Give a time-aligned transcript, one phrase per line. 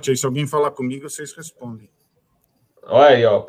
[0.00, 1.90] Se alguém falar comigo, vocês respondem.
[2.84, 3.44] Olha aí, ó.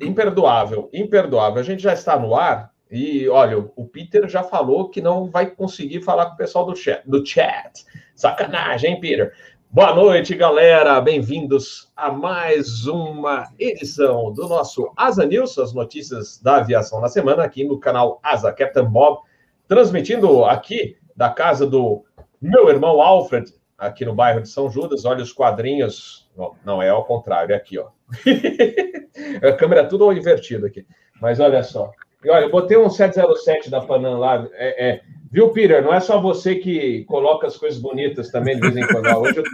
[0.00, 1.60] Imperdoável, imperdoável.
[1.60, 5.50] A gente já está no ar e, olha, o Peter já falou que não vai
[5.50, 7.02] conseguir falar com o pessoal do chat.
[7.06, 7.84] Do chat.
[8.14, 9.34] Sacanagem, hein, Peter?
[9.70, 10.98] Boa noite, galera.
[11.02, 17.44] Bem-vindos a mais uma edição do nosso Asa News, as notícias da aviação na semana,
[17.44, 19.20] aqui no canal Asa Captain Bob,
[19.68, 22.02] transmitindo aqui da casa do
[22.40, 23.52] meu irmão Alfred,
[23.86, 25.04] aqui no bairro de São Judas.
[25.04, 26.28] Olha os quadrinhos.
[26.64, 27.88] Não, é ao contrário, é aqui, ó.
[29.48, 30.86] a câmera é tudo invertida aqui.
[31.20, 31.90] Mas olha só.
[32.24, 34.48] E olha, eu botei um 707 da Panam lá.
[34.54, 35.82] É, é, Viu, Peter?
[35.82, 39.06] Não é só você que coloca as coisas bonitas também de vez em quando.
[39.18, 39.44] Hoje eu...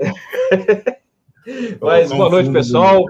[1.80, 3.04] Mas boa noite, pessoal.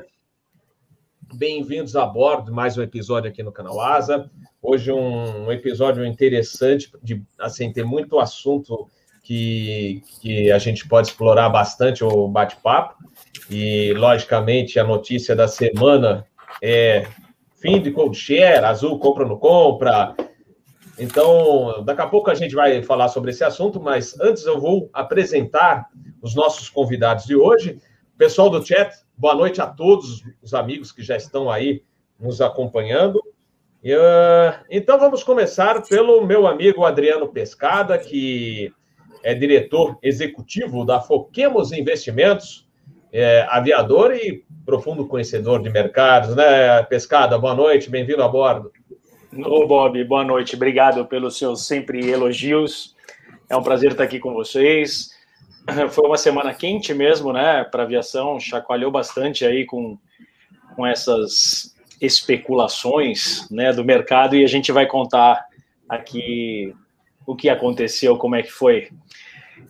[1.34, 4.30] Bem-vindos a bordo mais um episódio aqui no canal Asa.
[4.62, 8.88] Hoje um, um episódio interessante, de, assim, tem muito assunto
[9.24, 12.94] que, que a gente pode explorar bastante o bate-papo.
[13.50, 16.24] E, logicamente, a notícia da semana
[16.62, 17.06] é
[17.56, 20.14] fim de cold share, Azul compra ou não compra.
[20.98, 24.90] Então, daqui a pouco a gente vai falar sobre esse assunto, mas antes eu vou
[24.92, 25.86] apresentar
[26.22, 27.80] os nossos convidados de hoje.
[28.16, 31.82] Pessoal do chat, boa noite a todos os amigos que já estão aí
[32.20, 33.16] nos acompanhando.
[33.82, 38.72] Uh, então vamos começar pelo meu amigo Adriano Pescada, que
[39.24, 42.68] é diretor executivo da Foquemos Investimentos,
[43.10, 46.82] é, aviador e profundo conhecedor de mercados, né?
[46.82, 48.70] Pescada, boa noite, bem-vindo a bordo.
[49.46, 52.94] Ô, Bob, boa noite, obrigado pelos seus sempre elogios.
[53.48, 55.08] É um prazer estar aqui com vocês.
[55.90, 59.98] Foi uma semana quente mesmo, né, para aviação, chacoalhou bastante aí com,
[60.76, 65.46] com essas especulações, né, do mercado e a gente vai contar
[65.88, 66.74] aqui
[67.26, 68.90] o que aconteceu, como é que foi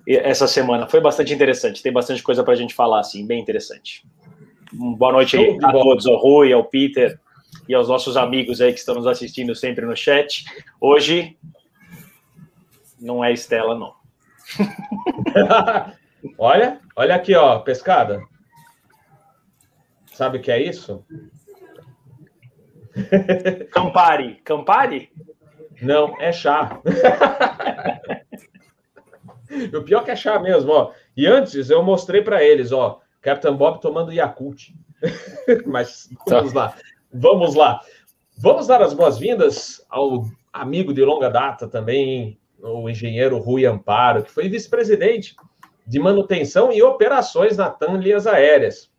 [0.07, 0.87] essa semana.
[0.87, 4.07] Foi bastante interessante, tem bastante coisa para a gente falar, assim, bem interessante.
[4.73, 7.19] Boa noite aí a todos, ao Rui, ao Peter
[7.69, 10.45] e aos nossos amigos aí que estão nos assistindo sempre no chat.
[10.81, 11.37] Hoje
[13.01, 13.95] não é Estela, não.
[16.39, 18.21] olha, olha aqui, ó, pescada.
[20.13, 21.05] Sabe o que é isso?
[23.71, 24.37] Campari.
[24.45, 25.11] Campari?
[25.85, 26.81] Não, é chá.
[29.73, 30.93] o pior que é chá mesmo, ó.
[31.17, 34.71] E antes eu mostrei para eles, ó, Captain Bob tomando Yakult.
[35.67, 36.59] Mas vamos tá.
[36.59, 36.75] lá.
[37.13, 37.81] Vamos lá.
[38.37, 44.31] Vamos dar as boas-vindas ao amigo de longa data também, o engenheiro Rui Amparo, que
[44.31, 45.37] foi vice-presidente
[45.87, 48.91] de manutenção e operações na TAM Linhas Aéreas.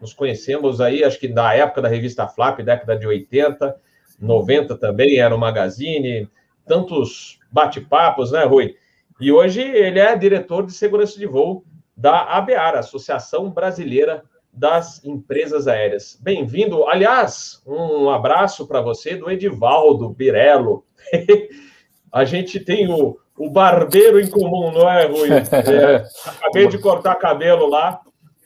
[0.00, 3.80] Nos conhecemos aí, acho que da época da revista Flap, década de 80,
[4.22, 6.28] 90 também, era o Magazine,
[6.66, 8.76] tantos bate-papos, né, Rui?
[9.20, 11.64] E hoje ele é diretor de segurança de voo
[11.96, 14.22] da ABAR, Associação Brasileira
[14.52, 16.18] das Empresas Aéreas.
[16.20, 16.86] Bem-vindo.
[16.86, 20.84] Aliás, um abraço para você do Edivaldo Birello.
[22.12, 25.28] A gente tem o, o barbeiro em comum, não é, Rui?
[25.52, 28.00] É, acabei de cortar cabelo lá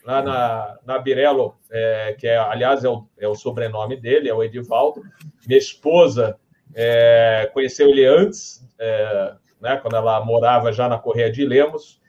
[0.07, 4.33] lá na, na Birello, é, que é, aliás é o, é o sobrenome dele, é
[4.33, 5.01] o Edivaldo.
[5.45, 6.39] Minha esposa
[6.73, 11.99] é, conheceu ele antes, é, né, quando ela morava já na Correia de Lemos.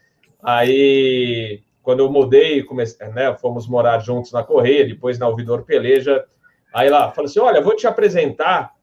[0.41, 6.25] Aí, quando eu mudei, comecei, né, fomos morar juntos na Correia, depois na Ouvidor Peleja.
[6.72, 8.75] Aí lá, falou assim: olha, vou te apresentar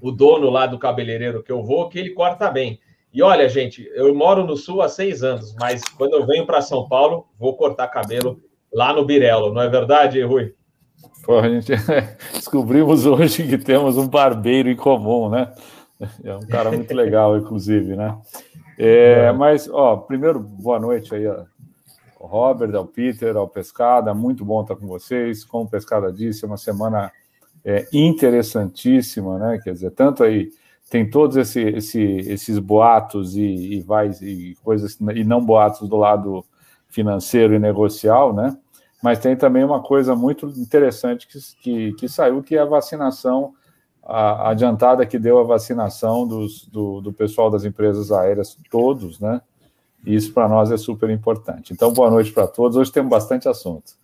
[0.00, 2.78] o dono lá do cabeleireiro que eu vou, que ele corta bem.
[3.16, 6.60] E olha, gente, eu moro no Sul há seis anos, mas quando eu venho para
[6.60, 8.38] São Paulo, vou cortar cabelo
[8.70, 10.54] lá no Birelo, não é verdade, Rui?
[11.24, 11.72] Pô, a gente
[12.34, 15.50] descobrimos hoje que temos um barbeiro em comum, né?
[16.22, 18.18] É um cara muito legal, inclusive, né?
[18.78, 21.46] É, mas, ó, primeiro, boa noite aí ao
[22.20, 25.42] Robert, ao Peter, ao Pescada, muito bom estar com vocês.
[25.42, 27.10] Como o Pescada disse, é uma semana
[27.64, 29.58] é, interessantíssima, né?
[29.64, 30.50] Quer dizer, tanto aí
[30.88, 35.96] tem todos esse, esse, esses boatos e, e, vai, e coisas e não boatos do
[35.96, 36.44] lado
[36.88, 38.56] financeiro e negocial, né?
[39.02, 43.52] Mas tem também uma coisa muito interessante que, que, que saiu, que é a vacinação
[44.02, 49.40] a, adiantada que deu a vacinação dos, do, do pessoal das empresas aéreas todos, né?
[50.04, 51.72] E isso para nós é super importante.
[51.72, 52.76] Então, boa noite para todos.
[52.76, 53.94] Hoje temos bastante assunto.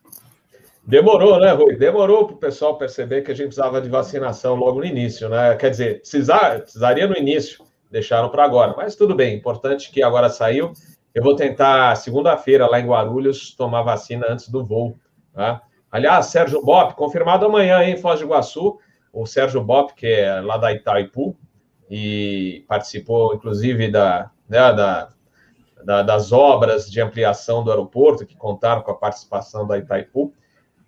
[0.85, 1.77] Demorou, né, Rui?
[1.77, 5.55] Demorou para o pessoal perceber que a gente precisava de vacinação logo no início, né?
[5.55, 8.75] Quer dizer, precisar, precisaria no início, deixaram para agora.
[8.77, 10.73] Mas tudo bem, importante que agora saiu.
[11.15, 14.99] Eu vou tentar, segunda-feira, lá em Guarulhos, tomar vacina antes do voo.
[15.33, 15.63] Tá?
[15.91, 18.79] Aliás, Sérgio Bop, confirmado amanhã em Foz do Iguaçu.
[19.13, 21.37] O Sérgio Bop, que é lá da Itaipu,
[21.89, 25.11] e participou, inclusive, da, né, da
[25.85, 30.33] da, das obras de ampliação do aeroporto, que contaram com a participação da Itaipu.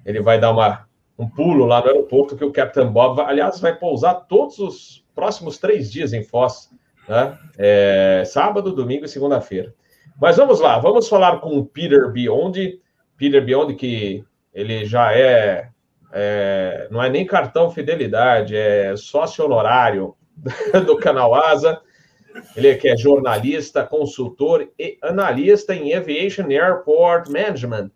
[0.05, 0.87] Ele vai dar uma,
[1.19, 5.59] um pulo lá no aeroporto, que o Captain Bob, aliás, vai pousar todos os próximos
[5.59, 6.71] três dias em Foz,
[7.09, 7.39] né?
[7.57, 9.75] É, sábado, domingo e segunda-feira.
[10.21, 12.81] Mas vamos lá, vamos falar com o Peter Beyond.
[13.17, 15.69] Peter Beyond, que ele já é,
[16.13, 20.15] é não é nem cartão fidelidade, é sócio honorário
[20.87, 21.81] do canal Asa.
[22.57, 27.91] Ele é que é jornalista, consultor e analista em Aviation Airport Management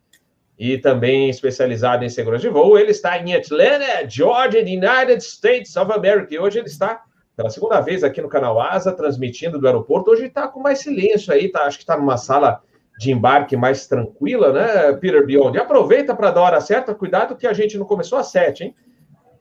[0.58, 2.76] e também especializado em segurança de voo.
[2.76, 6.34] Ele está em Atlanta, Georgia, United States of America.
[6.34, 7.02] E hoje ele está
[7.36, 10.10] pela segunda vez aqui no canal Asa, transmitindo do aeroporto.
[10.10, 11.62] Hoje está com mais silêncio aí, tá?
[11.62, 12.60] Acho que está numa sala
[12.98, 15.56] de embarque mais tranquila, né, Peter Beyond?
[15.56, 18.64] E aproveita para dar a hora certa, cuidado que a gente não começou às sete,
[18.64, 18.74] hein?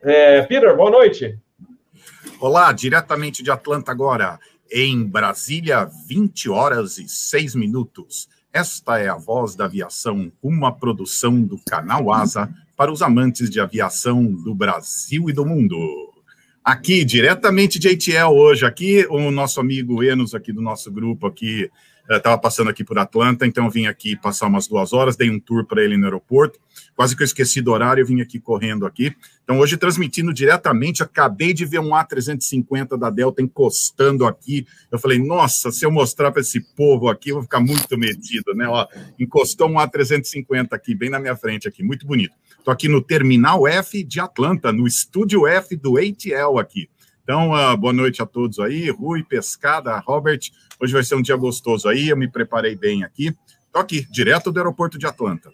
[0.03, 1.39] É, Peter, boa noite.
[2.39, 4.37] Olá, diretamente de Atlanta agora.
[4.71, 8.29] Em Brasília, 20 horas e 6 minutos.
[8.57, 13.59] Esta é a Voz da Aviação, uma produção do canal Asa para os amantes de
[13.59, 15.77] aviação do Brasil e do mundo.
[16.63, 21.69] Aqui, diretamente de ATL hoje, aqui o nosso amigo Enos aqui do nosso grupo aqui
[22.09, 25.39] estava é, passando aqui por Atlanta, então vim aqui passar umas duas horas, dei um
[25.39, 26.59] tour para ele no aeroporto,
[26.95, 29.13] quase que eu esqueci do horário, eu vim aqui correndo aqui.
[29.43, 34.65] Então hoje transmitindo diretamente, acabei de ver um A350 da Delta encostando aqui.
[34.91, 38.53] Eu falei, nossa, se eu mostrar para esse povo aqui, eu vou ficar muito metido,
[38.53, 38.67] né?
[38.67, 38.87] Ó,
[39.19, 42.33] encostou um A350 aqui, bem na minha frente aqui, muito bonito.
[42.57, 46.89] Estou aqui no Terminal F de Atlanta, no Estúdio F do ATL aqui.
[47.23, 50.39] Então, uh, boa noite a todos aí, Rui, Pescada, Robert.
[50.79, 53.35] Hoje vai ser um dia gostoso aí, eu me preparei bem aqui.
[53.65, 55.51] Estou aqui, direto do aeroporto de Atlanta.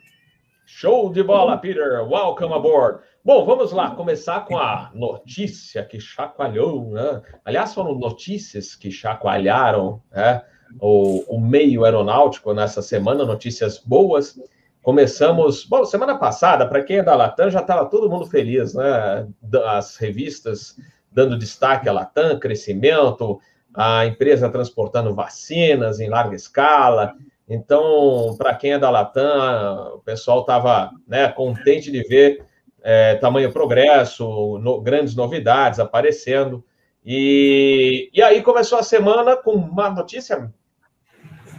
[0.66, 2.02] Show de bola, Peter.
[2.04, 3.00] Welcome aboard.
[3.24, 7.22] Bom, vamos lá, começar com a notícia que chacoalhou, né?
[7.46, 10.42] Aliás, foram notícias que chacoalharam né?
[10.82, 14.38] o, o meio aeronáutico nessa semana, notícias boas.
[14.82, 19.26] Começamos, bom, semana passada, para quem é da Latam, já estava todo mundo feliz, né?
[19.68, 20.76] As revistas
[21.10, 23.40] dando destaque à Latam, crescimento,
[23.74, 27.14] a empresa transportando vacinas em larga escala.
[27.48, 32.46] Então, para quem é da Latam, o pessoal estava né, contente de ver
[32.82, 36.64] é, tamanho progresso, no, grandes novidades aparecendo.
[37.06, 40.52] E, e aí começou a semana com uma notícia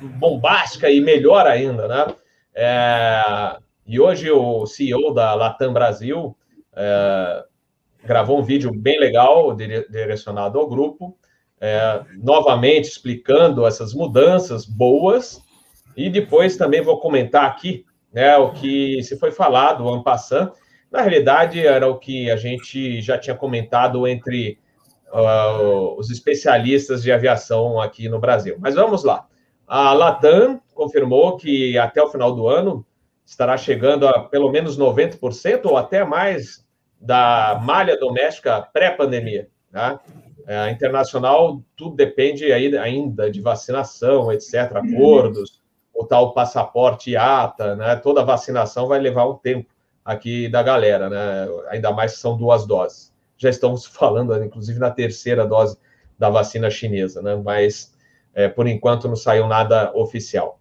[0.00, 2.14] bombástica e melhor ainda, né?
[2.54, 3.56] É,
[3.86, 6.36] e hoje o CEO da Latam Brasil
[6.74, 7.44] é,
[8.04, 11.16] gravou um vídeo bem legal, direcionado ao grupo,
[11.64, 15.40] é, novamente explicando essas mudanças boas,
[15.96, 20.52] e depois também vou comentar aqui né, o que se foi falado, o Ampassan,
[20.92, 24.58] na realidade era o que a gente já tinha comentado entre
[25.10, 28.56] uh, os especialistas de aviação aqui no Brasil.
[28.60, 29.26] Mas vamos lá.
[29.66, 32.84] A Latam confirmou que até o final do ano
[33.24, 36.62] estará chegando a pelo menos 90% ou até mais
[37.00, 39.48] da malha doméstica pré-pandemia.
[39.72, 39.98] Tá?
[40.46, 45.62] É, internacional, tudo depende ainda de vacinação, etc., acordos,
[45.94, 47.96] o tal passaporte IATA, né?
[47.96, 49.70] Toda vacinação vai levar um tempo
[50.04, 51.48] aqui da galera, né?
[51.70, 53.14] Ainda mais que são duas doses.
[53.38, 55.78] Já estamos falando, inclusive, na terceira dose
[56.18, 57.34] da vacina chinesa, né?
[57.36, 57.96] Mas,
[58.34, 60.60] é, por enquanto, não saiu nada oficial.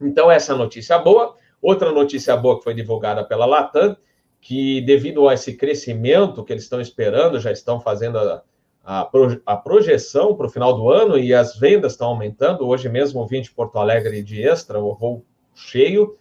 [0.00, 1.34] Então, essa notícia boa.
[1.60, 3.96] Outra notícia boa que foi divulgada pela Latam
[4.40, 8.42] que, devido a esse crescimento que eles estão esperando, já estão fazendo a,
[8.90, 9.06] a,
[9.44, 12.66] a projeção para o final do ano e as vendas estão aumentando.
[12.66, 16.16] Hoje mesmo vim de Porto Alegre de extra, o voo cheio.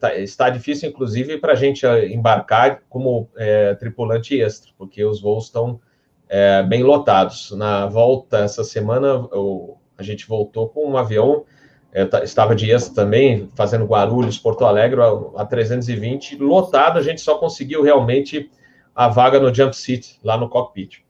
[0.00, 5.20] Tá, está difícil, inclusive, para a gente eh, embarcar como é, tripulante extra, porque os
[5.20, 5.78] voos estão
[6.28, 7.52] é, bem lotados.
[7.52, 9.28] Na volta essa semana,
[9.96, 11.44] a gente voltou com um avião
[11.92, 15.00] eu estava de extra também, fazendo Guarulhos, Porto Alegre,
[15.36, 18.50] a, 320, lotado, a gente só conseguiu realmente
[18.94, 21.02] a vaga no jump seat, lá no cockpit.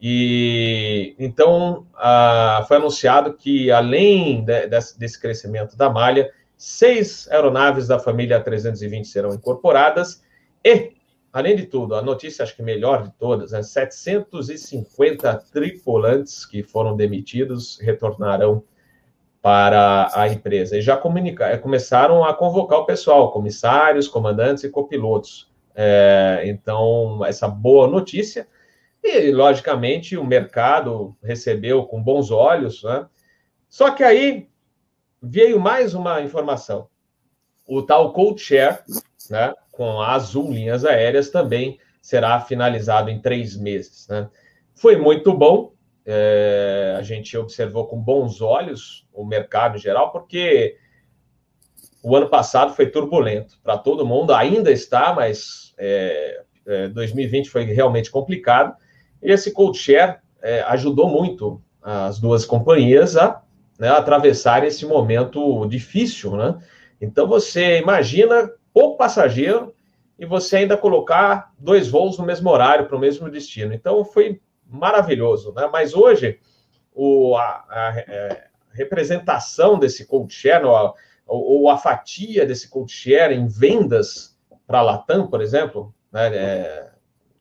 [0.00, 1.86] E então
[2.68, 9.34] foi anunciado que, além de, desse, crescimento da malha, seis aeronaves da família 320 serão
[9.34, 10.22] incorporadas
[10.64, 10.92] e,
[11.32, 16.96] além de tudo, a notícia acho que melhor de todas, né, 750 tripulantes que foram
[16.96, 18.62] demitidos retornarão
[19.46, 20.76] para a empresa.
[20.76, 21.00] E já
[21.40, 25.48] é, começaram a convocar o pessoal, comissários, comandantes e copilotos.
[25.72, 28.48] É, então, essa boa notícia.
[29.06, 32.82] E, logicamente, o mercado recebeu com bons olhos.
[32.82, 33.06] Né?
[33.68, 34.48] Só que aí
[35.22, 36.88] veio mais uma informação.
[37.66, 38.80] O tal Code Share,
[39.30, 44.06] né, com a Azul Linhas Aéreas, também será finalizado em três meses.
[44.08, 44.28] Né?
[44.74, 45.72] Foi muito bom,
[46.04, 50.76] é, a gente observou com bons olhos o mercado em geral, porque
[52.02, 57.64] o ano passado foi turbulento para todo mundo, ainda está, mas é, é, 2020 foi
[57.64, 58.76] realmente complicado.
[59.22, 63.42] E esse share é, ajudou muito as duas companhias a
[63.78, 66.58] né, atravessar esse momento difícil, né?
[67.00, 69.74] Então você imagina pouco passageiro
[70.18, 73.72] e você ainda colocar dois voos no mesmo horário para o mesmo destino.
[73.74, 75.68] Então foi maravilhoso, né?
[75.70, 76.40] Mas hoje
[76.92, 80.94] o, a, a, a é, representação desse cold share, ou a,
[81.26, 86.90] ou a fatia desse cold share em vendas para a Latam, por exemplo, né, é,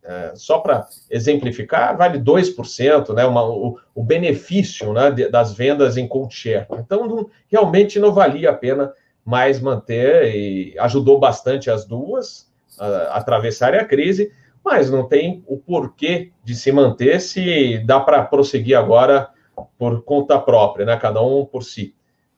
[0.08, 5.98] é, só para exemplificar, vale 2%, né, uma, o, o benefício né, de, das vendas
[5.98, 6.68] em cold share.
[6.74, 8.94] Então, não, realmente não valia a pena
[9.26, 14.32] mais manter e ajudou bastante as duas a, a atravessarem a crise,
[14.64, 19.30] mas não tem o porquê de se manter se dá para prosseguir agora
[19.78, 21.96] por conta própria, né, cada um por si.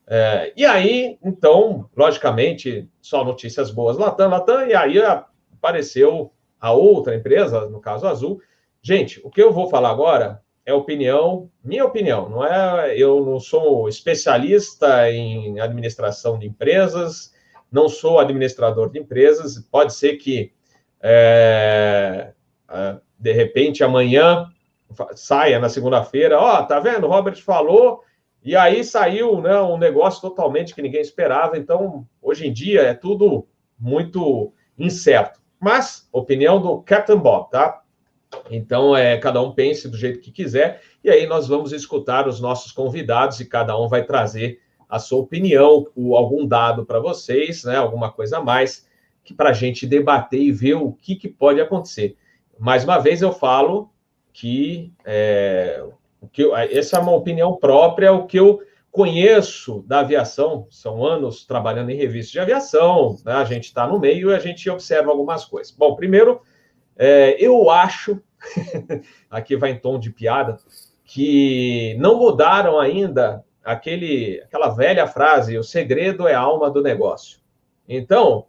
[0.09, 4.97] É, e aí, então, logicamente, só notícias boas, Latam, Latam, e aí
[5.53, 8.41] apareceu a outra empresa, no caso Azul.
[8.81, 12.97] Gente, o que eu vou falar agora é opinião, minha opinião, não é?
[12.97, 17.33] Eu não sou especialista em administração de empresas,
[17.71, 19.59] não sou administrador de empresas.
[19.71, 20.51] Pode ser que
[21.01, 22.33] é,
[22.69, 24.51] é de repente amanhã
[25.15, 27.07] saia na segunda-feira, ó, oh, tá vendo?
[27.07, 28.03] O Robert falou
[28.43, 31.57] e aí saiu né, um negócio totalmente que ninguém esperava.
[31.57, 33.47] Então, hoje em dia é tudo
[33.77, 35.39] muito incerto.
[35.59, 37.81] Mas, opinião do Captain Bob, tá?
[38.49, 40.81] Então, é, cada um pense do jeito que quiser.
[41.03, 44.59] E aí nós vamos escutar os nossos convidados e cada um vai trazer
[44.89, 47.75] a sua opinião, algum dado para vocês, né?
[47.75, 48.87] Alguma coisa a mais
[49.23, 52.15] que para a gente debater e ver o que, que pode acontecer.
[52.57, 53.89] Mais uma vez eu falo
[54.31, 55.83] que é,
[56.21, 58.61] o que eu, essa é uma opinião própria, o que eu
[58.97, 63.33] conheço da aviação, são anos trabalhando em revistas de aviação, né?
[63.33, 65.71] a gente está no meio e a gente observa algumas coisas.
[65.71, 66.41] Bom, primeiro,
[66.97, 68.19] é, eu acho,
[69.29, 70.57] aqui vai em tom de piada,
[71.05, 77.39] que não mudaram ainda aquele, aquela velha frase: o segredo é a alma do negócio.
[77.87, 78.47] Então,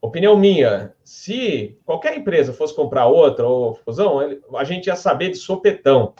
[0.00, 4.18] opinião minha, se qualquer empresa fosse comprar outra ou fusão,
[4.56, 6.14] a gente ia saber de sopetão.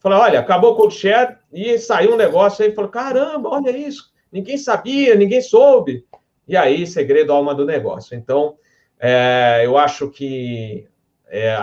[0.00, 4.10] Falou, olha, acabou o cold share e saiu um negócio aí, falou, caramba, olha isso,
[4.32, 6.06] ninguém sabia, ninguém soube.
[6.48, 8.16] E aí, segredo alma do negócio.
[8.16, 8.56] Então,
[8.98, 10.88] é, eu acho que
[11.28, 11.54] é,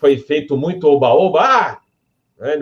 [0.00, 1.40] foi feito muito oba-oba.
[1.40, 1.80] Ah,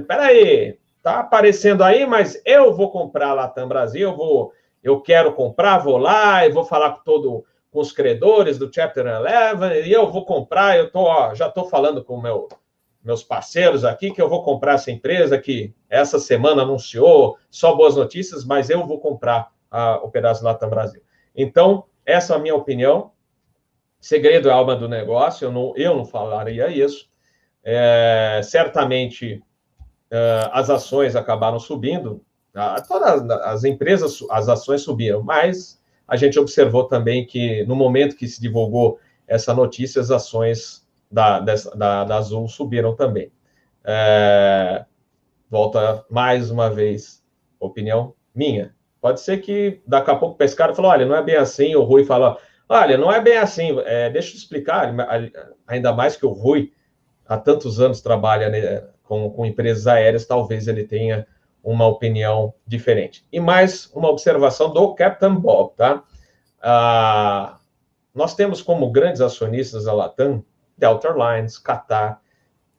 [0.06, 5.32] peraí, tá aparecendo aí, mas eu vou comprar a Latam Brasil, eu vou, eu quero
[5.32, 9.92] comprar, vou lá, e vou falar com todo com os credores do Chapter 11, e
[9.92, 12.46] eu vou comprar, eu tô, ó, já estou falando com o meu
[13.04, 17.96] meus parceiros aqui, que eu vou comprar essa empresa que essa semana anunciou só boas
[17.96, 21.02] notícias, mas eu vou comprar a, o pedaço Latam Brasil.
[21.34, 23.12] Então, essa é a minha opinião.
[24.00, 27.08] Segredo é alma do negócio, eu não, eu não falaria isso.
[27.64, 29.42] É, certamente
[30.10, 32.24] é, as ações acabaram subindo,
[32.86, 38.28] todas as empresas, as ações subiram, mas a gente observou também que no momento que
[38.28, 40.81] se divulgou essa notícia, as ações
[41.12, 43.30] da, da, da Azul subiram também.
[43.84, 44.84] É,
[45.50, 47.22] volta mais uma vez,
[47.60, 48.74] opinião minha.
[49.00, 51.74] Pode ser que daqui a pouco o pescado falou: olha, não é bem assim.
[51.74, 52.38] O Rui fala:
[52.68, 53.78] olha, não é bem assim.
[53.84, 54.94] É, deixa eu explicar.
[55.66, 56.72] Ainda mais que o Rui
[57.26, 61.26] há tantos anos trabalha né, com, com empresas aéreas, talvez ele tenha
[61.62, 63.26] uma opinião diferente.
[63.30, 66.02] E mais uma observação do Captain Bob, tá?
[66.60, 67.58] Ah,
[68.14, 70.44] nós temos como grandes acionistas a Latam
[70.76, 72.20] Delta Airlines, Qatar,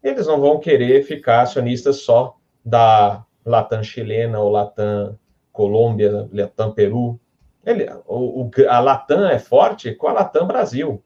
[0.03, 5.17] eles não vão querer ficar acionistas só da Latam chilena ou Latam
[5.51, 7.19] Colômbia, Latam Peru.
[7.65, 11.01] Ele, o, o, a Latam é forte com a Latam Brasil,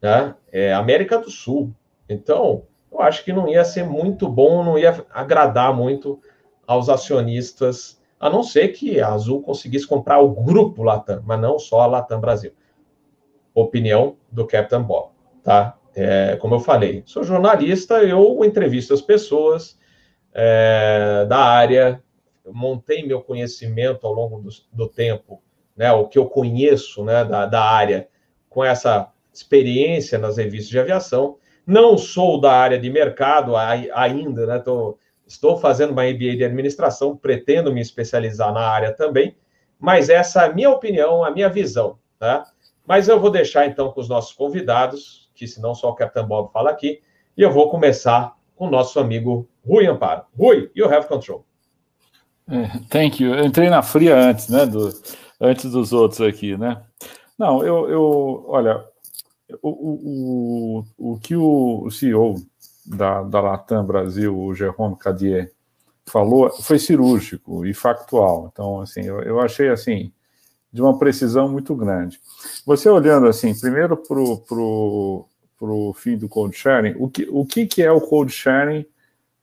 [0.00, 0.34] né?
[0.50, 1.74] é América do Sul.
[2.08, 6.20] Então, eu acho que não ia ser muito bom, não ia agradar muito
[6.66, 11.58] aos acionistas, a não ser que a Azul conseguisse comprar o grupo Latam, mas não
[11.58, 12.52] só a Latam Brasil.
[13.54, 15.10] Opinião do Captain Bob,
[15.42, 15.76] tá?
[15.94, 19.78] É, como eu falei, sou jornalista, eu entrevisto as pessoas
[20.32, 22.02] é, da área,
[22.46, 25.42] montei meu conhecimento ao longo do, do, tempo,
[25.76, 28.08] né, o que eu conheço né, da, da área,
[28.48, 31.36] com essa experiência nas revistas de aviação.
[31.66, 37.16] Não sou da área de mercado ainda, né, tô, estou fazendo uma MBA de administração,
[37.16, 39.36] pretendo me especializar na área também,
[39.78, 41.98] mas essa é a minha opinião, a minha visão.
[42.18, 42.44] Tá?
[42.86, 46.52] Mas eu vou deixar então com os nossos convidados que senão só o Capitão Bob
[46.52, 47.00] fala aqui.
[47.34, 50.24] E eu vou começar com o nosso amigo Rui Amparo.
[50.38, 51.46] Rui, you have control.
[52.46, 53.34] É, thank you.
[53.34, 54.66] Eu entrei na fria antes, né?
[54.66, 54.92] Do,
[55.40, 56.82] antes dos outros aqui, né?
[57.38, 58.84] Não, eu, eu olha,
[59.62, 62.34] o, o, o, o que o CEO
[62.84, 65.54] da, da Latam Brasil, o Jerome Cadier,
[66.04, 68.50] falou foi cirúrgico e factual.
[68.52, 70.12] Então, assim, eu, eu achei assim
[70.70, 72.20] de uma precisão muito grande.
[72.66, 75.26] Você olhando assim, primeiro para o
[75.60, 78.86] pro, fim do code sharing, o que, o que, que é o code sharing?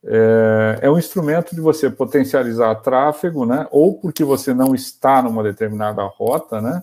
[0.04, 3.66] É, é um instrumento de você potencializar tráfego, né?
[3.70, 6.82] Ou porque você não está numa determinada rota, né?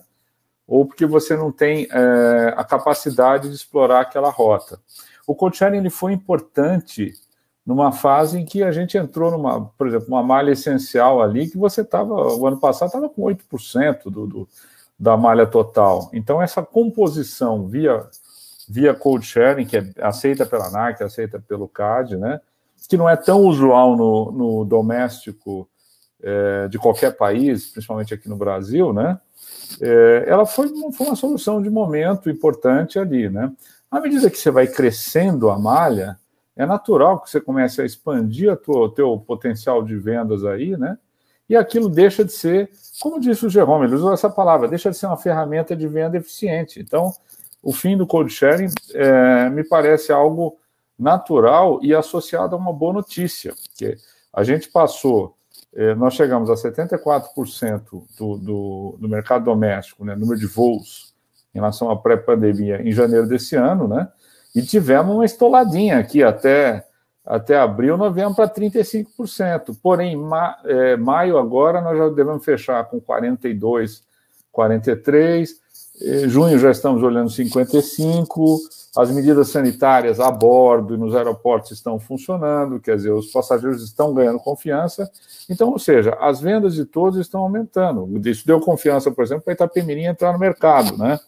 [0.67, 4.79] Ou porque você não tem é, a capacidade de explorar aquela rota.
[5.27, 7.13] O code sharing ele foi importante
[7.65, 11.57] numa fase em que a gente entrou numa, por exemplo, uma malha essencial ali que
[11.57, 14.47] você estava, o ano passado estava com 8% do, do,
[14.99, 16.09] da malha total.
[16.13, 18.05] Então, essa composição via,
[18.67, 22.39] via code sharing, que é aceita pela NAC, aceita pelo CAD, né,
[22.89, 25.67] que não é tão usual no, no doméstico
[26.21, 29.19] é, de qualquer país, principalmente aqui no Brasil, né,
[29.81, 33.51] é, ela foi, foi uma solução de momento importante ali, né.
[33.89, 36.17] À medida que você vai crescendo a malha,
[36.55, 40.97] é natural que você comece a expandir o teu potencial de vendas aí, né?
[41.47, 42.69] E aquilo deixa de ser,
[42.99, 46.17] como disse o Jerome, ele usou essa palavra, deixa de ser uma ferramenta de venda
[46.17, 46.79] eficiente.
[46.79, 47.13] Então,
[47.65, 50.59] o fim do code sharing é, me parece algo
[50.97, 53.97] natural e associado a uma boa notícia, que
[54.31, 55.35] a gente passou,
[55.73, 57.81] é, nós chegamos a 74%
[58.19, 61.15] do, do, do mercado doméstico, né, número de voos
[61.55, 64.09] em relação à pré-pandemia em janeiro desse ano, né?
[64.53, 66.85] E tivemos uma estoladinha aqui até,
[67.25, 69.75] até abril, nós viemos para 35%.
[69.81, 74.03] Porém, ma, é, maio agora nós já devemos fechar com 42,
[74.51, 75.64] 43.
[76.01, 78.59] É, junho já estamos olhando 55.
[78.97, 84.13] As medidas sanitárias a bordo e nos aeroportos estão funcionando, quer dizer, os passageiros estão
[84.13, 85.09] ganhando confiança.
[85.49, 88.09] Então, ou seja, as vendas de todos estão aumentando.
[88.27, 91.19] Isso deu confiança, por exemplo, para Itapemirim entrar no mercado, né?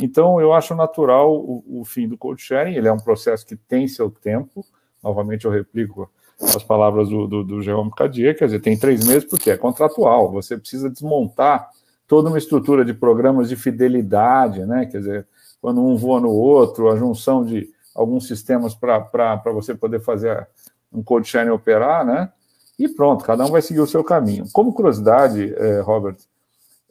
[0.00, 3.56] Então, eu acho natural o, o, fim do code sharing, ele é um processo que
[3.56, 4.64] tem seu tempo,
[5.02, 6.08] novamente eu replico
[6.40, 10.30] as palavras do, do, do Jerome Cadier, quer dizer, tem três meses porque é contratual,
[10.30, 11.68] você precisa desmontar
[12.08, 15.28] toda uma estrutura de programas de fidelidade, né, quer dizer,
[15.60, 20.48] quando um voa no outro, a junção de alguns sistemas para você poder fazer
[20.90, 22.32] um code sharing operar, né,
[22.78, 24.46] e pronto, cada um vai seguir o seu caminho.
[24.52, 26.16] Como curiosidade, eh, Robert,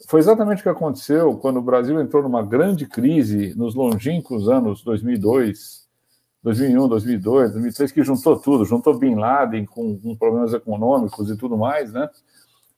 [0.08, 4.84] foi exatamente o que aconteceu quando o Brasil entrou numa grande crise nos longínquos anos
[4.84, 5.88] 2002,
[6.44, 11.58] 2001, 2002, 2003, que juntou tudo, juntou Bin Laden com, com problemas econômicos e tudo
[11.58, 12.08] mais, né?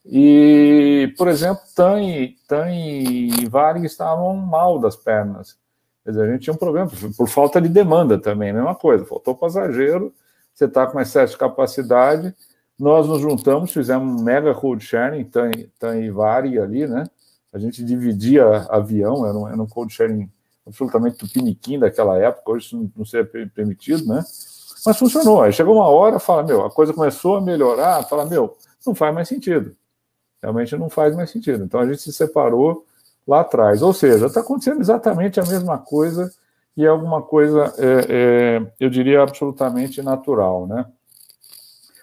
[0.05, 5.57] E, por exemplo, TAM e, TAM e Varig estavam mal das pernas.
[6.03, 9.05] Quer dizer, a gente tinha um problema por falta de demanda também, mesma coisa.
[9.05, 10.13] Faltou passageiro,
[10.53, 12.33] você está com excesso de capacidade,
[12.77, 17.03] nós nos juntamos, fizemos um mega cold sharing, Tan e Vari ali, né?
[17.51, 20.29] A gente dividia avião, era um, era um cold sharing
[20.65, 24.23] absolutamente tupiniquim daquela época, hoje isso não seria permitido, né?
[24.85, 25.41] Mas funcionou.
[25.41, 29.13] Aí chegou uma hora, fala, meu, a coisa começou a melhorar, fala, meu, não faz
[29.13, 29.75] mais sentido.
[30.41, 31.63] Realmente não faz mais sentido.
[31.63, 32.85] Então a gente se separou
[33.27, 33.81] lá atrás.
[33.81, 36.31] Ou seja, está acontecendo exatamente a mesma coisa
[36.75, 40.85] e é alguma coisa, é, é, eu diria, absolutamente natural, né?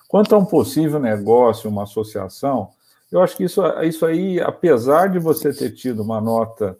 [0.07, 2.69] Quanto a um possível negócio, uma associação,
[3.11, 6.77] eu acho que isso, isso aí, apesar de você ter tido uma nota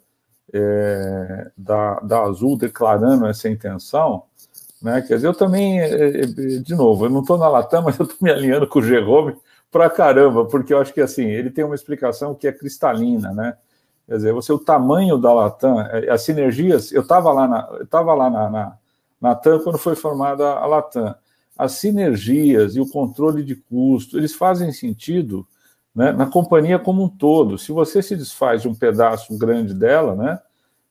[0.53, 4.23] é, da, da Azul declarando essa intenção,
[4.81, 7.97] né, quer dizer, eu também, é, é, de novo, eu não estou na Latam, mas
[7.97, 9.35] eu estou me alinhando com o Jerome
[9.71, 13.57] pra caramba, porque eu acho que assim, ele tem uma explicação que é cristalina, né?
[14.07, 17.83] Quer dizer, você, o tamanho da Latam, é, as sinergias, eu estava lá na, eu
[17.83, 18.77] estava lá na, na,
[19.19, 21.15] na TAM quando foi formada a Latam
[21.57, 25.47] as sinergias e o controle de custo, eles fazem sentido
[25.93, 27.57] né, na companhia como um todo.
[27.57, 30.39] Se você se desfaz de um pedaço grande dela, né,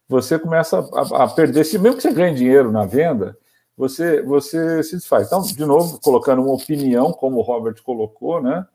[0.08, 3.36] você começa a, a perder, se mesmo que você ganhe dinheiro na venda,
[3.76, 5.26] você, você se desfaz.
[5.26, 8.66] Então, de novo, colocando uma opinião, como o Robert colocou, né,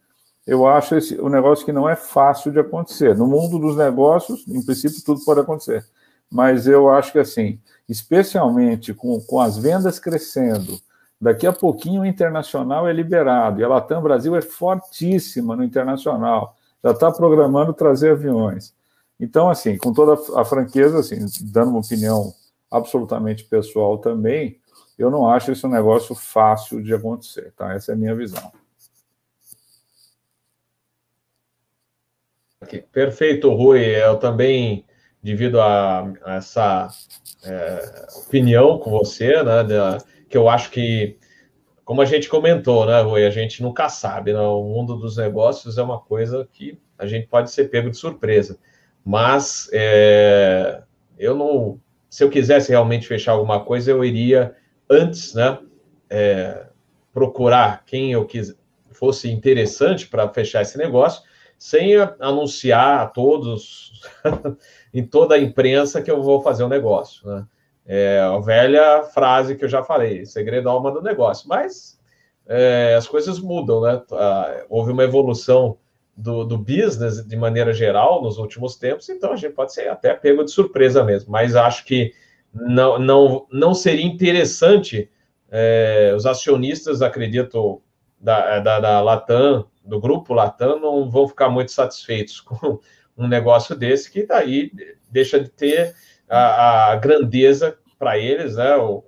[0.46, 3.16] eu acho esse um negócio que não é fácil de acontecer.
[3.16, 5.86] No mundo dos negócios, em princípio, tudo pode acontecer.
[6.30, 10.80] Mas eu acho que, assim, especialmente com, com as vendas crescendo,
[11.22, 16.56] Daqui a pouquinho o internacional é liberado e a Latam Brasil é fortíssima no internacional,
[16.84, 18.74] já está programando trazer aviões.
[19.20, 22.34] Então, assim, com toda a franqueza, assim, dando uma opinião
[22.72, 24.58] absolutamente pessoal também,
[25.02, 27.74] eu não acho esse um negócio fácil de acontecer, tá?
[27.74, 28.52] Essa é a minha visão.
[32.92, 33.84] Perfeito, Rui.
[33.84, 34.86] Eu também
[35.22, 36.90] divido a, a essa
[37.44, 39.64] é, opinião com você, né?
[40.30, 41.18] que eu acho que
[41.84, 43.26] como a gente comentou, né, Rui?
[43.26, 44.40] A gente nunca sabe, né?
[44.40, 48.58] O mundo dos negócios é uma coisa que a gente pode ser pego de surpresa.
[49.04, 50.84] Mas é,
[51.18, 51.82] eu não.
[52.10, 54.56] Se eu quisesse realmente fechar alguma coisa, eu iria
[54.92, 55.58] antes, né?
[56.10, 56.68] É,
[57.14, 58.54] procurar quem eu quis,
[58.92, 61.24] fosse interessante para fechar esse negócio,
[61.58, 64.02] sem anunciar a todos,
[64.94, 67.28] em toda a imprensa, que eu vou fazer o um negócio.
[67.28, 67.46] Né?
[67.86, 71.48] É a velha frase que eu já falei, segredo alma do negócio.
[71.48, 72.00] Mas
[72.48, 74.02] é, as coisas mudam, né?
[74.70, 75.78] Houve uma evolução
[76.16, 80.14] do, do business de maneira geral nos últimos tempos, então a gente pode ser até
[80.14, 81.32] pego de surpresa mesmo.
[81.32, 82.14] Mas acho que
[82.54, 85.10] não, não, não seria interessante
[85.50, 87.82] é, os acionistas, acredito,
[88.20, 92.80] da, da, da Latam, do grupo Latam, não vão ficar muito satisfeitos com
[93.18, 94.72] um negócio desse, que daí
[95.10, 95.96] deixa de ter
[96.30, 99.04] a, a grandeza para eles, né, o,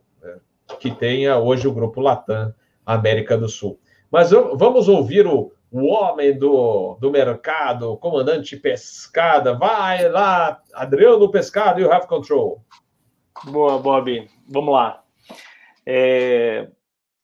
[0.79, 2.53] que tenha hoje o grupo Latam
[2.85, 3.79] América do Sul.
[4.11, 9.55] Mas vamos ouvir o, o homem do, do mercado, o comandante Pescada.
[9.55, 12.63] Vai lá, Adriano Pescado, you have control.
[13.45, 14.29] Boa, Bob.
[14.47, 15.03] Vamos lá.
[15.85, 16.67] É,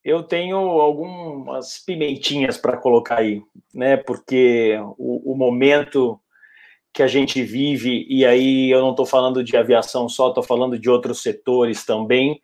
[0.04, 3.41] eu tenho algumas pimentinhas para colocar aí,
[3.74, 3.98] né?
[3.98, 6.19] Porque o, o, momento
[6.93, 10.78] que a gente vive, e aí eu não estou falando de aviação só, estou falando
[10.78, 12.41] de outros setores também,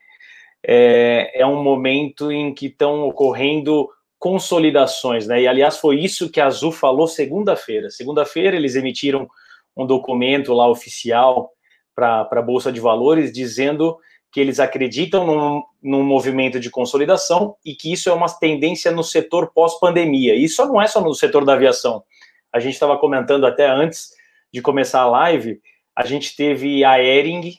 [0.66, 5.42] é, é um momento em que estão ocorrendo consolidações, né?
[5.42, 7.90] E aliás foi isso que a Azul falou segunda-feira.
[7.90, 9.28] Segunda-feira eles emitiram
[9.76, 11.55] um documento lá oficial
[11.96, 13.98] para a Bolsa de Valores dizendo
[14.32, 19.02] que eles acreditam num, num, movimento de consolidação e que isso é uma tendência no
[19.02, 20.36] setor pós-pandemia.
[20.36, 22.04] Isso não é só no setor da aviação.
[22.52, 24.10] A gente estava comentando até antes
[24.52, 25.62] de começar a live,
[25.96, 27.58] a gente teve a Ering,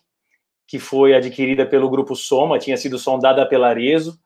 [0.67, 4.19] que foi adquirida pelo Grupo Soma, tinha sido sondada pela Arezo,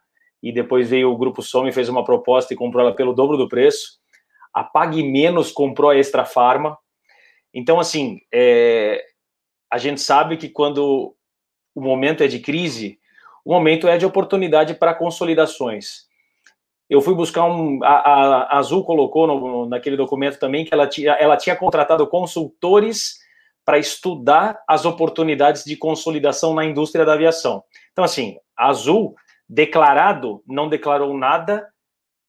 [0.43, 3.37] e depois veio o Grupo Soma e fez uma proposta e comprou ela pelo dobro
[3.37, 4.01] do preço.
[4.53, 6.77] A Pague Menos comprou a Extra Farma.
[7.53, 9.05] Então, assim, é,
[9.71, 11.15] a gente sabe que quando
[11.75, 12.99] o momento é de crise,
[13.45, 16.09] o momento é de oportunidade para consolidações.
[16.89, 17.79] Eu fui buscar um.
[17.85, 23.21] A, a Azul colocou no, naquele documento também que ela tinha, ela tinha contratado consultores
[23.65, 27.63] para estudar as oportunidades de consolidação na indústria da aviação.
[27.93, 29.15] Então, assim, a Azul,
[29.49, 31.69] declarado, não declarou nada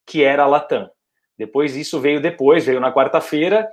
[0.06, 0.88] que era a Latam.
[1.36, 3.68] Depois, isso veio depois, veio na quarta-feira,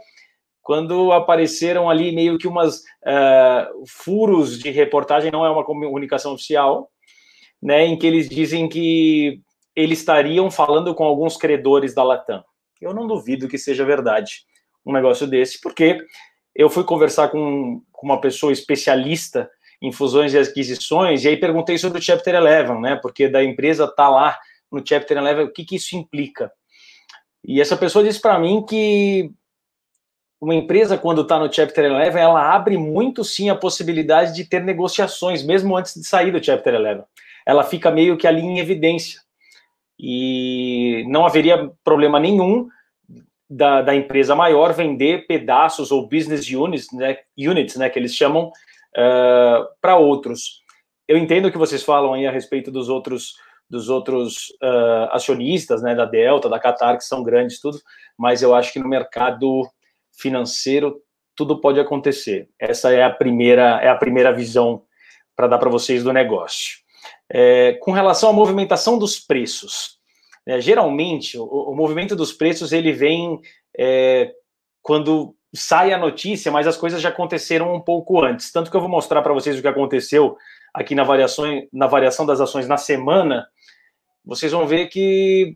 [0.69, 6.91] quando apareceram ali meio que umas uh, furos de reportagem, não é uma comunicação oficial,
[7.59, 9.41] né, em que eles dizem que
[9.75, 12.43] eles estariam falando com alguns credores da Latam.
[12.79, 14.43] Eu não duvido que seja verdade
[14.85, 15.97] um negócio desse, porque
[16.53, 19.49] eu fui conversar com, com uma pessoa especialista
[19.81, 23.87] em fusões e aquisições, e aí perguntei sobre o Chapter 11, né, porque da empresa
[23.87, 24.37] tá lá
[24.71, 26.51] no Chapter 11, o que, que isso implica?
[27.43, 29.31] E essa pessoa disse para mim que
[30.41, 34.63] uma empresa, quando está no Chapter 11, ela abre muito sim a possibilidade de ter
[34.63, 37.03] negociações, mesmo antes de sair do Chapter 11.
[37.45, 39.19] Ela fica meio que ali em evidência.
[39.99, 42.69] E não haveria problema nenhum
[43.49, 48.45] da, da empresa maior vender pedaços ou business units, né, units, né que eles chamam,
[48.47, 48.51] uh,
[48.95, 50.61] eh, para outros.
[51.05, 53.33] Eu entendo o que vocês falam aí a respeito dos outros
[53.69, 57.77] dos outros uh, acionistas, né, da Delta, da Qatar, que são grandes, tudo,
[58.17, 59.69] mas eu acho que no mercado
[60.19, 61.01] financeiro,
[61.35, 62.49] tudo pode acontecer.
[62.59, 64.83] Essa é a primeira, é a primeira visão
[65.35, 66.79] para dar para vocês do negócio.
[67.29, 69.99] É, com relação à movimentação dos preços,
[70.45, 73.39] né, geralmente o, o, movimento dos preços ele vem
[73.77, 74.33] é,
[74.81, 78.51] quando sai a notícia, mas as coisas já aconteceram um pouco antes.
[78.51, 80.35] Tanto que eu vou mostrar para vocês o que aconteceu
[80.73, 83.47] aqui na variação, na variação das ações na semana.
[84.25, 85.55] Vocês vão ver que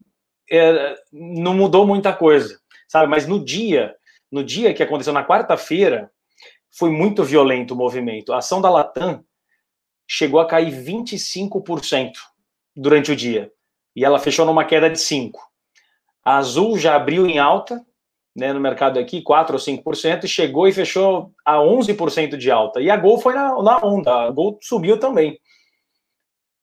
[0.50, 3.08] é, não mudou muita coisa, sabe?
[3.10, 3.94] Mas no dia
[4.34, 6.12] no dia que aconteceu na quarta-feira,
[6.72, 8.34] foi muito violento o movimento.
[8.34, 9.24] A ação da Latam
[10.08, 12.14] chegou a cair 25%
[12.76, 13.52] durante o dia.
[13.96, 15.34] E ela fechou numa queda de 5%.
[16.26, 17.86] A Azul já abriu em alta,
[18.36, 22.82] né, no mercado aqui, 4 ou 5%, e chegou e fechou a 11% de alta.
[22.82, 25.40] E a Gol foi na, na onda, a Gol subiu também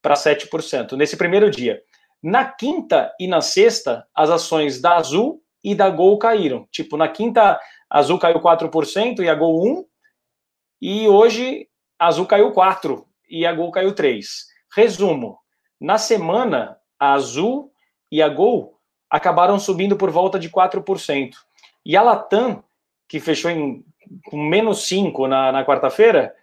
[0.02, 1.80] para 7% nesse primeiro dia.
[2.20, 6.66] Na quinta e na sexta, as ações da Azul e da Gol caíram.
[6.70, 9.84] Tipo, na quinta, Azul caiu 4% e a Gol 1%,
[10.80, 11.68] e hoje
[11.98, 14.24] a Azul caiu 4% e a Gol caiu 3%.
[14.74, 15.38] Resumo,
[15.80, 17.72] na semana, a Azul
[18.10, 21.32] e a Gol acabaram subindo por volta de 4%.
[21.84, 22.62] E a Latam,
[23.08, 23.84] que fechou em
[24.32, 26.34] menos 5 na, na quarta-feira,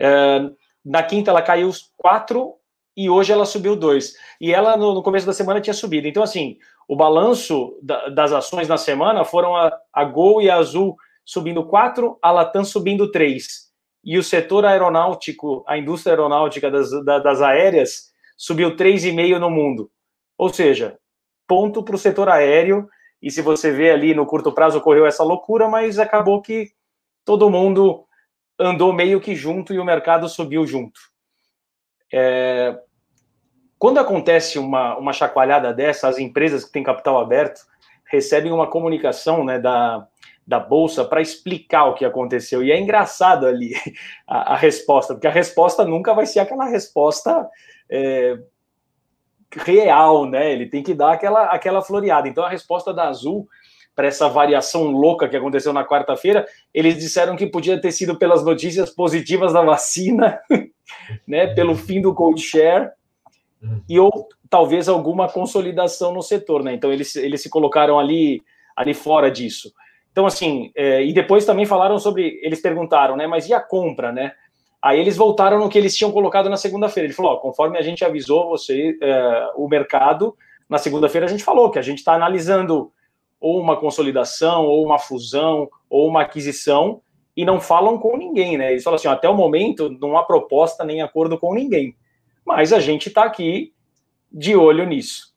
[0.00, 0.40] é,
[0.84, 2.54] na quinta ela caiu 4
[2.96, 4.14] e hoje ela subiu 2.
[4.40, 6.08] E ela, no, no, começo da semana, tinha subido.
[6.08, 10.56] Então, assim, o balanço da, das ações na semana foram a, a Gol e a
[10.56, 13.68] Azul subindo 4, a Latam subindo 3.
[14.02, 19.90] E o setor aeronáutico, a indústria aeronáutica das, da, das aéreas, subiu 3,5 no mundo.
[20.38, 20.98] Ou seja,
[21.46, 22.88] ponto para o setor aéreo.
[23.20, 26.70] E se você vê ali no curto prazo, ocorreu essa loucura, mas acabou que
[27.22, 28.06] todo mundo
[28.58, 30.98] andou meio que junto e o mercado subiu junto.
[32.10, 32.80] É,
[33.78, 37.60] quando acontece uma, uma chacoalhada dessa, as empresas que têm capital aberto
[38.04, 40.06] recebem uma comunicação né, da,
[40.46, 42.64] da Bolsa para explicar o que aconteceu.
[42.64, 43.74] E é engraçado ali
[44.26, 47.46] a, a, resposta, porque a resposta nunca vai ser aquela resposta
[47.88, 48.38] é,
[49.52, 50.52] real, né?
[50.52, 52.28] Ele tem que dar aquela, aquela floreada.
[52.28, 53.46] Então a resposta da Azul
[53.94, 58.44] para essa variação louca que aconteceu na quarta-feira, eles disseram que podia ter sido pelas
[58.44, 60.40] notícias positivas da vacina,
[61.26, 62.90] né, pelo fim do cold share
[63.88, 66.74] e ou talvez alguma consolidação no setor, né?
[66.74, 68.42] Então eles, eles se colocaram ali
[68.76, 69.72] ali fora disso.
[70.12, 73.26] Então assim, é, e depois também falaram sobre, eles perguntaram, né?
[73.26, 74.32] Mas e a compra, né?
[74.80, 77.06] Aí eles voltaram no que eles tinham colocado na segunda-feira.
[77.06, 80.36] Ele falou, ó, conforme a gente avisou você, é, o mercado,
[80.68, 82.92] na segunda-feira a gente falou que a gente está analisando
[83.40, 87.00] ou uma consolidação, ou uma fusão, ou uma aquisição,
[87.36, 88.72] e não falam com ninguém, né?
[88.72, 91.94] Eles falam assim, até o momento não há proposta nem acordo com ninguém
[92.48, 93.74] mas a gente está aqui
[94.32, 95.34] de olho nisso.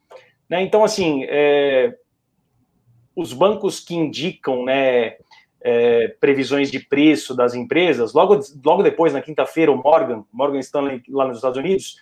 [0.50, 0.62] Né?
[0.62, 1.94] Então, assim, é,
[3.14, 5.18] os bancos que indicam né,
[5.60, 11.04] é, previsões de preço das empresas, logo, logo depois, na quinta-feira, o Morgan, Morgan Stanley,
[11.10, 11.98] lá nos Estados Unidos,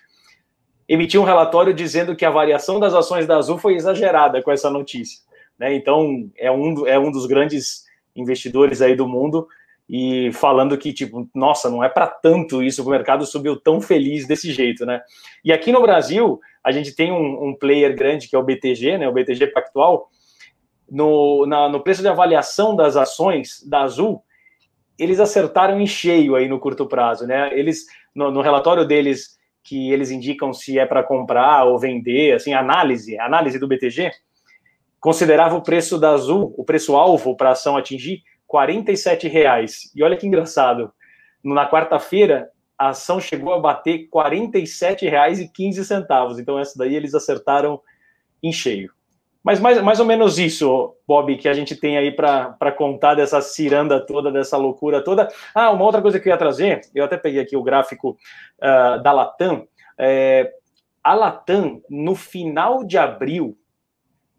[0.88, 4.70] emitiu um relatório dizendo que a variação das ações da Azul foi exagerada com essa
[4.70, 5.20] notícia.
[5.58, 5.74] Né?
[5.74, 9.48] Então, é um, é um dos grandes investidores aí do mundo
[9.92, 14.24] e falando que, tipo, nossa, não é para tanto isso, o mercado subiu tão feliz
[14.24, 15.02] desse jeito, né?
[15.44, 18.98] E aqui no Brasil, a gente tem um, um player grande que é o BTG,
[18.98, 19.08] né?
[19.08, 20.08] O BTG Pactual.
[20.88, 24.22] No, na, no preço de avaliação das ações da Azul,
[24.96, 27.50] eles acertaram em cheio aí no curto prazo, né?
[27.58, 32.54] Eles, no, no relatório deles, que eles indicam se é para comprar ou vender, assim,
[32.54, 34.12] análise, análise do BTG,
[35.00, 39.92] considerava o preço da Azul, o preço alvo para a ação atingir 47 reais.
[39.94, 40.92] E olha que engraçado,
[41.42, 46.40] na quarta-feira a ação chegou a bater R$ 47,15.
[46.40, 47.80] Então essa daí eles acertaram
[48.42, 48.90] em cheio.
[49.42, 53.40] Mas mais, mais ou menos isso, Bob, que a gente tem aí para contar dessa
[53.40, 55.28] ciranda toda, dessa loucura toda.
[55.54, 58.18] Ah, uma outra coisa que eu ia trazer, eu até peguei aqui o gráfico
[58.58, 59.66] uh, da Latam.
[59.98, 60.52] É,
[61.04, 63.56] a Latam, no final de abril,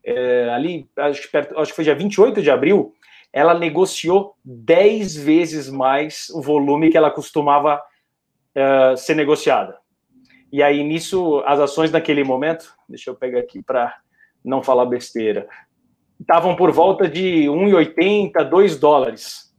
[0.04, 2.93] é, ali, acho que, perto, acho que foi dia 28 de abril,
[3.34, 7.82] ela negociou 10 vezes mais o volume que ela costumava
[8.56, 9.78] uh, ser negociada.
[10.52, 13.98] E aí, nisso, as ações naquele momento, deixa eu pegar aqui para
[14.44, 15.48] não falar besteira,
[16.20, 19.56] estavam por volta de 1,80, 2 dólares.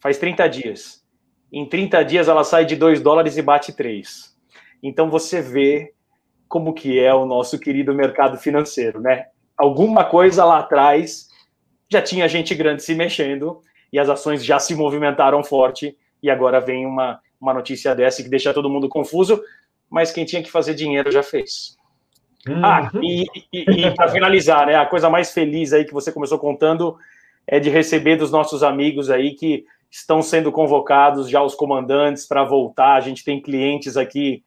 [0.00, 1.04] Faz 30 dias.
[1.52, 4.36] Em 30 dias, ela sai de 2 dólares e bate 3.
[4.82, 5.92] Então, você vê
[6.46, 9.26] como que é o nosso querido mercado financeiro, né?
[9.56, 11.28] Alguma coisa lá atrás
[11.94, 13.60] já tinha gente grande se mexendo
[13.92, 18.28] e as ações já se movimentaram forte e agora vem uma, uma notícia dessa que
[18.28, 19.40] deixa todo mundo confuso,
[19.88, 21.76] mas quem tinha que fazer dinheiro já fez.
[22.48, 22.64] Uhum.
[22.64, 26.38] Ah, e, e, e para finalizar, né, a coisa mais feliz aí que você começou
[26.38, 26.96] contando
[27.46, 32.42] é de receber dos nossos amigos aí que estão sendo convocados já os comandantes para
[32.42, 32.94] voltar.
[32.94, 34.42] A gente tem clientes aqui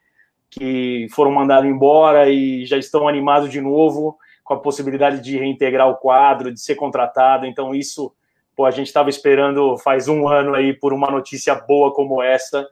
[0.50, 5.90] que foram mandados embora e já estão animados de novo com a possibilidade de reintegrar
[5.90, 7.46] o quadro, de ser contratado.
[7.46, 8.16] Então, isso,
[8.56, 12.66] pô, a gente estava esperando faz um ano aí por uma notícia boa como essa,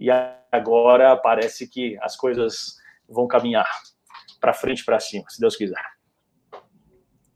[0.00, 0.08] e
[0.50, 3.68] agora parece que as coisas vão caminhar
[4.40, 5.84] para frente para cima, se Deus quiser.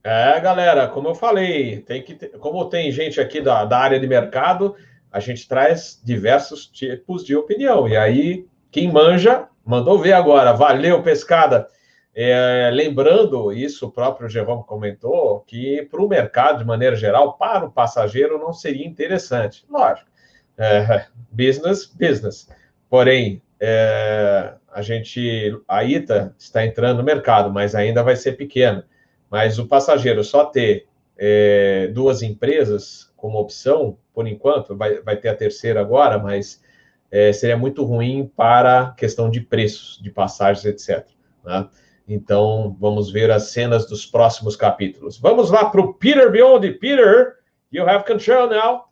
[0.03, 4.07] É, galera, como eu falei, tem que como tem gente aqui da, da área de
[4.07, 4.75] mercado,
[5.12, 7.87] a gente traz diversos tipos de opinião.
[7.87, 10.55] E aí, quem manja, mandou ver agora.
[10.55, 11.69] Valeu, pescada.
[12.14, 17.64] É, lembrando isso, o próprio Jerome comentou, que para o mercado, de maneira geral, para
[17.64, 19.64] o passageiro não seria interessante.
[19.70, 20.11] Lógico,
[20.59, 22.48] é, business, business.
[22.90, 28.87] Porém, é, a gente, a ITA está entrando no mercado, mas ainda vai ser pequena.
[29.31, 35.29] Mas o passageiro só ter é, duas empresas como opção, por enquanto, vai, vai ter
[35.29, 36.62] a terceira agora, mas
[37.11, 41.07] é, seria muito ruim para questão de preços, de passagens, etc.
[41.44, 41.68] Né?
[42.12, 45.18] Então, vamos ver as cenas dos próximos capítulos.
[45.18, 46.70] Vamos lá para o Peter Beyond.
[46.72, 47.37] Peter,
[47.72, 48.85] you have control now.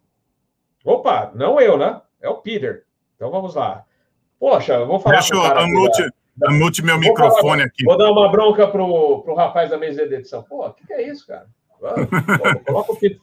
[0.85, 2.01] Opa, não eu, né?
[2.21, 2.85] É o Peter.
[3.15, 3.85] Então vamos lá.
[4.39, 5.17] Poxa, eu vou falar.
[5.17, 6.11] Deixa eu unmute,
[6.49, 7.85] Mute meu microfone aqui.
[7.85, 10.43] Vou dar uma bronca pro, pro rapaz da mesa de edição.
[10.43, 11.47] Pô, o que, que, é isso, cara?
[12.65, 13.21] Coloca o fita.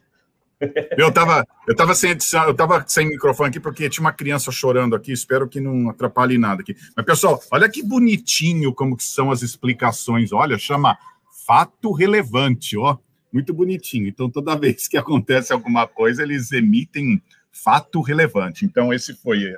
[0.98, 4.52] Eu estava eu tava sem edição, eu tava sem microfone aqui porque tinha uma criança
[4.52, 6.76] chorando aqui, espero que não atrapalhe nada aqui.
[6.96, 10.32] Mas, pessoal, olha que bonitinho como que são as explicações.
[10.32, 10.98] Olha, chama
[11.46, 12.98] fato relevante, ó.
[13.32, 14.08] Muito bonitinho.
[14.08, 18.66] Então, toda vez que acontece alguma coisa, eles emitem fato relevante.
[18.66, 19.54] Então, esse foi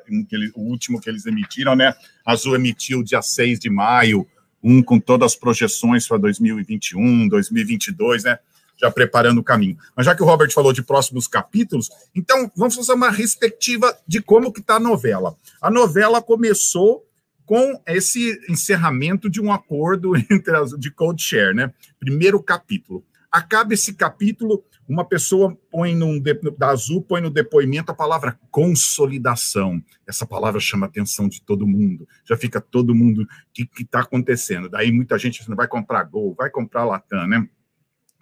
[0.55, 1.93] o último que eles emitiram, né?
[2.25, 4.27] Azul emitiu dia 6 de maio,
[4.63, 8.39] um com todas as projeções para 2021, 2022, né?
[8.79, 9.77] Já preparando o caminho.
[9.95, 14.21] Mas já que o Robert falou de próximos capítulos, então vamos fazer uma respectiva de
[14.21, 15.35] como que está a novela.
[15.61, 17.05] A novela começou
[17.45, 21.73] com esse encerramento de um acordo entre as, de code share, né?
[21.99, 23.03] Primeiro capítulo.
[23.31, 26.19] Acaba esse capítulo, uma pessoa põe num
[26.57, 29.83] da Azul põe no depoimento a palavra consolidação.
[30.07, 32.07] Essa palavra chama a atenção de todo mundo.
[32.23, 34.67] Já fica todo mundo o que está acontecendo.
[34.67, 37.47] Daí muita gente vai comprar Gol, vai comprar Latam, né?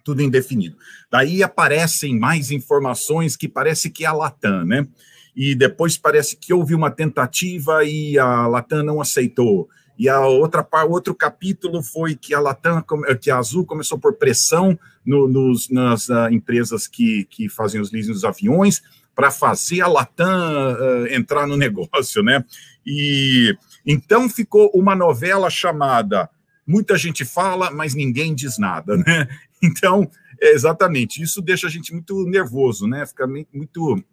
[0.08, 0.78] Tudo indefinido.
[1.12, 4.88] Daí aparecem mais informações que parece que é a Latam, né?
[5.36, 9.68] E depois parece que houve uma tentativa e a Latam não aceitou.
[10.00, 12.82] E a outra outro capítulo foi que a Latam,
[13.20, 17.92] que a Azul começou por pressão no, nos, nas uh, empresas que, que fazem os
[17.92, 18.82] leasing dos aviões
[19.14, 22.46] para fazer a Latam uh, entrar no negócio, né?
[22.86, 23.54] E
[23.86, 26.30] então ficou uma novela chamada
[26.68, 29.28] muita gente fala, mas ninguém diz nada, né?
[29.64, 33.06] Então, é exatamente, isso deixa a gente muito nervoso, né?
[33.08, 34.04] Fica muito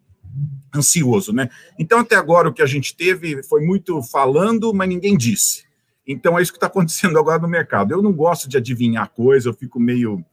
[0.75, 1.49] ansioso, né?
[1.79, 5.65] Então, até agora, o que a gente teve foi muito falando, mas ninguém disse.
[6.07, 7.93] Então, é isso que está acontecendo agora no mercado.
[7.93, 10.25] Eu não gosto de adivinhar coisa, eu fico meio uh,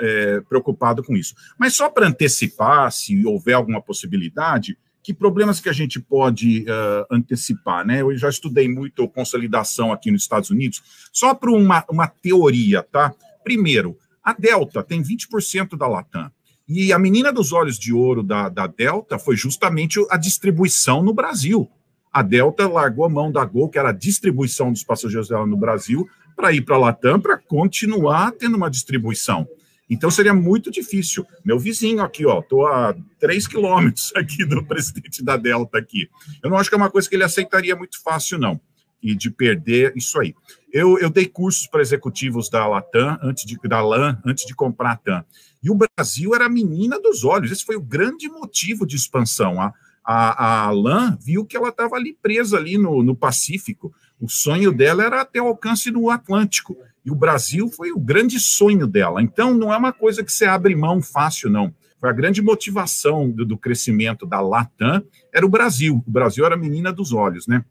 [0.00, 1.34] é, preocupado com isso.
[1.58, 7.06] Mas só para antecipar, se houver alguma possibilidade, que problemas que a gente pode uh,
[7.10, 8.02] antecipar, né?
[8.02, 10.82] Eu já estudei muito consolidação aqui nos Estados Unidos,
[11.12, 13.14] só para uma, uma teoria, tá?
[13.42, 16.30] Primeiro, a Delta tem 20% da Latam.
[16.68, 21.12] E a menina dos olhos de ouro da, da Delta foi justamente a distribuição no
[21.12, 21.68] Brasil.
[22.12, 25.56] A Delta largou a mão da Gol, que era a distribuição dos passageiros dela no
[25.56, 29.48] Brasil, para ir para a Latam, para continuar tendo uma distribuição.
[29.88, 31.26] Então seria muito difícil.
[31.44, 36.08] Meu vizinho aqui, ó, estou a 3 quilômetros aqui do presidente da Delta aqui.
[36.42, 38.60] Eu não acho que é uma coisa que ele aceitaria muito fácil, não
[39.02, 40.34] e de perder isso aí.
[40.72, 44.92] Eu, eu dei cursos para executivos da Latam, antes de, da LAN, antes de comprar
[44.92, 45.24] a TAM.
[45.62, 47.50] E o Brasil era a menina dos olhos.
[47.50, 49.60] Esse foi o grande motivo de expansão.
[49.60, 53.92] A, a, a LAN viu que ela estava ali presa ali no, no Pacífico.
[54.20, 56.76] O sonho dela era ter alcance no Atlântico.
[57.04, 59.22] E o Brasil foi o grande sonho dela.
[59.22, 61.74] Então, não é uma coisa que você abre mão fácil, não.
[61.98, 66.02] Foi a grande motivação do, do crescimento da Latam, era o Brasil.
[66.06, 67.64] O Brasil era a menina dos olhos, né?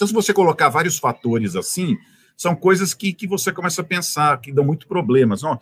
[0.00, 1.98] Então, se você colocar vários fatores assim,
[2.34, 5.44] são coisas que, que você começa a pensar, que dão muito problemas.
[5.44, 5.58] Ó,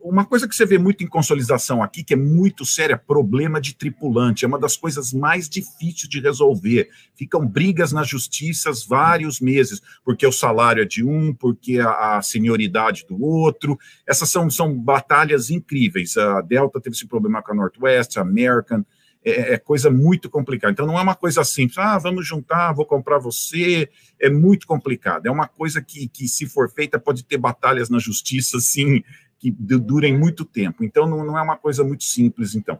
[0.00, 3.74] uma coisa que você vê muito em consolidação aqui, que é muito séria, problema de
[3.74, 6.88] tripulante, é uma das coisas mais difíceis de resolver.
[7.16, 12.22] Ficam brigas nas justiças vários meses, porque o salário é de um, porque a, a
[12.22, 13.76] senioridade do outro.
[14.06, 16.16] Essas são, são batalhas incríveis.
[16.16, 18.84] A Delta teve esse problema com a Northwest, a American,
[19.24, 20.72] é, é, coisa muito complicada.
[20.72, 23.88] Então, não é uma coisa simples, ah, vamos juntar, vou comprar você,
[24.20, 25.26] é muito complicado.
[25.26, 29.02] É uma coisa que, que se for feita, pode ter batalhas na justiça, assim,
[29.38, 30.84] que durem muito tempo.
[30.84, 32.78] Então, não, não é uma coisa muito simples, então.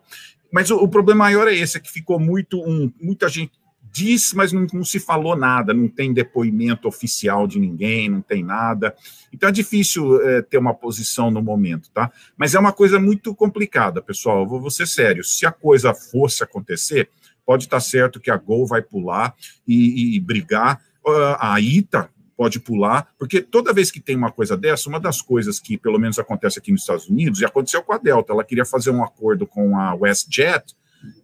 [0.53, 3.53] Mas o, o problema maior é esse, é que ficou muito, um, muita gente
[3.95, 8.43] disse, mas não, não, se falou nada, não tem depoimento oficial de ninguém, não tem
[8.43, 8.93] nada.
[9.33, 12.11] Então é difícil é, ter uma posição no momento, tá?
[12.37, 14.43] Mas é uma coisa muito complicada, pessoal.
[14.43, 15.23] Eu vou ser sério.
[15.23, 17.09] Se a coisa fosse acontecer,
[17.47, 19.33] pode estar certo que a Gol vai pular
[19.67, 20.81] e, e brigar.
[21.07, 25.23] Uh, a ITA pode pular, porque toda vez que tem uma coisa dessa, uma das
[25.23, 28.43] coisas que pelo menos acontece aqui nos Estados Unidos, e aconteceu com a Delta, ela
[28.43, 30.75] queria fazer um acordo com a WestJet,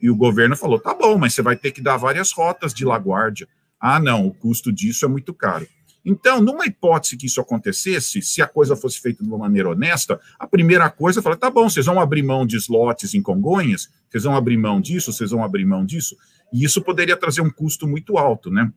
[0.00, 2.84] e o governo falou: tá bom, mas você vai ter que dar várias rotas de
[2.84, 3.48] LaGuardia.
[3.80, 5.66] Ah, não, o custo disso é muito caro.
[6.04, 10.18] Então, numa hipótese que isso acontecesse, se a coisa fosse feita de uma maneira honesta,
[10.38, 13.88] a primeira coisa é falar: tá bom, vocês vão abrir mão de slots em Congonhas,
[14.08, 16.16] vocês vão abrir mão disso, vocês vão abrir mão disso,
[16.52, 18.72] e isso poderia trazer um custo muito alto, né?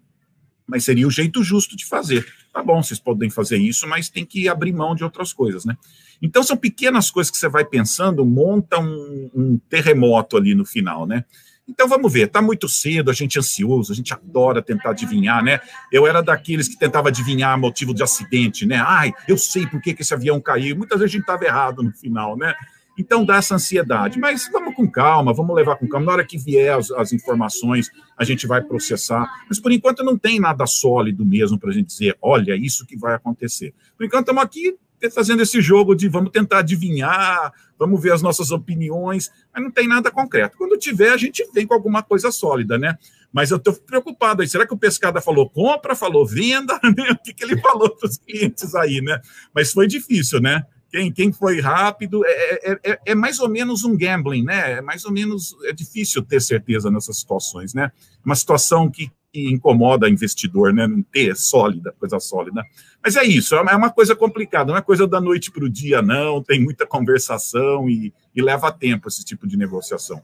[0.67, 2.25] Mas seria o jeito justo de fazer.
[2.53, 5.77] Tá bom, vocês podem fazer isso, mas tem que abrir mão de outras coisas, né?
[6.21, 11.05] Então, são pequenas coisas que você vai pensando, monta um, um terremoto ali no final,
[11.05, 11.25] né?
[11.67, 15.41] Então vamos ver, tá muito cedo, a gente é ansioso, a gente adora tentar adivinhar,
[15.41, 15.61] né?
[15.91, 18.83] Eu era daqueles que tentava adivinhar motivo de acidente, né?
[18.85, 20.75] Ai, eu sei por que, que esse avião caiu.
[20.75, 22.53] Muitas vezes a gente estava errado no final, né?
[22.97, 24.19] Então dá essa ansiedade.
[24.19, 26.05] Mas vamos com calma, vamos levar com calma.
[26.05, 29.27] Na hora que vier as, as informações, a gente vai processar.
[29.47, 32.97] Mas por enquanto não tem nada sólido mesmo para a gente dizer, olha, isso que
[32.97, 33.73] vai acontecer.
[33.97, 34.77] Por enquanto estamos aqui
[35.09, 39.87] fazendo esse jogo de vamos tentar adivinhar, vamos ver as nossas opiniões, mas não tem
[39.87, 40.57] nada concreto.
[40.57, 42.97] Quando tiver, a gente vem com alguma coisa sólida, né?
[43.31, 44.47] Mas eu estou preocupado aí.
[44.47, 46.79] Será que o Pescada falou compra, falou venda?
[46.83, 49.19] o que, que ele falou para os clientes aí, né?
[49.53, 50.63] Mas foi difícil, né?
[50.93, 54.73] Quem, quem foi rápido, é, é, é, é, mais ou menos um gambling, né?
[54.73, 57.91] É mais ou menos, é difícil ter certeza nessas situações, né?
[58.23, 60.85] Uma situação que, que incomoda investidor, né?
[60.85, 62.63] Não ter sólida, coisa sólida.
[63.03, 65.99] Mas é isso, é uma coisa complicada, não é coisa da noite para o dia,
[65.99, 66.43] não.
[66.43, 70.21] Tem muita conversação e, e leva tempo esse tipo de negociação.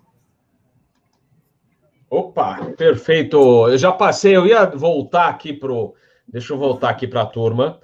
[2.08, 3.68] Opa, perfeito.
[3.68, 5.74] Eu já passei, eu ia voltar aqui para
[6.32, 7.80] Deixa eu voltar aqui para a turma.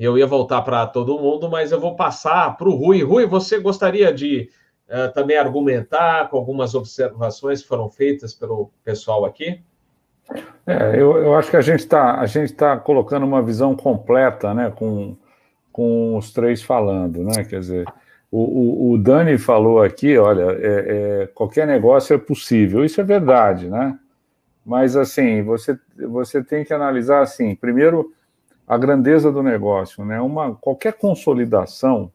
[0.00, 3.02] Eu ia voltar para todo mundo, mas eu vou passar para o Rui.
[3.02, 4.48] Rui, você gostaria de
[4.88, 9.60] uh, também argumentar com algumas observações que foram feitas pelo pessoal aqui?
[10.66, 12.24] É, eu, eu acho que a gente está
[12.56, 15.14] tá colocando uma visão completa, né, com,
[15.70, 17.44] com os três falando, né?
[17.44, 17.86] Quer dizer,
[18.30, 22.86] o, o, o Dani falou aqui, olha, é, é, qualquer negócio é possível.
[22.86, 23.98] Isso é verdade, né?
[24.64, 25.78] Mas assim, você,
[26.08, 28.14] você tem que analisar assim, primeiro
[28.70, 30.20] a grandeza do negócio, né?
[30.20, 32.08] Uma qualquer consolidação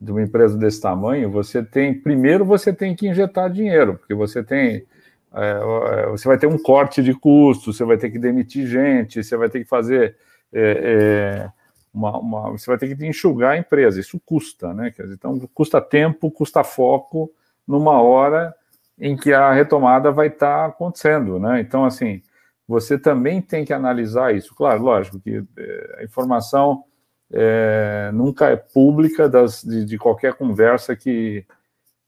[0.00, 4.42] de uma empresa desse tamanho, você tem primeiro você tem que injetar dinheiro, porque você
[4.42, 4.86] tem
[5.34, 9.22] é, é, você vai ter um corte de custos, você vai ter que demitir gente,
[9.22, 10.16] você vai ter que fazer
[10.50, 11.50] é, é
[11.92, 14.00] uma, uma, você vai ter que enxugar a empresa.
[14.00, 14.90] Isso custa, né?
[14.98, 17.30] Então custa tempo, custa foco
[17.68, 18.54] numa hora
[18.98, 21.60] em que a retomada vai estar acontecendo, né?
[21.60, 22.22] Então assim
[22.72, 24.54] você também tem que analisar isso.
[24.54, 26.84] Claro, lógico que é, a informação
[27.30, 31.44] é, nunca é pública das, de, de, qualquer conversa que,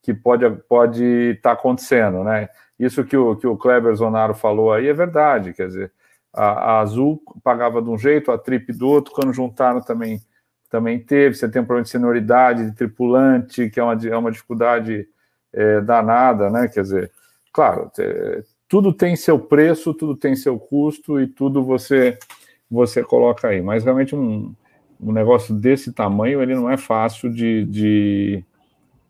[0.02, 2.48] que pode estar pode tá acontecendo, né?
[2.78, 5.92] Isso que o, que o Kleber Zonaro falou aí é verdade, quer dizer,
[6.32, 10.20] a, a Azul pagava de um jeito, a Trip do outro, quando juntaram também
[10.70, 14.32] também teve, você tem um problema de senioridade, de tripulante, que é uma, é uma
[14.32, 15.06] dificuldade
[15.52, 16.66] é, danada, né?
[16.66, 17.12] Quer dizer,
[17.52, 17.92] claro,
[18.74, 22.18] tudo tem seu preço, tudo tem seu custo e tudo você
[22.68, 23.62] você coloca aí.
[23.62, 24.52] Mas realmente um,
[25.00, 28.44] um negócio desse tamanho ele não é fácil de, de,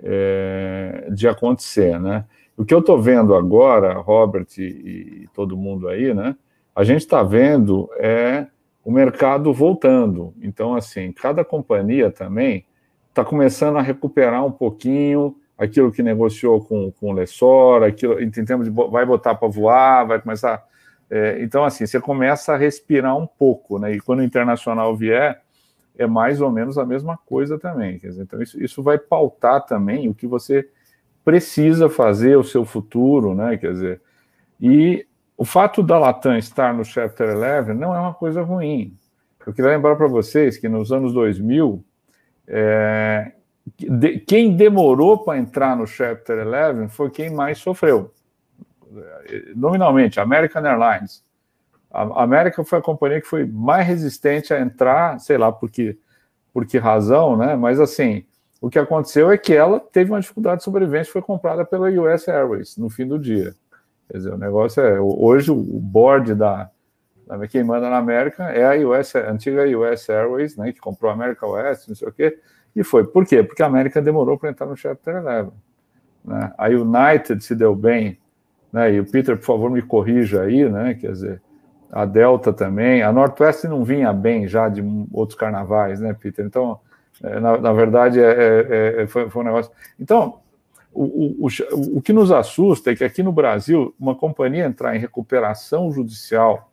[0.03, 2.27] é, de acontecer, né?
[2.59, 6.37] O que eu estou vendo agora, Robert e, e, todo mundo aí, né?
[6.77, 8.47] A gente está vendo é
[8.85, 10.35] o mercado voltando.
[10.43, 12.67] Então, assim, cada companhia também
[13.09, 18.29] está começando a recuperar um pouquinho, aquilo que negociou com, com o Lessor, aquilo, em
[18.29, 20.65] de vai botar para voar, vai começar.
[21.11, 23.93] É, então, assim, você começa a respirar um pouco, né?
[23.93, 25.41] E quando o internacional vier,
[25.97, 27.99] é mais ou menos a mesma coisa também.
[27.99, 30.69] Dizer, então, isso, isso vai pautar também o que você
[31.25, 33.57] precisa fazer, o seu futuro, né?
[33.57, 34.01] Quer dizer,
[34.61, 38.97] e o fato da Latam estar no Chapter 11 não é uma coisa ruim.
[39.47, 41.85] Eu queria lembrar para vocês que nos anos 2000,
[42.49, 43.33] é,
[43.79, 48.13] de, quem demorou para entrar no Chapter 11 foi quem mais sofreu.
[49.57, 51.25] Nominalmente, American Airlines.
[51.91, 55.99] A América foi a companhia que foi mais resistente a entrar, sei lá por que,
[56.53, 57.55] por que razão, né?
[57.55, 58.25] Mas assim,
[58.61, 62.27] o que aconteceu é que ela teve uma dificuldade de sobrevivência, foi comprada pela US
[62.29, 63.55] Airways no fim do dia.
[64.11, 66.71] Quer dizer, o negócio é hoje o board da,
[67.27, 71.11] da quem manda na América é a US, a antiga US Airways, né, que comprou
[71.11, 72.39] a América West, não sei o quê.
[72.75, 73.07] E foi.
[73.07, 73.43] Por quê?
[73.43, 75.51] Porque a América demorou para entrar no Chapter 11.
[76.25, 76.53] Né?
[76.59, 78.19] A United se deu bem,
[78.73, 78.93] né?
[78.95, 80.95] e o Peter, por favor, me corrija aí, né?
[80.95, 81.43] quer dizer,
[81.95, 86.45] a Delta também, a Northwest não vinha bem já de outros carnavais, né, Peter?
[86.45, 86.81] Então,
[87.23, 89.71] é, na, na verdade, é, é, é, foi, foi, um negócio.
[90.01, 90.41] Então,
[90.93, 94.97] o, o, o, o que nos assusta é que aqui no Brasil, uma companhia entrar
[94.97, 96.73] em recuperação judicial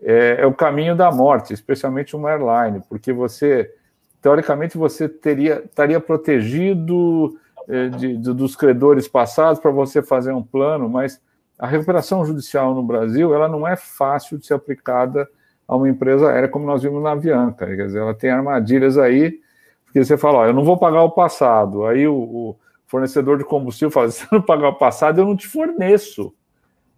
[0.00, 3.68] é, é o caminho da morte, especialmente uma airline, porque você
[4.22, 7.36] teoricamente você teria estaria protegido
[7.68, 11.20] eh, de, de, dos credores passados para você fazer um plano, mas
[11.58, 15.28] a recuperação judicial no Brasil ela não é fácil de ser aplicada
[15.66, 19.40] a uma empresa aérea como nós vimos na Avianca, quer dizer, ela tem armadilhas aí,
[19.84, 22.56] porque você fala, ó, eu não vou pagar o passado, aí o, o
[22.86, 26.32] fornecedor de combustível fala, se você não pagar o passado, eu não te forneço.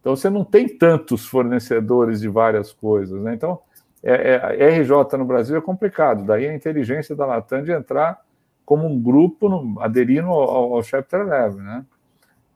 [0.01, 3.33] Então você não tem tantos fornecedores de várias coisas, né?
[3.33, 3.61] Então
[4.05, 8.21] é, é, RJ no Brasil é complicado, daí a inteligência da Latam de entrar
[8.65, 11.85] como um grupo no, aderindo ao, ao Chapter 11, né?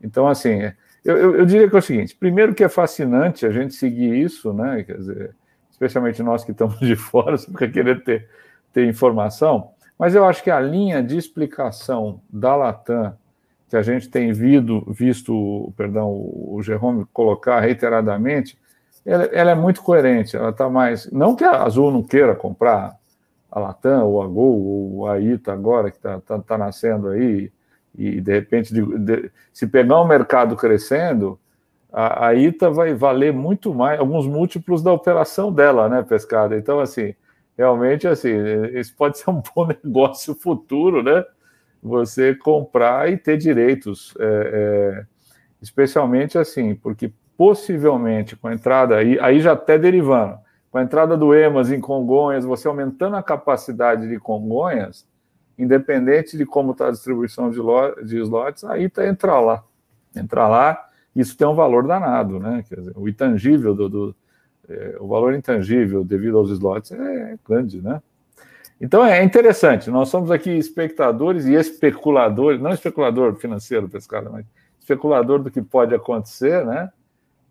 [0.02, 0.72] Então, assim,
[1.04, 4.14] eu, eu, eu, diria que é o seguinte: primeiro, que é fascinante a gente seguir
[4.14, 4.84] isso, né?
[4.84, 5.36] Quer dizer,
[5.70, 8.28] especialmente nós que estamos de fora, fica querendo ter,
[8.72, 13.16] ter informação, mas eu acho que a linha de explicação da Latam
[13.68, 18.58] que a gente tem visto, visto perdão, o Jerome colocar reiteradamente,
[19.08, 20.36] ela, ela é muito coerente.
[20.36, 21.10] Ela está mais.
[21.10, 22.94] Não que a Azul não queira comprar
[23.50, 27.50] a Latam, ou a Gol, ou a ITA agora, que está tá, tá nascendo aí,
[27.96, 31.40] e de repente, de, de, se pegar um mercado crescendo,
[31.90, 36.58] a, a, ITA vai valer muito mais, alguns múltiplos da operação dela, né, pescada?
[36.58, 37.14] Então, assim,
[37.56, 38.36] realmente, assim,
[38.74, 41.24] isso pode ser um bom negócio futuro, né?
[41.82, 45.06] Você comprar e ter direitos, é, é,
[45.62, 50.36] especialmente assim, porque possivelmente com a entrada aí, aí já até derivando,
[50.72, 55.06] com a entrada do EMAS em Congonhas, você aumentando a capacidade de Congonhas,
[55.56, 57.60] independente de como está a distribuição de,
[58.04, 59.62] de slots, aí está entrar lá.
[60.16, 62.64] Entrar lá, isso tem um valor danado, né?
[62.68, 64.16] Quer dizer, o intangível do, do
[64.68, 68.02] é, o valor intangível devido aos slots é grande, né?
[68.80, 74.44] Então é interessante, nós somos aqui espectadores e especuladores, não especulador financeiro, pescado, mas
[74.80, 76.90] especulador do que pode acontecer, né?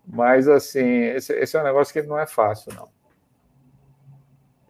[0.08, 2.88] Mas assim, esse, esse é um negócio que não é fácil, não.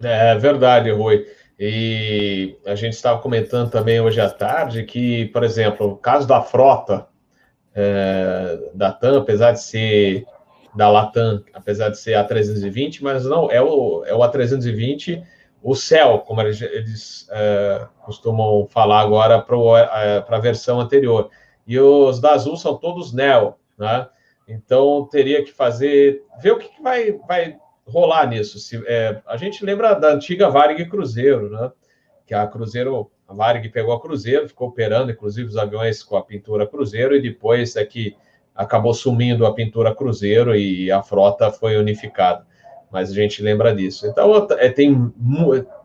[0.01, 1.25] É verdade, Rui.
[1.59, 6.41] E a gente estava comentando também hoje à tarde que, por exemplo, o caso da
[6.41, 7.07] frota
[7.73, 10.25] é, da TAM, apesar de ser
[10.75, 15.23] da Latam, apesar de ser a 320, mas não, é o, é o A320,
[15.63, 21.31] o céu, como eles, eles é, costumam falar agora para é, a versão anterior.
[21.65, 24.07] E os da Azul são todos Neo, né?
[24.47, 28.59] Então teria que fazer, ver o que, que vai, vai rolar nisso.
[28.59, 31.71] Se, é, a gente lembra da antiga Varig Cruzeiro, né?
[32.25, 36.23] Que a Cruzeiro, a Varig pegou a Cruzeiro, ficou operando, inclusive, os aviões com a
[36.23, 38.15] pintura Cruzeiro, e depois é que
[38.55, 42.45] acabou sumindo a pintura Cruzeiro e a frota foi unificada.
[42.91, 44.07] Mas a gente lembra disso.
[44.07, 45.13] Então, é, tem,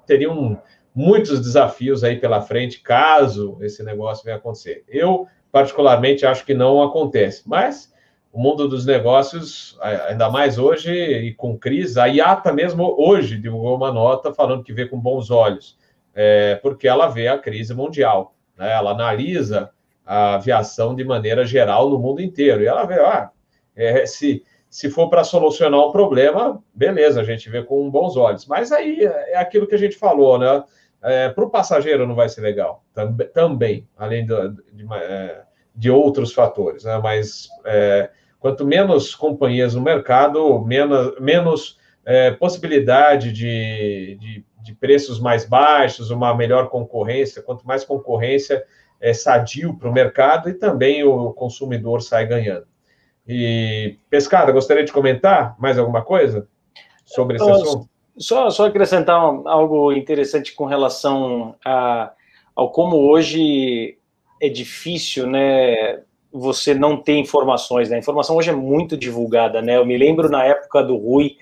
[0.07, 0.61] teriam
[0.95, 4.85] muitos desafios aí pela frente, caso esse negócio venha acontecer.
[4.89, 7.92] Eu, particularmente, acho que não acontece, mas
[8.33, 9.79] o mundo dos negócios,
[10.09, 14.73] ainda mais hoje e com crise, a IATA mesmo hoje divulgou uma nota falando que
[14.73, 15.79] vê com bons olhos,
[16.15, 18.73] é, porque ela vê a crise mundial, né?
[18.73, 19.71] ela analisa
[20.05, 23.31] a aviação de maneira geral no mundo inteiro, e ela vê, ah,
[23.77, 28.47] é, se, se for para solucionar um problema, beleza, a gente vê com bons olhos,
[28.47, 30.65] mas aí é aquilo que a gente falou, né?
[31.05, 32.85] É, para o passageiro não vai ser legal,
[33.35, 34.35] também, além de,
[34.73, 35.43] de, é,
[35.75, 37.01] de outros fatores, né?
[37.03, 38.09] mas é,
[38.43, 46.11] Quanto menos companhias no mercado, menos, menos é, possibilidade de, de, de, preços mais baixos,
[46.11, 47.41] uma melhor concorrência.
[47.41, 48.65] Quanto mais concorrência,
[49.01, 52.67] é sadio para o mercado e também o consumidor sai ganhando.
[53.29, 56.49] E, Pescada, gostaria de comentar mais alguma coisa
[57.05, 57.89] sobre esse assunto?
[58.19, 62.13] Só, só acrescentar algo interessante com relação a,
[62.57, 63.97] ao como hoje
[64.41, 66.03] é difícil, né,
[66.33, 67.97] você não ter informações, né?
[67.97, 69.77] A informação hoje é muito divulgada, né?
[69.77, 71.37] Eu me lembro na época do Rui,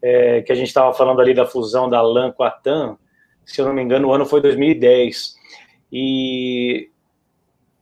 [0.00, 2.96] é, que a gente estava falando ali da fusão da LAN com a TAM,
[3.44, 5.34] se eu não me engano, o ano foi 2010.
[5.92, 6.88] E,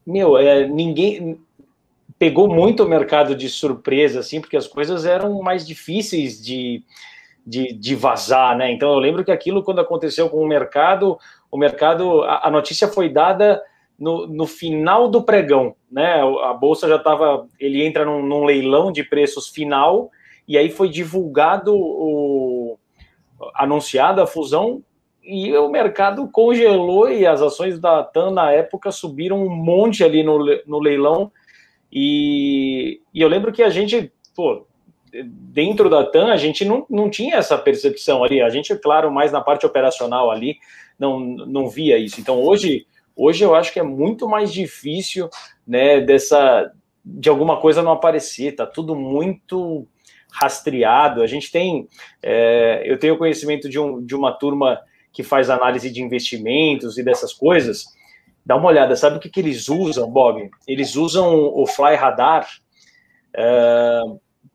[0.06, 1.38] meu, é, ninguém
[2.18, 6.82] pegou muito o mercado de surpresa, assim, porque as coisas eram mais difíceis de,
[7.46, 8.72] de, de, vazar, né?
[8.72, 11.18] Então eu lembro que aquilo, quando aconteceu com o mercado,
[11.50, 13.62] o mercado, a, a notícia foi dada
[13.98, 16.20] no, no final do pregão, né?
[16.44, 20.10] A bolsa já estava, ele entra num, num, leilão de preços final
[20.46, 22.78] e aí foi divulgado o
[23.54, 24.82] anunciada a fusão
[25.22, 30.22] e o mercado congelou e as ações da TAM na época subiram um monte ali
[30.22, 31.30] no, no leilão
[31.92, 34.66] e, e eu lembro que a gente, pô,
[35.24, 39.32] dentro da TAM a gente não, não tinha essa percepção ali, a gente, claro, mais
[39.32, 40.56] na parte operacional ali,
[40.98, 42.20] não, não via isso.
[42.20, 42.86] Então hoje
[43.20, 45.28] Hoje eu acho que é muito mais difícil,
[45.66, 46.72] né, dessa
[47.04, 49.88] de alguma coisa não aparecer, tá tudo muito
[50.30, 51.22] rastreado.
[51.22, 51.88] A gente tem,
[52.22, 54.80] é, eu tenho conhecimento de, um, de uma turma
[55.12, 57.86] que faz análise de investimentos e dessas coisas.
[58.46, 60.48] Dá uma olhada, sabe o que, que eles usam, Bob?
[60.66, 62.46] Eles usam o Fly Radar
[63.34, 64.00] é,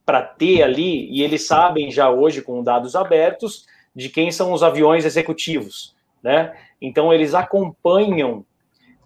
[0.05, 4.63] para ter ali, e eles sabem já hoje, com dados abertos, de quem são os
[4.63, 5.95] aviões executivos.
[6.21, 6.55] Né?
[6.81, 8.45] Então, eles acompanham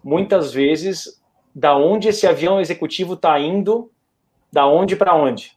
[0.02, 1.20] muitas vezes
[1.54, 3.90] da onde esse avião executivo está indo,
[4.52, 5.52] da onde para onde,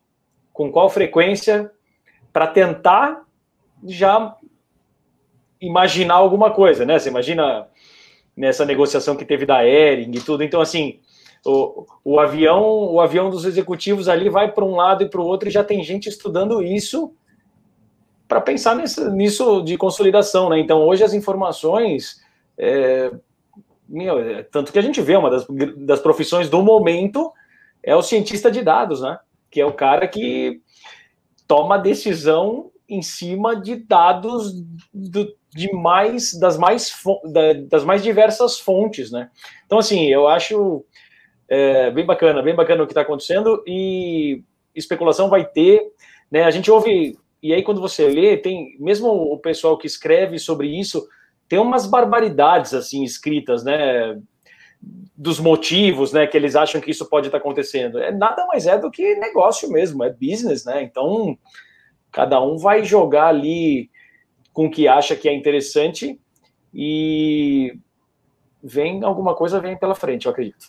[0.52, 1.72] com qual frequência,
[2.34, 3.24] para tentar
[3.84, 4.36] já
[5.60, 6.98] imaginar alguma coisa, né?
[6.98, 7.68] Você imagina
[8.36, 10.44] nessa negociação que teve da Ering e tudo.
[10.44, 11.00] Então, assim,
[11.46, 15.26] o, o avião, o avião dos executivos ali vai para um lado e para o
[15.26, 17.14] outro e já tem gente estudando isso
[18.28, 20.60] para pensar nisso, nisso de consolidação, né?
[20.60, 22.22] Então, hoje as informações
[22.58, 23.12] é,
[23.92, 25.46] meu, é, tanto que a gente vê uma das,
[25.78, 27.32] das profissões do momento
[27.84, 29.20] é o cientista de dados, né?
[29.50, 30.62] Que é o cara que
[31.46, 34.54] toma decisão em cima de dados
[34.94, 36.94] do, de mais das mais
[37.70, 39.30] das mais diversas fontes, né?
[39.66, 40.86] Então assim, eu acho
[41.50, 44.42] é, bem bacana, bem bacana o que está acontecendo e
[44.74, 45.82] especulação vai ter,
[46.32, 46.44] né?
[46.44, 50.68] A gente ouve e aí quando você lê, tem mesmo o pessoal que escreve sobre
[50.68, 51.06] isso
[51.52, 54.18] tem umas barbaridades assim escritas, né?
[55.18, 56.26] Dos motivos, né?
[56.26, 58.00] Que eles acham que isso pode estar tá acontecendo.
[58.00, 60.82] É nada mais é do que negócio mesmo, é business, né?
[60.82, 61.38] Então
[62.10, 63.92] cada um vai jogar ali
[64.54, 66.18] com o que acha que é interessante
[66.74, 67.78] e
[68.64, 70.68] vem alguma coisa vem pela frente, eu acredito.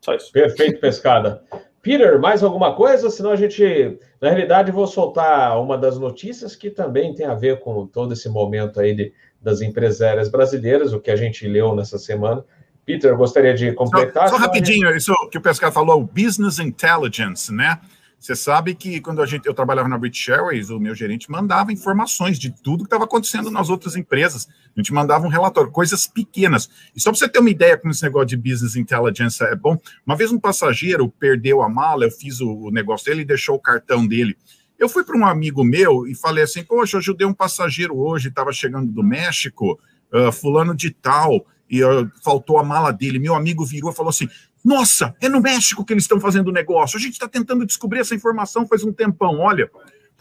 [0.00, 0.32] Só isso.
[0.32, 1.44] Perfeito, pescada.
[1.80, 3.10] Peter, mais alguma coisa?
[3.10, 7.60] Senão a gente, na realidade, vou soltar uma das notícias que também tem a ver
[7.60, 9.12] com todo esse momento aí de,
[9.42, 12.44] das empresárias brasileiras, o que a gente leu nessa semana.
[12.84, 14.28] Peter, gostaria de completar.
[14.28, 17.78] Só, só rapidinho, isso que o Pescar falou, business intelligence, né?
[18.22, 21.72] Você sabe que quando a gente, eu trabalhava na British Airways, o meu gerente mandava
[21.72, 24.48] informações de tudo que estava acontecendo nas outras empresas.
[24.76, 26.70] A gente mandava um relatório, coisas pequenas.
[26.94, 29.76] E só para você ter uma ideia como esse negócio de business intelligence é bom,
[30.06, 33.56] uma vez um passageiro perdeu a mala, eu fiz o, o negócio dele e deixou
[33.56, 34.36] o cartão dele.
[34.82, 38.26] Eu fui para um amigo meu e falei assim: Poxa, eu ajudei um passageiro hoje,
[38.26, 39.78] estava chegando do México,
[40.12, 43.20] uh, fulano de tal, e uh, faltou a mala dele.
[43.20, 44.28] Meu amigo virou e falou assim:
[44.64, 46.96] Nossa, é no México que eles estão fazendo o negócio.
[46.96, 49.38] A gente está tentando descobrir essa informação faz um tempão.
[49.38, 49.70] Olha,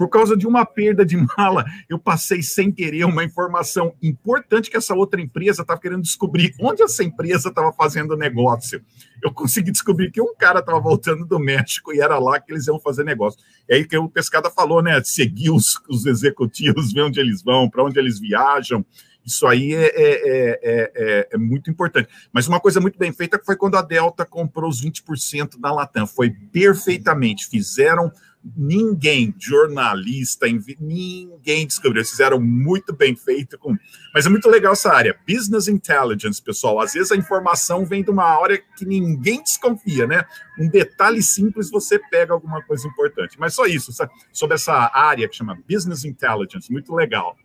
[0.01, 4.75] por causa de uma perda de mala, eu passei sem querer uma informação importante que
[4.75, 8.83] essa outra empresa estava querendo descobrir onde essa empresa estava fazendo negócio.
[9.23, 12.65] Eu consegui descobrir que um cara estava voltando do México e era lá que eles
[12.65, 13.39] iam fazer negócio.
[13.69, 14.99] E aí que o Pescada falou, né?
[15.03, 18.83] Seguir os, os executivos, ver onde eles vão, para onde eles viajam.
[19.23, 22.09] Isso aí é, é, é, é, muito importante.
[22.33, 26.07] Mas uma coisa muito bem feita foi quando a Delta comprou os 20% da Latam.
[26.07, 27.45] Foi perfeitamente.
[27.45, 28.11] Fizeram
[28.43, 30.47] ninguém, jornalista,
[30.79, 31.99] ninguém descobriu.
[31.99, 33.57] Eles fizeram muito bem feito.
[33.57, 33.75] Com...
[34.13, 35.15] Mas é muito legal essa área.
[35.27, 36.79] Business intelligence, pessoal.
[36.79, 40.25] Às vezes a informação vem de uma área que ninguém desconfia, né?
[40.59, 43.39] Um detalhe simples, você pega alguma coisa importante.
[43.39, 43.91] Mas só isso,
[44.33, 46.71] sobre essa área que chama Business Intelligence.
[46.71, 47.35] Muito legal.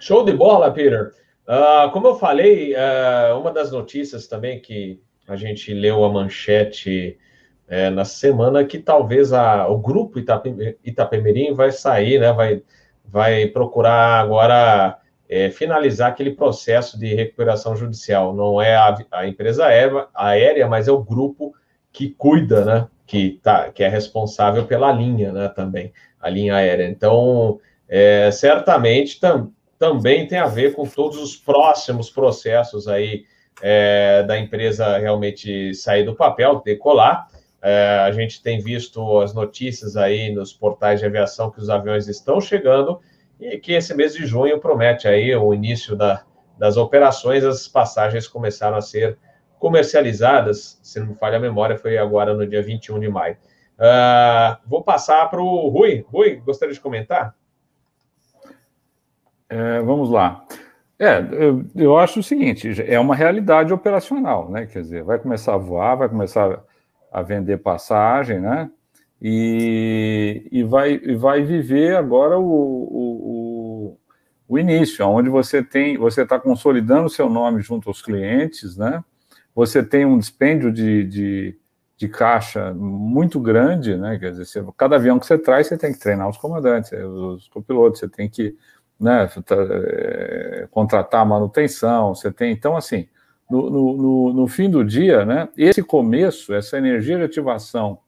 [0.00, 1.12] Show de bola, Peter.
[1.46, 7.18] Uh, como eu falei, uh, uma das notícias também que a gente leu a manchete
[7.68, 12.62] é, na semana que talvez a, o grupo Itapemirim, vai sair, né, vai,
[13.04, 14.98] vai procurar agora
[15.28, 18.34] é, finalizar aquele processo de recuperação judicial.
[18.34, 21.54] Não é a, a empresa aérea, aérea, mas é o grupo
[21.92, 26.88] que cuida, né, que, tá, que é responsável pela linha né, também, a linha aérea.
[26.88, 27.58] Então,
[27.88, 33.24] é, certamente tam, também tem a ver com todos os próximos processos aí
[33.62, 37.28] é, da empresa realmente sair do papel, decolar.
[37.62, 42.06] É, a gente tem visto as notícias aí nos portais de aviação que os aviões
[42.06, 43.00] estão chegando
[43.40, 46.22] e que esse mês de junho promete aí o início da,
[46.58, 47.44] das operações.
[47.44, 49.18] As passagens começaram a ser
[49.58, 53.36] comercializadas, se não me falha a memória, foi agora no dia 21 de maio.
[53.78, 56.04] Uh, vou passar para o Rui.
[56.08, 57.34] Rui, gostaria de comentar?
[59.48, 60.44] É, vamos lá.
[60.98, 64.66] É, eu, eu, acho o seguinte, é uma realidade operacional, né?
[64.66, 66.62] Quer dizer, vai começar a voar, vai começar
[67.12, 68.70] a vender passagem, né?
[69.20, 73.98] E, e, vai, e vai viver agora o, o,
[74.48, 79.02] o início, onde você tem, você está consolidando o seu nome junto aos clientes, né?
[79.54, 81.58] Você tem um dispêndio de, de,
[81.96, 84.18] de caixa muito grande, né?
[84.18, 87.48] Quer dizer, você, cada avião que você traz, você tem que treinar os comandantes, os
[87.48, 88.54] copilotos, você tem que
[89.00, 93.08] né, é, contratar manutenção, você tem, então assim,
[93.50, 97.98] no, no, no, fim do dia, né, esse começo, essa energia de ativação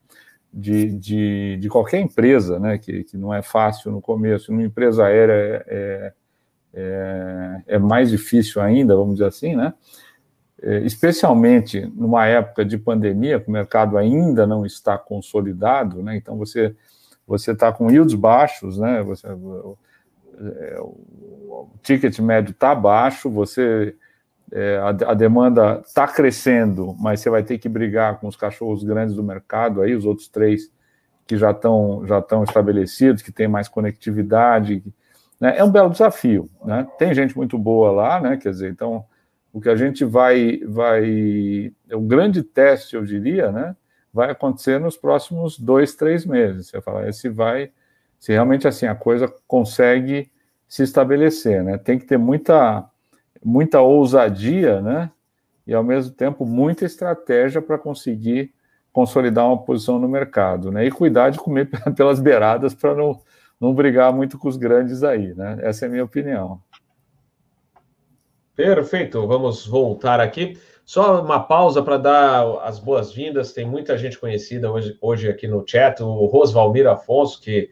[0.53, 5.05] de, de, de qualquer empresa, né, que, que não é fácil no começo, numa empresa
[5.05, 6.13] aérea é, é,
[6.75, 9.73] é, é mais difícil ainda, vamos dizer assim, né,
[10.61, 16.37] é, especialmente numa época de pandemia, que o mercado ainda não está consolidado, né, então
[16.37, 16.75] você
[17.27, 23.95] você está com yields baixos, né, você, é, o ticket médio está baixo, você
[24.53, 28.83] é, a, a, demanda está crescendo, mas você vai ter que brigar com os cachorros
[28.83, 30.71] grandes do mercado, aí os outros três
[31.27, 34.83] que já estão já estão estabelecidos, que têm mais conectividade.
[35.39, 35.59] Né?
[35.59, 36.49] É um belo desafio.
[36.65, 36.87] Né?
[36.99, 38.37] Tem gente muito boa lá, né?
[38.37, 39.05] quer dizer, então
[39.53, 40.61] o que a gente vai.
[40.67, 43.77] vai é um grande teste, eu diria, né?
[44.13, 46.69] vai acontecer nos próximos dois, três meses.
[46.69, 47.71] Você fala, se vai,
[48.19, 50.31] se realmente assim a coisa consegue
[50.67, 51.79] se estabelecer, né?
[51.79, 52.85] Tem que ter muita
[53.45, 55.11] muita ousadia, né?
[55.67, 58.53] E ao mesmo tempo muita estratégia para conseguir
[58.93, 60.87] consolidar uma posição no mercado, né?
[60.87, 63.21] E cuidar de comer pelas beiradas para não,
[63.61, 65.59] não brigar muito com os grandes aí, né?
[65.63, 66.61] Essa é a minha opinião.
[68.57, 70.59] Perfeito, vamos voltar aqui.
[70.85, 73.53] Só uma pausa para dar as boas-vindas.
[73.53, 76.03] Tem muita gente conhecida hoje, hoje aqui no chat.
[76.03, 77.71] O Rosvalmir Afonso, que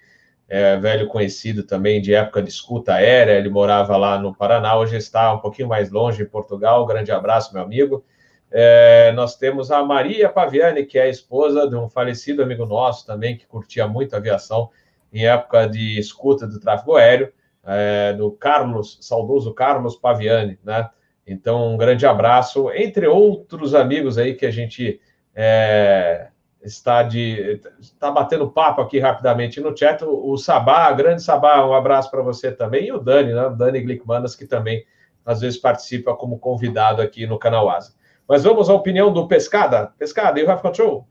[0.48, 4.96] é velho conhecido também de época de escuta aérea, ele morava lá no Paraná, hoje
[4.96, 6.86] está um pouquinho mais longe, em Portugal.
[6.86, 8.04] grande abraço, meu amigo.
[8.50, 13.04] É, nós temos a Maria Paviani, que é a esposa de um falecido amigo nosso
[13.04, 14.70] também, que curtia muito aviação
[15.12, 17.32] em época de escuta do tráfego aéreo
[17.64, 20.88] é, do Carlos, saudoso Carlos Paviani, né?
[21.26, 25.00] Então, um grande abraço, entre outros amigos aí que a gente
[25.34, 26.28] é,
[26.66, 30.04] está de está batendo papo aqui rapidamente no chat.
[30.04, 33.46] O, o Sabá, grande Sabá, um abraço para você também, e o Dani, né?
[33.46, 34.84] O Dani Glickmanas, que também
[35.24, 37.94] às vezes participa como convidado aqui no canal Asa.
[38.28, 39.92] Mas vamos à opinião do Pescada.
[39.98, 41.06] Pescada, you have control?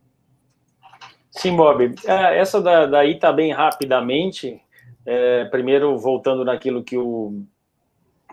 [1.31, 1.95] Sim, Bob.
[2.05, 4.61] É, essa daí está bem rapidamente.
[5.05, 7.43] É, primeiro, voltando naquilo que o,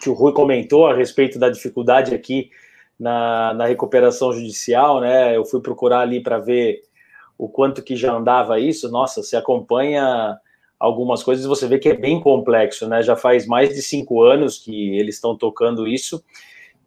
[0.00, 2.50] que o Rui comentou a respeito da dificuldade aqui
[2.98, 5.36] na, na recuperação judicial, né?
[5.36, 6.80] Eu fui procurar ali para ver
[7.36, 8.90] o quanto que já andava isso.
[8.90, 10.36] Nossa, se acompanha
[10.78, 13.02] algumas coisas, você vê que é bem complexo, né?
[13.02, 16.22] Já faz mais de cinco anos que eles estão tocando isso.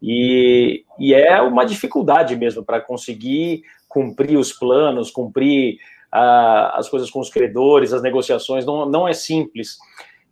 [0.02, 5.78] E, e é uma dificuldade mesmo para conseguir cumprir os planos, cumprir
[6.12, 9.78] as coisas com os credores, as negociações, não, não é simples.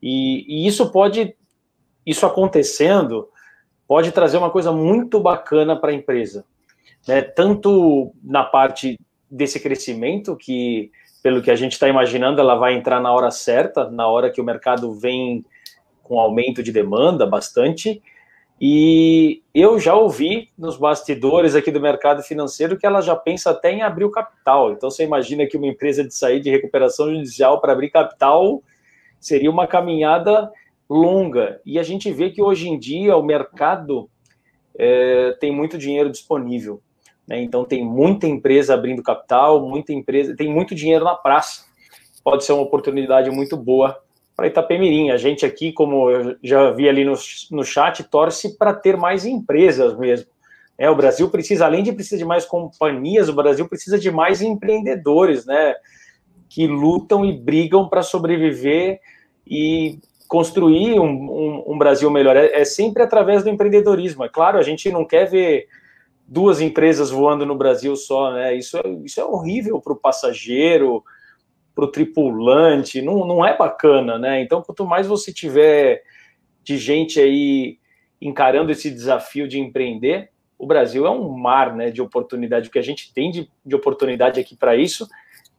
[0.02, 1.34] E, e isso pode,
[2.06, 3.28] isso acontecendo,
[3.86, 6.44] pode trazer uma coisa muito bacana para a empresa,
[7.06, 7.22] né?
[7.22, 8.98] tanto na parte
[9.34, 13.90] desse crescimento, que pelo que a gente está imaginando, ela vai entrar na hora certa,
[13.90, 15.44] na hora que o mercado vem
[16.02, 18.00] com aumento de demanda bastante,
[18.60, 23.72] e eu já ouvi nos bastidores aqui do mercado financeiro que ela já pensa até
[23.72, 24.72] em abrir o capital.
[24.72, 28.62] Então você imagina que uma empresa de sair de recuperação judicial para abrir capital
[29.18, 30.52] seria uma caminhada
[30.88, 31.60] longa.
[31.66, 34.08] E a gente vê que hoje em dia o mercado
[34.78, 36.80] é, tem muito dinheiro disponível.
[37.26, 37.42] Né?
[37.42, 41.64] Então tem muita empresa abrindo capital, muita empresa, tem muito dinheiro na praça.
[42.22, 43.98] Pode ser uma oportunidade muito boa
[44.36, 45.10] para Itapemirim.
[45.10, 47.14] A gente aqui, como eu já vi ali no,
[47.50, 50.26] no chat, torce para ter mais empresas mesmo.
[50.76, 54.42] É, o Brasil precisa, além de precisar de mais companhias, o Brasil precisa de mais
[54.42, 55.74] empreendedores, né?
[56.48, 59.00] Que lutam e brigam para sobreviver
[59.46, 62.36] e construir um, um, um Brasil melhor.
[62.36, 64.24] É, é, sempre através do empreendedorismo.
[64.24, 65.68] É claro, a gente não quer ver
[66.26, 68.54] duas empresas voando no Brasil só, né?
[68.54, 71.04] Isso, é, isso é horrível para o passageiro,
[71.74, 74.40] para o tripulante, não, não é bacana, né?
[74.40, 76.02] Então, quanto mais você tiver
[76.62, 77.78] de gente aí
[78.20, 82.82] encarando esse desafio de empreender, o Brasil é um mar né, de oportunidade, que a
[82.82, 85.06] gente tem de, de oportunidade aqui para isso,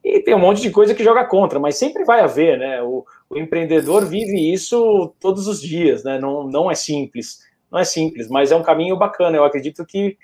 [0.02, 2.82] e tem um monte de coisa que joga contra, mas sempre vai haver, né?
[2.82, 6.18] O, o, empreendedor vive isso todos os dias, né?
[6.18, 7.40] Não, não é simples,
[7.70, 9.36] não é simples, mas é um caminho bacana.
[9.36, 10.16] Eu acredito que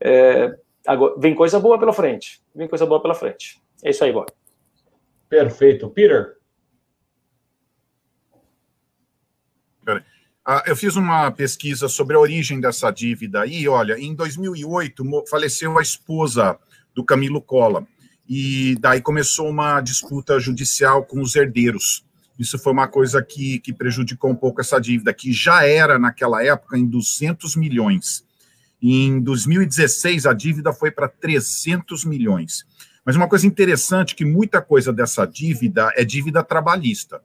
[0.00, 3.60] é, agora, vem coisa boa pela frente, vem coisa boa pela frente.
[3.82, 4.32] É isso aí, bora.
[5.28, 5.88] Perfeito.
[5.90, 6.36] Peter?
[10.48, 15.76] Ah, eu fiz uma pesquisa sobre a origem dessa dívida e, olha, em 2008 faleceu
[15.76, 16.56] a esposa
[16.94, 17.84] do Camilo Cola
[18.28, 22.04] e daí começou uma disputa judicial com os herdeiros.
[22.38, 26.44] Isso foi uma coisa que, que prejudicou um pouco essa dívida, que já era naquela
[26.44, 28.24] época em 200 milhões.
[28.80, 32.64] Em 2016 a dívida foi para 300 milhões.
[33.04, 37.20] Mas uma coisa interessante que muita coisa dessa dívida é dívida trabalhista.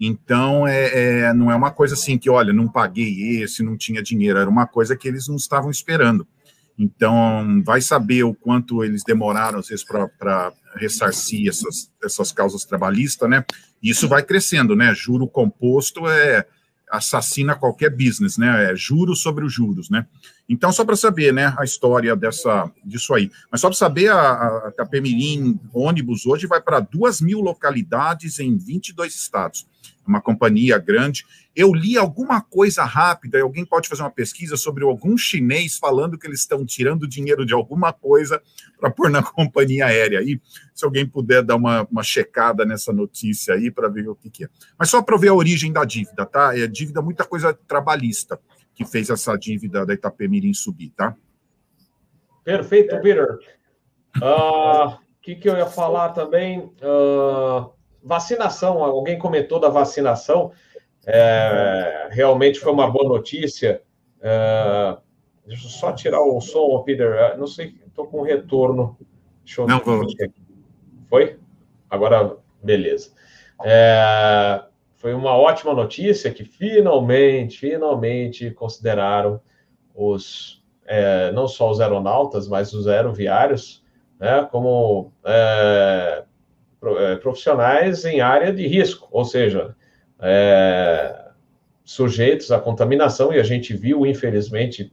[0.00, 4.02] Então, é, é, não é uma coisa assim que, olha, não paguei esse, não tinha
[4.02, 6.26] dinheiro, era uma coisa que eles não estavam esperando.
[6.78, 13.28] Então, vai saber o quanto eles demoraram, às vezes, para ressarcir essas, essas causas trabalhistas,
[13.28, 13.44] né?
[13.82, 14.94] Isso vai crescendo, né?
[14.94, 16.46] Juro composto é
[16.90, 18.72] assassina qualquer business, né?
[18.72, 20.06] É juros sobre os juros, né?
[20.48, 23.30] Então, só para saber, né, a história dessa, disso aí.
[23.52, 24.72] Mas só para saber, a, a
[25.74, 29.66] ônibus hoje vai para duas mil localidades em 22 estados.
[30.06, 31.26] É uma companhia grande.
[31.54, 36.26] Eu li alguma coisa rápida, alguém pode fazer uma pesquisa sobre algum chinês falando que
[36.26, 38.40] eles estão tirando dinheiro de alguma coisa
[38.78, 40.22] para pôr na companhia aérea.
[40.22, 40.40] E
[40.74, 44.44] se alguém puder dar uma, uma checada nessa notícia aí para ver o que, que
[44.44, 44.48] é.
[44.78, 46.56] Mas só para ver a origem da dívida, tá?
[46.58, 48.38] É dívida, muita coisa trabalhista
[48.74, 51.16] que fez essa dívida da Itapemirim subir, tá?
[52.44, 53.38] Perfeito, Peter.
[54.20, 56.60] O uh, que, que eu ia falar também?
[56.60, 57.70] Uh,
[58.02, 60.52] vacinação, alguém comentou da vacinação.
[61.10, 63.82] É, realmente foi uma boa notícia
[64.18, 65.00] Uh,
[65.48, 67.34] deixa eu só tirar o som, Peter.
[67.34, 68.96] Uh, não sei, estou com retorno.
[69.44, 70.06] Deixa eu não, vou.
[71.08, 71.38] Foi?
[71.90, 73.12] Agora, beleza.
[73.64, 74.62] É,
[74.96, 79.40] foi uma ótima notícia que finalmente, finalmente consideraram
[79.94, 83.84] os é, não só os aeronautas, mas os aeroviários,
[84.18, 86.24] né, como é,
[86.82, 89.76] é profissionais em área de risco, ou seja,
[90.18, 91.26] é,
[91.84, 94.90] sujeitos à contaminação, e a gente viu, infelizmente,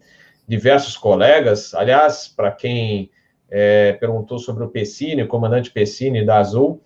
[0.48, 3.10] diversos colegas, aliás, para quem
[3.50, 6.82] é, perguntou sobre o Pessini, o comandante Pessini da Azul,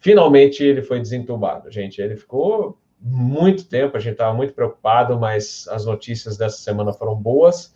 [0.00, 5.68] finalmente ele foi desentubado, gente, ele ficou muito tempo, a gente estava muito preocupado, mas
[5.68, 7.74] as notícias dessa semana foram boas,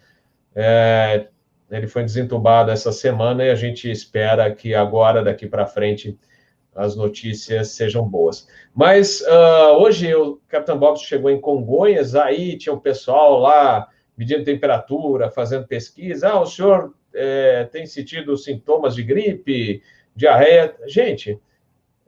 [0.54, 1.28] é,
[1.70, 6.18] ele foi desentubado essa semana e a gente espera que agora, daqui para frente,
[6.74, 8.48] as notícias sejam boas.
[8.74, 13.88] Mas uh, hoje o Capitão Bob chegou em Congonhas, aí tinha o pessoal lá
[14.18, 16.28] medindo temperatura, fazendo pesquisa.
[16.28, 19.82] Ah, o senhor é, tem sentido sintomas de gripe,
[20.14, 20.74] diarreia?
[20.86, 21.40] Gente,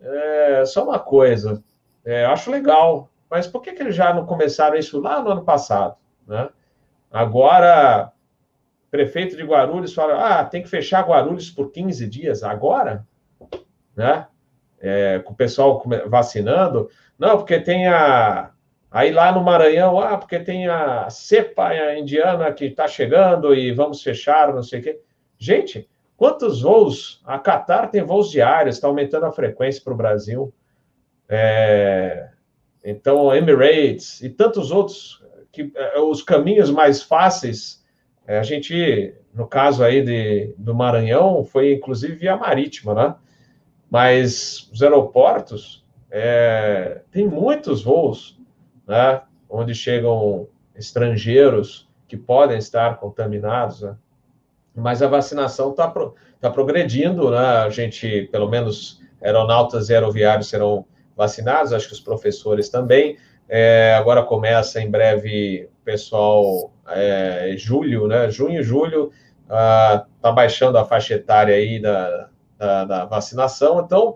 [0.01, 1.63] é, só uma coisa,
[2.05, 5.45] é, acho legal, mas por que, que eles já não começaram isso lá no ano
[5.45, 5.97] passado?
[6.27, 6.49] Né?
[7.11, 8.13] Agora,
[8.91, 13.07] prefeito de Guarulhos fala, ah, tem que fechar Guarulhos por 15 dias, agora?
[13.95, 14.27] Né?
[14.81, 16.89] é, com o pessoal vacinando,
[17.19, 18.51] não, porque tem a.
[18.91, 24.03] Aí lá no Maranhão, ah, porque tem a cepa indiana que está chegando e vamos
[24.03, 25.01] fechar, não sei o quê.
[25.39, 27.23] Gente, quantos voos?
[27.25, 30.53] A Qatar tem voos diários, está aumentando a frequência para o Brasil.
[31.29, 32.31] É,
[32.85, 37.85] então, Emirates e tantos outros, que é, os caminhos mais fáceis,
[38.27, 43.15] é, a gente, no caso aí de, do Maranhão, foi inclusive via marítima, né?
[43.89, 48.40] Mas os aeroportos é, tem muitos voos,
[48.87, 53.97] né, onde chegam estrangeiros que podem estar contaminados, né?
[54.75, 57.39] mas a vacinação está pro, tá progredindo, né?
[57.39, 63.17] A gente, pelo menos, aeronautas e aeroviários serão vacinados, acho que os professores também.
[63.49, 68.31] É, agora começa em breve pessoal, é, julho, né?
[68.31, 69.11] Junho, julho,
[69.43, 73.81] está ah, baixando a faixa etária aí da, da, da vacinação.
[73.81, 74.11] Então,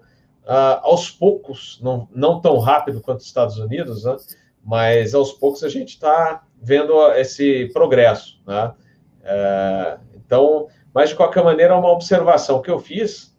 [0.45, 4.17] uh, aos poucos, não, não tão rápido quanto os Estados Unidos, né?
[4.65, 8.41] Mas aos poucos a gente está vendo esse progresso.
[8.47, 8.73] Né?
[9.21, 13.37] Uh, então, mas de qualquer maneira, uma observação que eu fiz,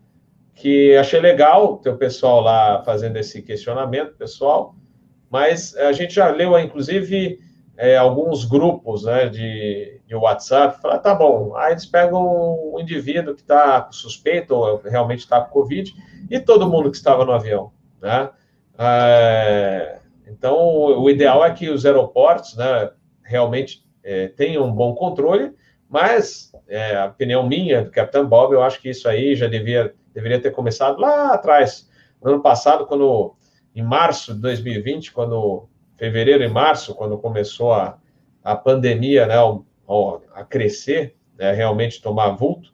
[0.54, 4.76] que achei legal ter o pessoal lá fazendo esse questionamento, pessoal,
[5.30, 7.40] mas a gente já leu, inclusive,
[7.78, 13.36] é, alguns grupos né, de, de WhatsApp, fala, tá bom, aí eles pegam um indivíduo
[13.36, 15.94] que está suspeito ou realmente está com Covid
[16.30, 17.72] e todo mundo que estava no avião,
[18.02, 18.30] né?
[18.78, 22.92] É, então, o ideal é que os aeroportos, né,
[23.24, 25.54] realmente é, tenham um bom controle,
[25.90, 29.94] mas é, a opinião minha, do Capitão Bob, eu acho que isso aí já devia,
[30.14, 31.90] deveria ter começado lá atrás,
[32.22, 33.36] no ano passado, quando,
[33.76, 38.00] em março de 2020, quando fevereiro e março, quando começou a,
[38.44, 42.74] a pandemia né, ao, ao, a crescer, né, realmente tomar vulto,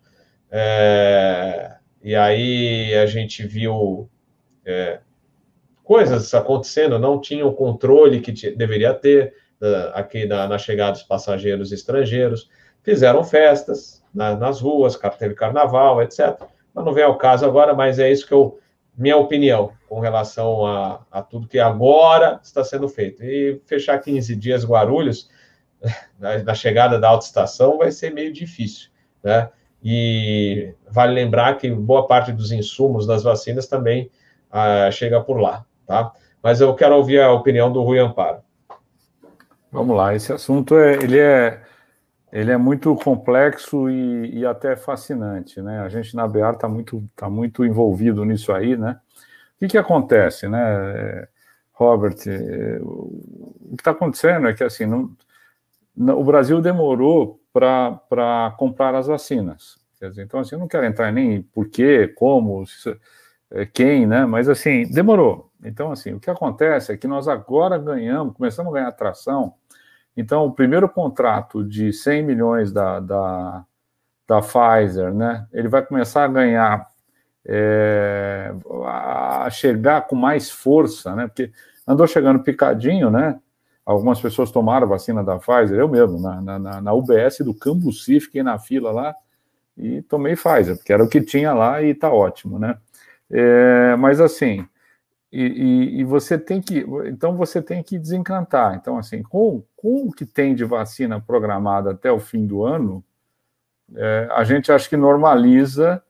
[0.49, 4.09] é, e aí a gente viu
[4.65, 4.99] é,
[5.83, 11.03] coisas acontecendo, não tinha o controle que deveria ter uh, aqui na, na, chegada dos
[11.03, 12.49] passageiros estrangeiros,
[12.83, 16.39] fizeram festas na, nas ruas, teve carnaval, etc.
[16.73, 18.59] Mas não vem ao caso agora, mas é isso que eu
[18.97, 23.23] minha opinião com relação a, a tudo que agora está sendo feito.
[23.23, 25.29] E fechar 15 dias Guarulhos,
[26.19, 28.89] na, na chegada da autoestação, vai ser meio difícil,
[29.23, 29.49] né?
[29.83, 34.11] E vale lembrar que boa parte dos insumos das vacinas também
[34.51, 36.13] ah, chega por lá, tá?
[36.41, 38.39] Mas eu quero ouvir a opinião do Rui Amparo.
[39.69, 41.61] Vamos lá, esse assunto é, ele é,
[42.31, 45.81] ele é muito complexo e, e até fascinante, né?
[45.81, 48.99] A gente na BR está muito, tá muito envolvido nisso aí, né?
[49.55, 51.27] O que, que acontece, né,
[51.73, 52.15] Robert?
[52.25, 55.11] É, o que está acontecendo é que assim, não,
[55.95, 59.77] não, o Brasil demorou para comprar as vacinas.
[60.01, 62.63] Dizer, então, assim, eu não quero entrar nem por quê, como,
[63.51, 64.25] é, quem, né?
[64.25, 65.50] Mas assim, demorou.
[65.63, 69.53] Então, assim, o que acontece é que nós agora ganhamos, começamos a ganhar atração
[70.15, 73.65] então, o primeiro contrato de 100 milhões da, da,
[74.27, 76.85] da Pfizer, né, ele vai começar a ganhar,
[77.45, 78.53] é,
[78.85, 81.51] a chegar com mais força, né, porque
[81.87, 83.39] andou chegando picadinho, né,
[83.85, 88.43] algumas pessoas tomaram vacina da Pfizer, eu mesmo, na, na, na UBS do Cambuci, fiquei
[88.43, 89.15] na fila lá
[89.77, 92.77] e tomei Pfizer, porque era o que tinha lá e tá ótimo, né.
[93.29, 94.67] É, mas assim,
[95.31, 98.75] e, e, e, você tem que, então você tem que desencantar.
[98.75, 103.01] Então, assim, com, com o que tem de vacina programada até o fim do ano,
[103.95, 106.03] é, a gente acha que normaliza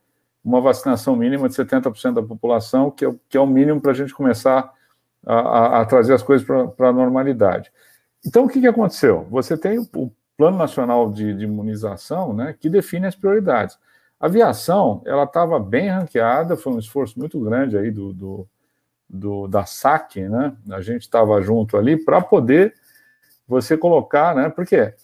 [0.44, 3.94] uma vacinação mínima de 70% da população, que é, que é o mínimo para a
[3.94, 4.72] gente começar
[5.24, 7.70] a, a, a, trazer as coisas para a normalidade.
[8.26, 9.26] Então, o que, que aconteceu?
[9.30, 13.78] Você tem o, o Plano Nacional de, de, Imunização, né, que define as prioridades.
[14.18, 18.48] A aviação, ela estava bem ranqueada, foi um esforço muito grande aí do, do
[19.12, 20.56] do, da SAC, né?
[20.70, 22.74] A gente estava junto ali para poder
[23.46, 24.48] você colocar, né?
[24.48, 24.94] Porque é,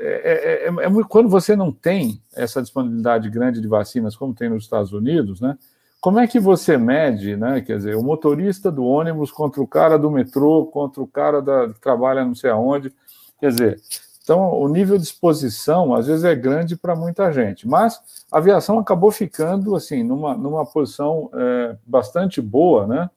[0.00, 4.64] é, é, é, quando você não tem essa disponibilidade grande de vacinas como tem nos
[4.64, 5.56] Estados Unidos, né?
[6.00, 7.60] Como é que você mede, né?
[7.60, 11.68] Quer dizer, o motorista do ônibus contra o cara do metrô, contra o cara da,
[11.68, 12.92] que trabalha não sei aonde.
[13.40, 13.80] Quer dizer,
[14.22, 17.66] então o nível de exposição às vezes é grande para muita gente.
[17.66, 23.10] Mas a aviação acabou ficando assim numa, numa posição é, bastante boa, né?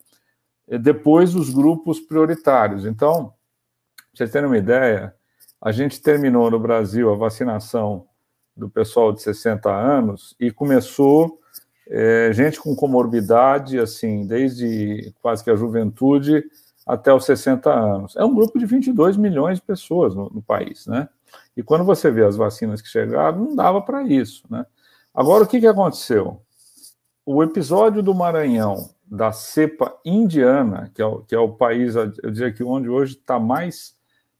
[0.77, 2.85] Depois os grupos prioritários.
[2.85, 3.25] Então,
[3.95, 5.13] para vocês terem uma ideia,
[5.61, 8.05] a gente terminou no Brasil a vacinação
[8.55, 11.39] do pessoal de 60 anos e começou
[11.87, 16.43] é, gente com comorbidade, assim, desde quase que a juventude
[16.85, 18.15] até os 60 anos.
[18.15, 21.07] É um grupo de 22 milhões de pessoas no, no país, né?
[21.55, 24.65] E quando você vê as vacinas que chegaram, não dava para isso, né?
[25.13, 26.41] Agora, o que, que aconteceu?
[27.25, 32.31] O episódio do Maranhão da cepa indiana, que é o, que é o país, eu
[32.31, 33.95] diria que onde hoje está mais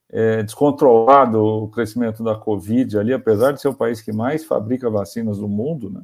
[0.10, 4.90] é, descontrolado o crescimento da Covid ali, apesar de ser o país que mais fabrica
[4.90, 6.02] vacinas do mundo, né?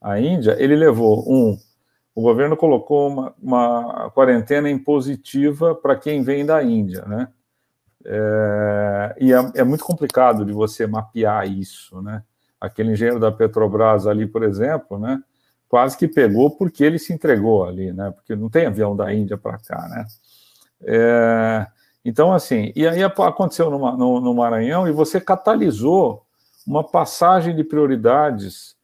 [0.00, 1.58] a Índia, ele levou um,
[2.14, 7.28] o governo colocou uma, uma quarentena impositiva para quem vem da Índia, né?
[8.04, 12.22] É, e é, é, muito complicado de você mapear isso, né?
[12.58, 15.22] Aquele engenheiro da Petrobras ali, por exemplo, né?
[15.70, 18.10] Quase que pegou porque ele se entregou ali, né?
[18.10, 20.04] Porque não tem avião da Índia para cá, né?
[20.82, 21.66] É,
[22.04, 26.26] então, assim, e aí aconteceu no, no, no, Maranhão e você catalisou
[26.66, 28.74] uma passagem de prioridades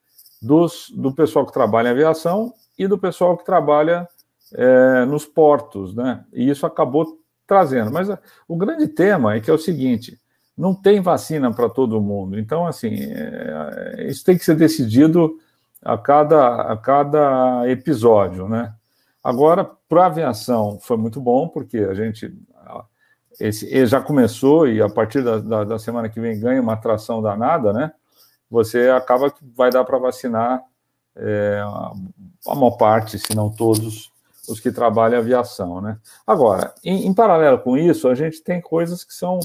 [0.40, 4.08] dos, do pessoal que trabalha em aviação e do pessoal que trabalha
[4.54, 6.24] é, nos portos, né?
[6.32, 7.18] E isso acabou
[7.48, 7.90] trazendo.
[7.90, 8.08] Mas
[8.46, 10.20] o grande tema é que é o seguinte:
[10.56, 12.38] não tem vacina para todo mundo.
[12.38, 15.36] Então, assim, é, isso tem que ser decidido
[15.86, 18.74] a cada, a cada episódio, né?
[19.22, 22.32] Agora, para a aviação foi muito bom, porque a gente
[23.38, 27.22] esse, já começou e a partir da, da, da, semana que vem ganha uma atração
[27.22, 27.92] danada, né?
[28.50, 30.62] Você acaba que vai dar para vacinar
[31.14, 31.60] é,
[32.46, 34.10] a maior parte, se não todos,
[34.48, 35.98] os que trabalham em aviação, né?
[36.26, 39.40] Agora, em, em, paralelo com isso, a gente tem coisas que são,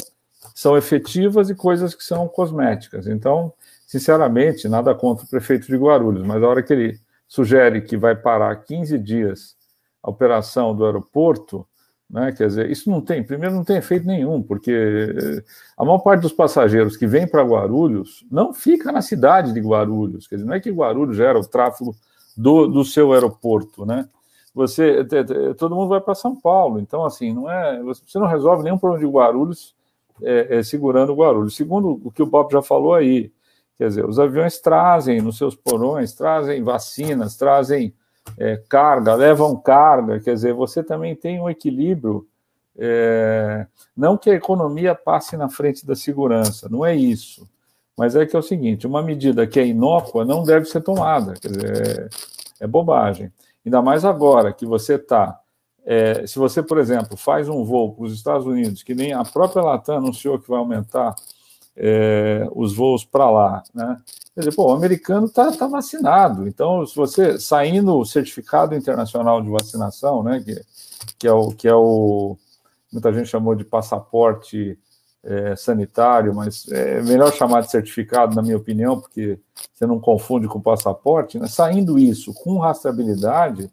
[0.55, 3.07] são efetivas e coisas que são cosméticas.
[3.07, 3.53] Então,
[3.91, 8.15] Sinceramente, nada contra o prefeito de Guarulhos, mas a hora que ele sugere que vai
[8.15, 9.57] parar 15 dias
[10.01, 11.67] a operação do aeroporto,
[12.09, 15.43] né, quer dizer, isso não tem, primeiro não tem efeito nenhum, porque eh,
[15.77, 20.25] a maior parte dos passageiros que vem para Guarulhos não fica na cidade de Guarulhos,
[20.25, 21.93] quer dizer, não é que Guarulhos gera o tráfego
[22.37, 24.07] do, do seu aeroporto, né?
[24.55, 25.05] Você,
[25.57, 29.05] todo mundo vai para São Paulo, então assim, não é, você não resolve nenhum problema
[29.05, 29.75] de Guarulhos
[30.23, 31.57] é, é, segurando Guarulhos.
[31.57, 33.29] Segundo o que o Bob já falou aí,
[33.81, 37.91] Quer dizer, os aviões trazem nos seus porões, trazem vacinas, trazem
[38.37, 42.27] é, carga, levam carga, quer dizer, você também tem um equilíbrio.
[42.77, 43.65] É,
[43.97, 47.49] não que a economia passe na frente da segurança, não é isso.
[47.97, 51.33] Mas é que é o seguinte: uma medida que é inócua não deve ser tomada,
[51.41, 52.09] quer dizer,
[52.61, 53.33] é, é bobagem.
[53.65, 55.39] Ainda mais agora que você está.
[55.83, 59.23] É, se você, por exemplo, faz um voo para os Estados Unidos, que nem a
[59.23, 61.15] própria Latam anunciou que vai aumentar
[61.75, 63.97] é, os voos para lá, né?
[64.33, 69.41] Quer dizer, pô, o americano está tá vacinado, então se você saindo o certificado internacional
[69.41, 70.61] de vacinação, né, que,
[71.19, 72.37] que é o que é o
[72.91, 74.77] muita gente chamou de passaporte
[75.23, 79.39] é, sanitário, mas é melhor chamar de certificado, na minha opinião, porque
[79.73, 81.47] você não confunde com passaporte, né?
[81.47, 83.71] Saindo isso com rastreabilidade,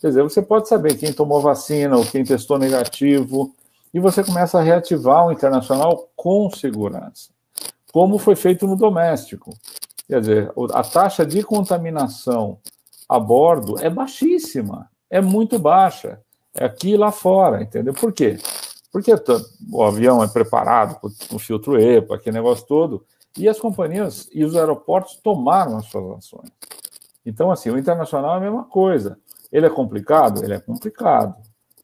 [0.00, 3.54] quer dizer, você pode saber quem tomou vacina ou quem testou negativo,
[3.92, 7.30] e você começa a reativar o internacional com segurança
[7.92, 9.50] como foi feito no doméstico.
[10.06, 12.58] Quer dizer, a taxa de contaminação
[13.08, 16.20] a bordo é baixíssima, é muito baixa.
[16.54, 17.94] É aqui e lá fora, entendeu?
[17.94, 18.38] Por quê?
[18.92, 19.12] Porque
[19.72, 23.04] o avião é preparado com filtro EPA, aquele negócio todo,
[23.38, 26.50] e as companhias e os aeroportos tomaram as suas ações.
[27.24, 29.16] Então, assim, o internacional é a mesma coisa.
[29.52, 30.42] Ele é complicado?
[30.42, 31.36] Ele é complicado.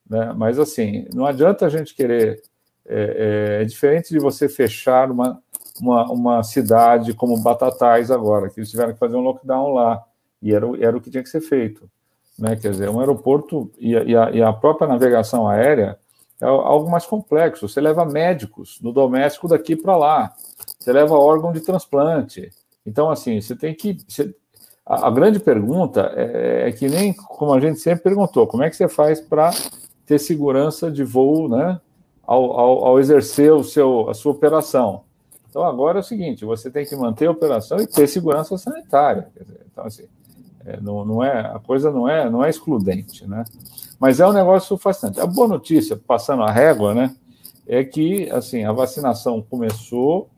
[0.08, 0.32] Né?
[0.36, 2.42] Mas, assim, não adianta a gente querer.
[2.88, 5.42] É, é, é diferente de você fechar uma,
[5.80, 10.02] uma, uma cidade como Batatais agora, que eles tiveram que fazer um lockdown lá,
[10.42, 11.88] e era, era o que tinha que ser feito.
[12.38, 12.56] né?
[12.56, 15.98] Quer dizer, um aeroporto e a, e a própria navegação aérea
[16.40, 17.68] é algo mais complexo.
[17.68, 20.34] Você leva médicos no doméstico daqui para lá,
[20.78, 22.50] você leva órgão de transplante.
[22.84, 23.98] Então, assim, você tem que.
[24.06, 24.34] Você,
[24.84, 28.70] a, a, grande pergunta é, é, que nem como a gente sempre perguntou: como é
[28.70, 29.50] que você faz para
[30.06, 31.80] ter segurança de voo, né?
[32.22, 35.04] Ao, ao, ao, exercer o seu, a sua operação.
[35.56, 39.26] Então, agora é o seguinte: você tem que manter a operação e ter segurança sanitária.
[39.72, 40.04] Então, assim,
[40.66, 43.42] é, não, não é, a coisa não é, não é excludente, né?
[43.98, 45.18] Mas é um negócio fascinante.
[45.18, 47.16] A boa notícia, passando a régua, né,
[47.66, 50.28] é que assim a vacinação começou,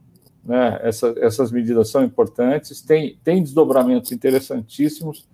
[0.44, 0.78] né?
[0.84, 5.26] Essa, essas medidas são importantes, tem, tem desdobramentos interessantíssimos.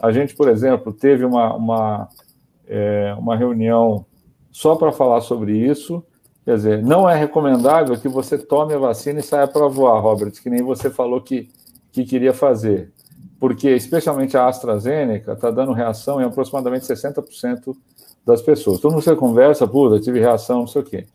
[0.00, 2.08] A gente, por exemplo, teve uma, uma,
[2.66, 4.04] é, uma reunião
[4.50, 6.02] só para falar sobre isso.
[6.48, 10.32] Quer dizer, não é recomendável que você tome a vacina e saia para voar, Robert,
[10.32, 11.50] que nem você falou que,
[11.92, 12.90] que queria fazer
[13.38, 17.76] porque especialmente a AstraZeneca está dando reação em aproximadamente 60%
[18.26, 18.80] das pessoas.
[18.80, 21.06] Todo mundo você conversa, puta, tive reação, não sei o quê.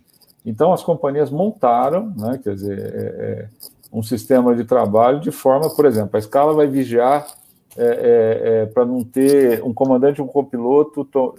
[0.46, 3.48] Então, as companhias montaram, né, quer dizer, é, é,
[3.92, 7.28] um sistema de trabalho de forma, por exemplo, a escala vai vigiar
[7.76, 11.36] é, é, é para não ter um comandante, um copiloto to,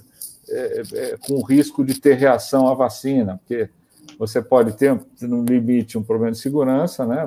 [0.48, 3.68] é, com risco de ter reação à vacina, porque
[4.18, 7.26] você pode ter, no limite, um problema de segurança, né?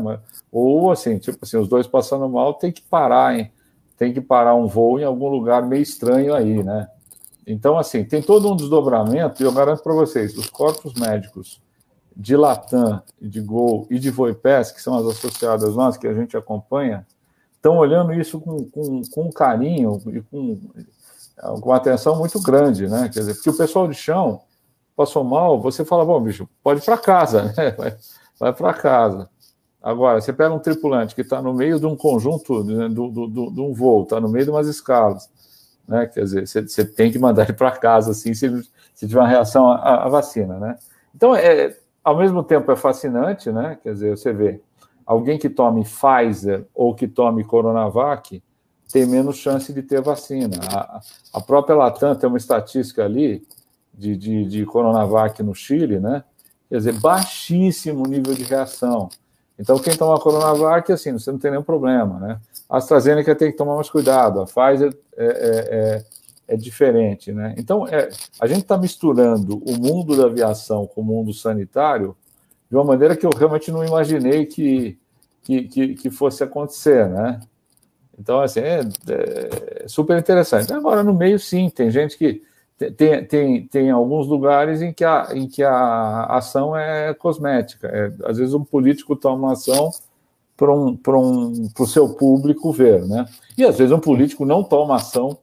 [0.52, 3.52] Ou assim, tipo assim, os dois passando mal, tem que parar, hein?
[3.98, 6.88] Tem que parar um voo em algum lugar meio estranho aí, né?
[7.46, 11.62] Então, assim, tem todo um desdobramento, e eu garanto para vocês, os corpos médicos
[12.16, 16.36] de Latam, de Gol e de Voipes, que são as associadas nossas, que a gente
[16.36, 17.06] acompanha,
[17.56, 20.60] estão olhando isso com, com, com carinho e com,
[21.62, 23.04] com atenção muito grande, né?
[23.14, 24.42] Quer dizer, porque o pessoal de chão
[24.98, 27.72] passou mal, você fala, bom, bicho, pode ir para casa, né?
[27.78, 27.96] Vai,
[28.40, 29.30] vai para casa.
[29.82, 33.28] Agora, você pega um tripulante que está no meio de um conjunto, né, do, do,
[33.28, 35.30] do, de um voo, está no meio de umas escalas,
[35.88, 36.08] né?
[36.08, 38.50] Quer dizer, você, você tem que mandar ele para casa, assim, se,
[38.96, 40.76] se tiver uma reação à, à, vacina, né?
[41.16, 43.78] Então, é, ao mesmo tempo é fascinante, né?
[43.84, 44.60] Quer dizer, você vê,
[45.06, 48.42] alguém que tome Pfizer ou que tome Coronavac
[48.92, 50.58] tem menos chance de ter vacina.
[50.74, 51.02] A,
[51.34, 53.46] a própria Latam tem uma estatística ali
[53.98, 56.24] de, de, de Coronavac no Chile, né?
[56.70, 59.10] Quer dizer, baixíssimo nível de reação.
[59.58, 62.40] Então, quem toma Coronavac, assim, você não tem nenhum problema, né?
[62.70, 66.06] A AstraZeneca tem que tomar mais cuidado, a Pfizer é, é, é,
[66.50, 67.56] é diferente, né?
[67.58, 72.16] Então, é, a gente está misturando o mundo da aviação com o mundo sanitário
[72.70, 75.00] de uma maneira que eu realmente não imaginei que,
[75.42, 77.40] que, que, que fosse acontecer, né?
[78.20, 78.82] Então, assim, é,
[79.84, 80.72] é super interessante.
[80.74, 82.44] Agora, no meio, sim, tem gente que
[82.78, 87.88] tem, tem, tem alguns lugares em que a, em que a ação é cosmética.
[87.88, 89.92] É, às vezes um político toma uma ação
[90.56, 93.26] para um, um, o seu público ver, né?
[93.58, 95.38] E às vezes um político não toma ação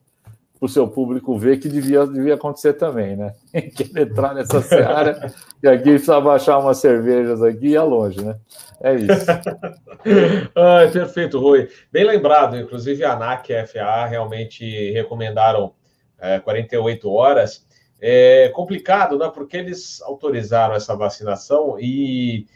[0.59, 3.35] para o seu público ver que devia, devia acontecer também, né?
[3.53, 8.37] Quer entrar nessa seara e aqui precisa baixar umas cervejas aqui e ir longe, né?
[8.81, 9.27] É isso.
[10.55, 11.69] ah, perfeito, Rui.
[11.91, 15.73] Bem lembrado, inclusive a ANAC e a FAA realmente recomendaram
[16.25, 17.67] é, 48 horas.
[18.01, 19.31] É complicado, né?
[19.33, 22.47] Porque eles autorizaram essa vacinação e,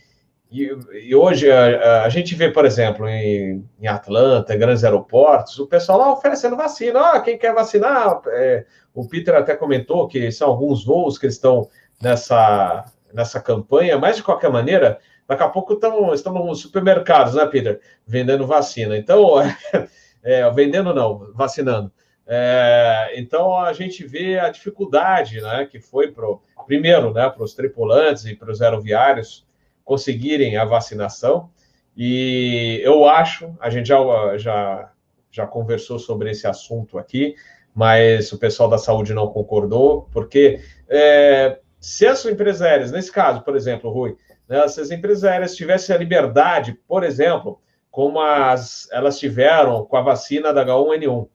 [0.50, 0.70] e,
[1.04, 5.98] e hoje a, a, gente vê, por exemplo, em, em, Atlanta, grandes aeroportos, o pessoal
[5.98, 7.12] lá oferecendo vacina.
[7.12, 8.20] Ah, quem quer vacinar?
[8.28, 8.64] É,
[8.94, 11.68] o Peter até comentou que são alguns voos que estão
[12.02, 17.46] nessa, nessa campanha, mas de qualquer maneira, daqui a pouco estão, estão nos supermercados, né,
[17.46, 17.80] Peter?
[18.06, 18.96] Vendendo vacina.
[18.96, 19.34] Então,
[20.22, 21.92] é, vendendo não, vacinando.
[22.30, 27.54] É, então a gente vê a dificuldade né, que foi pro, primeiro né, para os
[27.54, 29.46] tripulantes e para os aeroviários
[29.82, 31.50] conseguirem a vacinação.
[31.96, 33.96] E eu acho, a gente já,
[34.36, 34.92] já,
[35.30, 37.34] já conversou sobre esse assunto aqui,
[37.74, 43.40] mas o pessoal da saúde não concordou, porque é, se as empresas aéreas, nesse caso,
[43.40, 47.58] por exemplo, Rui, né, se as empresas aéreas tivessem a liberdade, por exemplo,
[47.90, 51.26] como as, elas tiveram com a vacina da H1N1,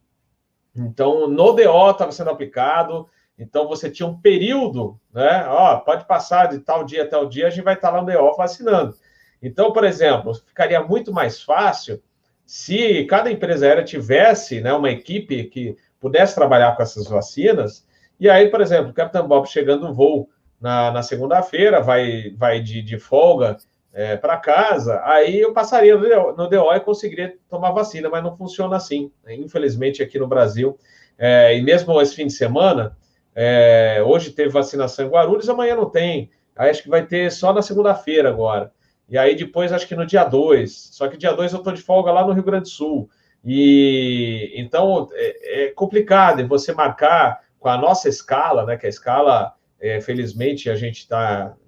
[0.76, 5.46] então, no DO estava sendo aplicado, então você tinha um período, né?
[5.48, 8.12] Ó, pode passar de tal dia até o dia, a gente vai estar lá no
[8.12, 8.96] DO vacinando.
[9.42, 12.02] Então, por exemplo, ficaria muito mais fácil
[12.46, 17.86] se cada empresa aérea tivesse né, uma equipe que pudesse trabalhar com essas vacinas.
[18.20, 20.30] E aí, por exemplo, o Capitão Bob chegando no voo
[20.60, 23.58] na, na segunda-feira, vai, vai de, de folga
[23.94, 28.76] é, para casa, aí eu passaria no DO, e conseguiria tomar vacina, mas não funciona
[28.76, 29.36] assim, né?
[29.36, 30.78] infelizmente, aqui no Brasil.
[31.18, 32.98] É, e mesmo esse fim de semana,
[33.36, 36.32] é, hoje teve vacinação em Guarulhos, amanhã não tem.
[36.56, 38.72] Aí acho que vai ter só na segunda-feira agora.
[39.10, 40.90] E aí depois, acho que no dia 2.
[40.92, 43.10] Só que dia 2 eu estou de folga lá no Rio Grande do Sul.
[43.44, 48.78] E então é, é complicado e você marcar com a nossa escala, né?
[48.78, 51.63] Que a escala, é, felizmente, a gente tá, é,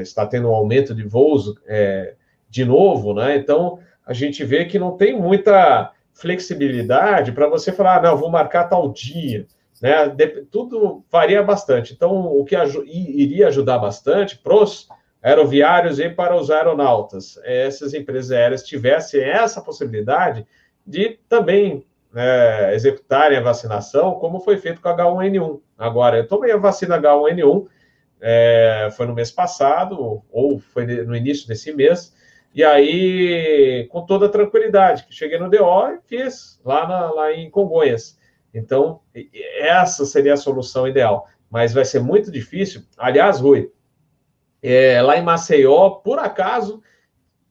[0.00, 2.14] está tendo um aumento de voos é,
[2.48, 3.36] de novo, né?
[3.36, 8.30] Então a gente vê que não tem muita flexibilidade para você falar, ah, não, vou
[8.30, 9.46] marcar tal dia.
[9.82, 10.08] Né?
[10.50, 11.92] Tudo varia bastante.
[11.92, 12.56] Então, o que
[12.86, 14.88] iria ajudar bastante para os
[15.22, 20.46] aeroviários e para os aeronautas, é essas empresas aéreas tivessem essa possibilidade
[20.86, 21.84] de também
[22.14, 25.60] é, executarem a vacinação, como foi feito com a H1N1.
[25.76, 27.66] Agora, eu tomei a vacina H1N1,
[28.20, 32.14] é, foi no mês passado, ou foi no início desse mês,
[32.56, 38.18] e aí, com toda tranquilidade, cheguei no DO e fiz lá, na, lá em Congonhas.
[38.54, 39.00] Então,
[39.58, 41.28] essa seria a solução ideal.
[41.50, 42.82] Mas vai ser muito difícil.
[42.96, 43.70] Aliás, Rui,
[44.62, 46.82] é, lá em Maceió, por acaso,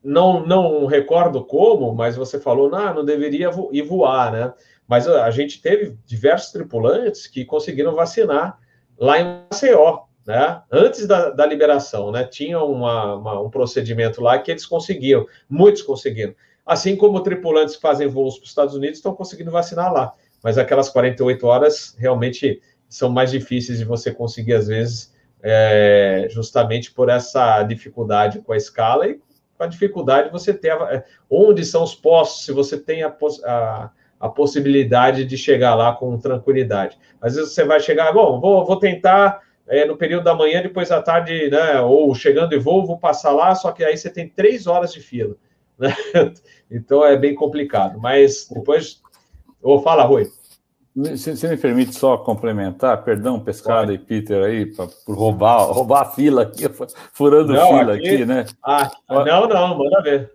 [0.03, 4.53] não, não recordo como, mas você falou, não, não deveria vo ir voar, né?
[4.87, 8.59] Mas a gente teve diversos tripulantes que conseguiram vacinar
[8.97, 10.61] lá em Maceió né?
[10.71, 12.23] Antes da, da liberação, né?
[12.23, 16.33] Tinha uma, uma, um procedimento lá que eles conseguiam, muitos conseguiram.
[16.65, 20.13] Assim como tripulantes que fazem voos para os Estados Unidos estão conseguindo vacinar lá.
[20.43, 26.91] Mas aquelas 48 horas realmente são mais difíceis de você conseguir, às vezes, é, justamente
[26.91, 29.19] por essa dificuldade com a escala e
[29.57, 33.15] com a dificuldade de você ter a, onde são os postos, se você tem a,
[33.45, 33.89] a,
[34.19, 36.97] a, possibilidade de chegar lá com tranquilidade.
[37.21, 40.89] Às vezes você vai chegar, bom, vou, vou tentar é, no período da manhã, depois
[40.89, 44.29] da tarde, né, ou chegando e voo, vou passar lá, só que aí você tem
[44.29, 45.35] três horas de fila.
[45.77, 45.93] Né?
[46.71, 47.99] Então é bem complicado.
[47.99, 49.01] Mas depois.
[49.61, 50.25] Ou fala, Rui.
[51.17, 53.95] Se você me permite só complementar, perdão, Pescada Pode.
[53.95, 56.63] e Peter aí, pra, por roubar, roubar a fila aqui,
[57.11, 58.45] furando não, fila aqui, aqui né?
[58.63, 60.31] Ah, não, não, manda ver.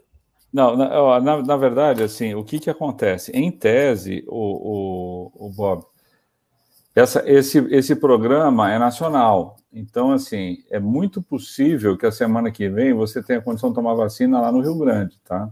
[0.53, 3.33] Não, na, na, na, verdade, assim, o que, que acontece?
[3.33, 5.87] Em tese, o, o, o Bob,
[6.95, 12.69] essa, esse, esse programa é nacional, então, assim, é muito possível que a semana que
[12.69, 15.49] vem você tenha condição de tomar vacina lá no Rio Grande, tá?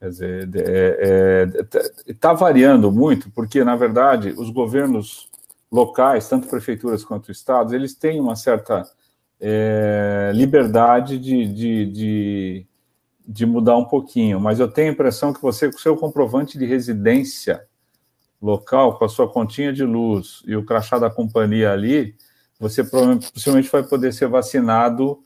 [0.00, 5.30] Quer dizer, está é, é, tá variando muito, porque, na verdade, os governos
[5.70, 8.82] locais, tanto prefeituras quanto estados, eles têm uma certa
[9.38, 12.66] é, liberdade de, de, de,
[13.28, 16.66] de, mudar um pouquinho, mas eu tenho a impressão que você, com seu comprovante de
[16.66, 17.64] residência,
[18.40, 22.14] local, com a sua continha de luz e o crachá da companhia ali,
[22.58, 25.18] você possivelmente vai poder ser vacinado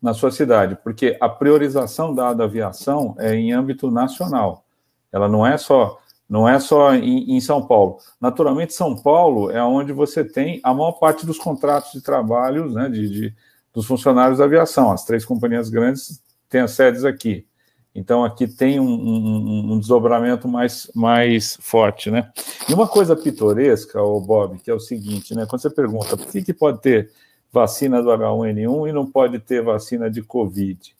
[0.00, 4.64] na sua cidade, porque a priorização dada à aviação é em âmbito nacional.
[5.12, 5.98] Ela não é só
[6.28, 7.98] não é só em, em, São Paulo.
[8.20, 12.88] Naturalmente, São Paulo é onde você tem a maior parte dos contratos de trabalho né,
[12.88, 13.34] de, de
[13.72, 14.92] dos funcionários da aviação.
[14.92, 17.46] As três companhias grandes têm as sedes aqui.
[17.94, 22.30] Então, aqui tem um, um, um, desdobramento mais, mais forte, né?
[22.68, 25.44] E uma coisa pitoresca, o Bob, que é o seguinte, né?
[25.46, 27.10] Quando você pergunta por que, que pode ter
[27.52, 30.94] vacina do H1N1 e não pode ter vacina de Covid?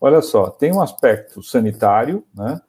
[0.00, 2.60] Olha só, tem um aspecto sanitário, né?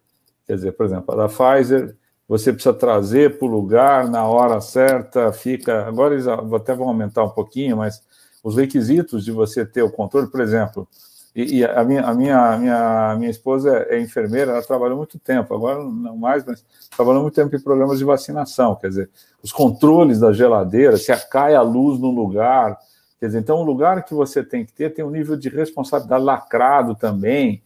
[0.45, 1.95] Quer dizer, por exemplo, a da Pfizer,
[2.27, 5.87] você precisa trazer para o lugar na hora certa, fica.
[5.87, 8.03] Agora eles até vão aumentar um pouquinho, mas
[8.43, 10.87] os requisitos de você ter o controle, por exemplo,
[11.35, 14.97] e, e, a, minha, a, minha, a minha, minha esposa é, é, enfermeira, ela trabalhou
[14.97, 16.63] muito tempo, agora não mais, mas
[16.95, 19.09] trabalhou muito tempo em programas de vacinação, quer dizer,
[19.41, 22.77] os controles da geladeira, se cai a luz no lugar,
[23.19, 26.23] quer dizer, então o lugar que você tem que ter tem um nível de responsabilidade
[26.23, 27.63] lacrado também,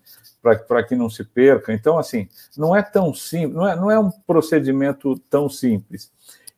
[0.68, 1.73] para que não se perca.
[1.73, 6.10] Então, assim, não é tão simples, não é, não é um procedimento tão simples.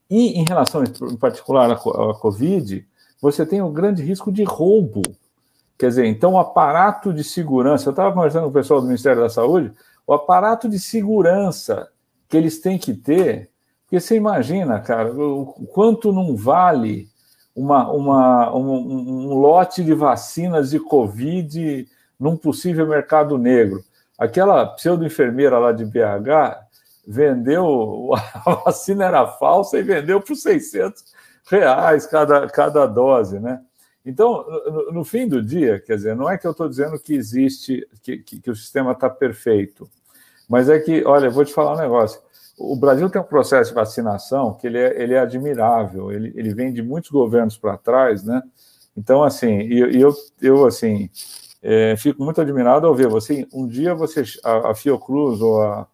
[0.09, 2.85] E em relação, em particular, à, Covid,
[3.21, 5.01] você tem o grande risco de roubo
[5.79, 9.21] Quer dizer, então o aparato de segurança, eu estava conversando com o pessoal do Ministério
[9.21, 9.71] da Saúde,
[10.05, 11.87] o aparato de segurança
[12.27, 13.49] que eles têm que ter,
[13.85, 17.07] porque você imagina, cara, o quanto não vale
[17.55, 21.87] uma, uma, um, um lote de vacinas de Covid
[22.19, 23.81] num possível mercado negro.
[24.17, 26.59] Aquela pseudo-enfermeira lá de BH
[27.07, 28.09] vendeu,
[28.45, 31.05] a vacina era falsa e vendeu por 600
[31.49, 33.61] reais cada, cada dose, né?
[34.09, 37.13] Então, no, no, fim do dia, quer dizer, não é que eu estou dizendo que
[37.13, 39.87] existe, que, que, que o sistema está perfeito,
[40.49, 42.19] mas é que, olha, vou te falar um negócio.
[42.57, 46.55] O Brasil tem um processo de vacinação que ele é, ele é admirável, ele, ele
[46.55, 48.41] vem de muitos governos para trás, né?
[48.97, 51.07] Então, assim, eu, eu, eu, assim,
[51.61, 53.47] é, fico muito admirado ao ver você.
[53.53, 55.87] Um dia você, a, a Fiocruz ou a,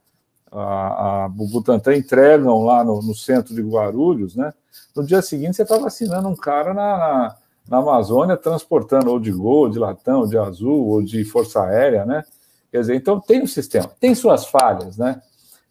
[0.51, 4.53] a, a entregam lá no, no, centro de Guarulhos, né?
[4.95, 7.35] No dia seguinte você está vacinando um cara na, na
[7.69, 12.23] na Amazônia transportando ou de Gol, de latão, de azul, ou de força aérea, né?
[12.71, 15.21] Quer dizer, então tem um sistema, tem suas falhas, né?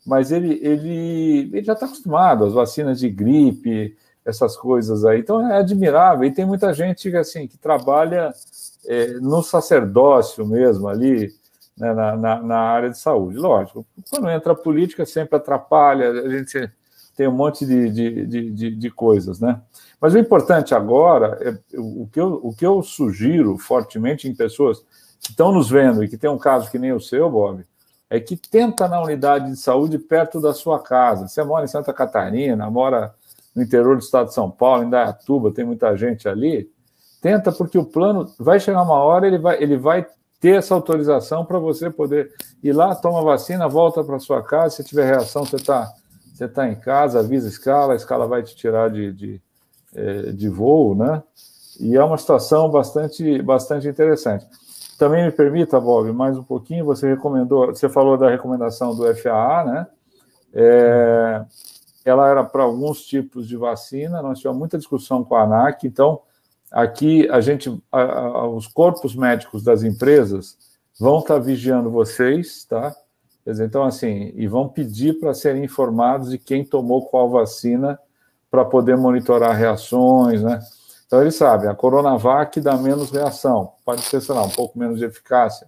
[0.05, 5.21] mas ele, ele, ele já está acostumado às vacinas de gripe, essas coisas aí.
[5.21, 6.25] Então é admirável.
[6.25, 8.33] E tem muita gente assim que trabalha
[8.87, 11.33] é, no sacerdócio mesmo ali,
[11.77, 13.39] né, na, na, na, área de saúde.
[13.39, 16.71] Lógico, quando entra a política sempre atrapalha, a gente
[17.17, 19.61] tem um monte de, de, de, de coisas, né?
[20.05, 24.81] Mas o importante agora, é, o, que eu, o que eu sugiro fortemente em pessoas
[25.19, 27.65] que estão nos vendo e que tem um caso que nem o seu, Bob,
[28.11, 31.27] é que tenta na unidade de saúde perto da sua casa.
[31.27, 33.15] Você mora em Santa Catarina, mora
[33.57, 36.69] no interior do estado de São Paulo, em Dayatuba, tem muita gente ali.
[37.23, 40.07] Tenta, porque o plano vai chegar uma hora, ele vai, ele vai
[40.39, 42.31] ter essa autorização para você poder
[42.63, 44.77] ir lá, toma vacina, volta para sua casa.
[44.77, 45.91] Se tiver reação, você está
[46.35, 49.41] você tá em casa, avisa a escala, a escala vai te tirar de, de,
[49.95, 51.23] é, de voo, né?
[51.81, 54.47] E é uma situação bastante, bastante interessante.
[54.99, 59.65] Também me permita, Bob, mais um pouquinho, você recomendou, você falou da recomendação do FAA,
[59.65, 59.87] né?
[60.53, 61.45] É,
[62.05, 66.21] ela era para alguns tipos de vacina, nós tivemos muita discussão com a ANAC, então
[66.71, 70.57] aqui a gente, a, a, os corpos médicos das empresas
[70.99, 72.95] vão estar tá vigiando vocês, tá?
[73.45, 77.99] Dizer, então, assim, e vão pedir para serem informados de quem tomou qual vacina
[78.55, 80.61] para poder monitorar reações, né?
[81.09, 85.01] Então, eles sabem, a Coronavac dá menos reação, pode ser, sei lá, um pouco menos
[85.01, 85.67] de eficácia,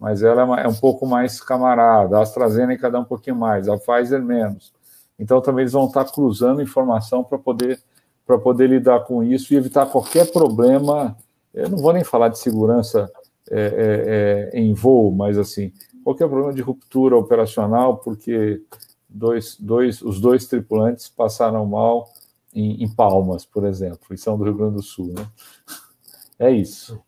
[0.00, 3.78] mas ela é, é um pouco mais camarada, a AstraZeneca dá um pouquinho mais, a
[3.78, 4.72] Pfizer menos.
[5.16, 7.80] Então, também eles vão estar cruzando informação para poder,
[8.26, 11.16] poder lidar com isso e evitar qualquer problema.
[11.54, 13.08] Eu não vou nem falar de segurança
[13.48, 18.60] é, é, é, em voo, mas assim, qualquer problema de ruptura operacional, porque
[19.08, 22.08] dois, dois, os dois tripulantes passaram mal
[22.54, 25.12] em, em Palmas, por exemplo, e são do Rio Grande do Sul.
[25.16, 25.26] Né?
[26.38, 27.02] É isso.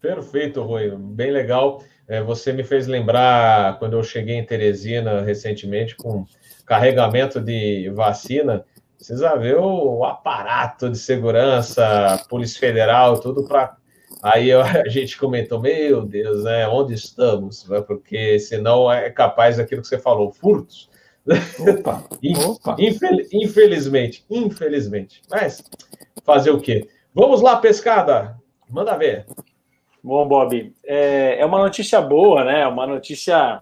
[0.00, 0.94] Perfeito, Rui.
[0.96, 1.82] Bem legal.
[2.08, 6.24] É, você me fez lembrar quando eu cheguei em Teresina recentemente com
[6.64, 8.64] carregamento de vacina,
[8.96, 13.76] precisa ver o, aparato de segurança, Polícia Federal, tudo para.
[14.22, 16.68] Aí a gente comentou, meu Deus, né?
[16.68, 17.64] Onde estamos?
[17.86, 20.88] Porque senão é capaz daquilo que você falou, furtos.
[21.58, 22.04] Opa,
[22.46, 22.76] opa.
[23.32, 25.22] Infelizmente, infelizmente.
[25.30, 25.62] Mas
[26.24, 26.88] fazer o quê?
[27.14, 28.36] Vamos lá, pescada.
[28.68, 29.26] Manda ver.
[30.02, 32.66] Bom, Bob, é, é uma notícia boa, né?
[32.66, 33.60] Uma notícia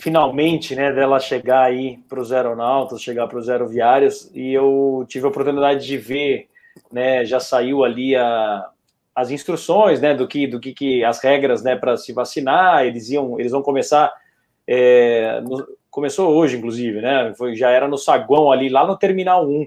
[0.00, 5.26] finalmente, né, dela chegar aí para os aeronautas, chegar para os aeroviários, e eu tive
[5.26, 6.48] a oportunidade de ver,
[6.90, 8.66] né, já saiu ali a,
[9.14, 13.10] as instruções, né, do que, do que, que as regras, né, para se vacinar, eles
[13.10, 14.12] iam, eles vão começar,
[14.66, 19.48] é, no, começou hoje, inclusive, né, foi, já era no saguão ali, lá no Terminal
[19.48, 19.66] 1,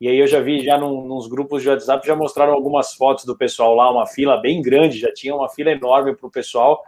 [0.00, 3.24] e aí eu já vi, já num, nos grupos de WhatsApp, já mostraram algumas fotos
[3.24, 6.82] do pessoal lá, uma fila bem grande, já tinha uma fila enorme para o pessoal,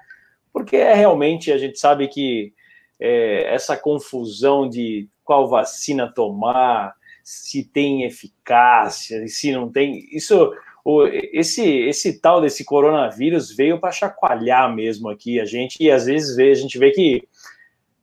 [0.53, 2.53] porque é realmente, a gente sabe que
[3.01, 10.07] é, essa confusão de qual vacina tomar, se tem eficácia, se não tem.
[10.11, 10.53] Isso,
[10.85, 16.07] o, esse, esse tal desse coronavírus veio para chacoalhar mesmo aqui a gente, e às
[16.07, 17.29] vezes vê, a gente vê que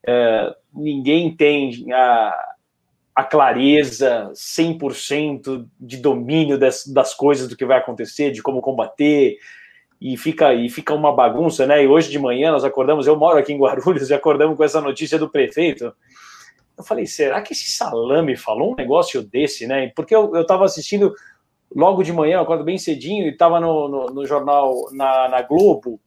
[0.08, 2.56] é, ninguém tem a,
[3.16, 9.38] a clareza 100% de domínio das, das coisas, do que vai acontecer, de como combater,
[10.00, 11.84] e fica e fica uma bagunça, né?
[11.84, 14.82] E hoje de manhã nós acordamos, eu moro aqui em Guarulhos e acordamos com essa
[14.82, 15.94] notícia do prefeito.
[16.78, 19.92] Eu falei, será que esse salame falou um negócio desse, né?
[19.96, 21.16] Porque eu estava assistindo
[21.74, 25.42] logo de manhã, eu acordo bem cedinho, e estava no, no, no, jornal, na, na
[25.42, 26.00] Globo,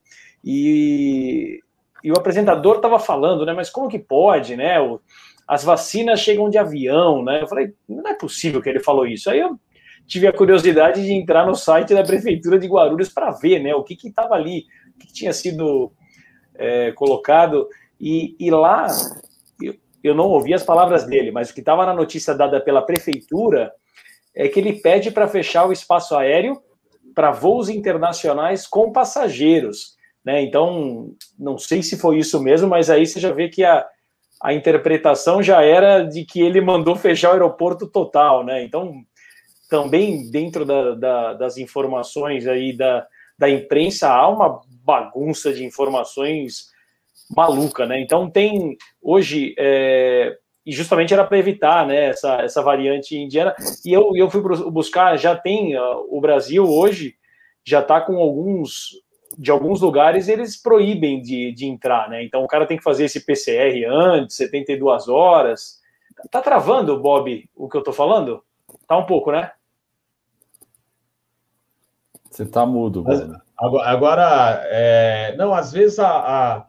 [0.45, 1.61] e,
[2.03, 3.53] e, o apresentador estava falando, né?
[3.53, 4.81] Mas como que pode, né?
[4.81, 5.01] O,
[5.47, 7.43] as vacinas chegam de avião, né?
[7.43, 9.31] Eu falei, não é possível que ele falou isso.
[9.31, 9.59] Aí eu
[10.07, 13.85] tive a curiosidade de entrar no site da Prefeitura de Guarulhos para ver né, o
[13.85, 14.65] que estava ali,
[14.95, 15.93] o que tinha sido
[16.55, 17.69] é, colocado.
[18.01, 18.87] E, e lá
[19.62, 22.83] eu, eu, não ouvi as palavras dele, mas o que estava na notícia dada pela
[22.83, 23.70] Prefeitura
[24.35, 26.61] é que ele pede para fechar o espaço aéreo
[27.15, 29.98] para voos internacionais com passageiros.
[30.29, 30.43] Né?
[30.43, 33.83] Então, não sei se foi isso mesmo, mas aí você já vê que a,
[34.43, 38.63] a interpretação já era de que ele mandou fechar o aeroporto total, né?
[38.63, 38.93] Então,
[39.71, 43.07] também dentro da, da, das informações aí da,
[43.39, 46.67] da imprensa há uma bagunça de informações
[47.35, 47.99] maluca, né?
[47.99, 50.37] Então tem hoje é,
[50.67, 53.57] e justamente era para evitar, né, essa, essa variante indiana.
[53.83, 57.15] E eu, eu fui buscar, já tem uh, o Brasil hoje
[57.65, 58.91] já está com alguns
[59.39, 62.24] de alguns lugares eles proíbem de, de entrar, né?
[62.24, 65.81] Então o cara tem que fazer esse PCR antes, 72 horas.
[66.28, 68.43] Tá travando, Bob, o que eu tô falando?
[68.89, 69.52] Tá um pouco, né?
[72.28, 73.20] Você está mudo, Mas,
[73.60, 76.66] Agora, é, não, às vezes a, a,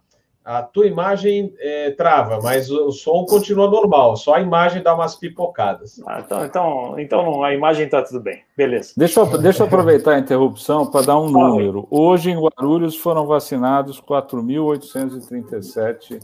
[0.49, 5.15] a tua imagem é, trava, mas o som continua normal, só a imagem dá umas
[5.15, 6.01] pipocadas.
[6.07, 8.93] Ah, então, então, então a imagem está tudo bem, beleza.
[8.97, 11.87] Deixa eu, deixa eu aproveitar a interrupção para dar um número.
[11.91, 16.19] Hoje, em Guarulhos, foram vacinados 4.837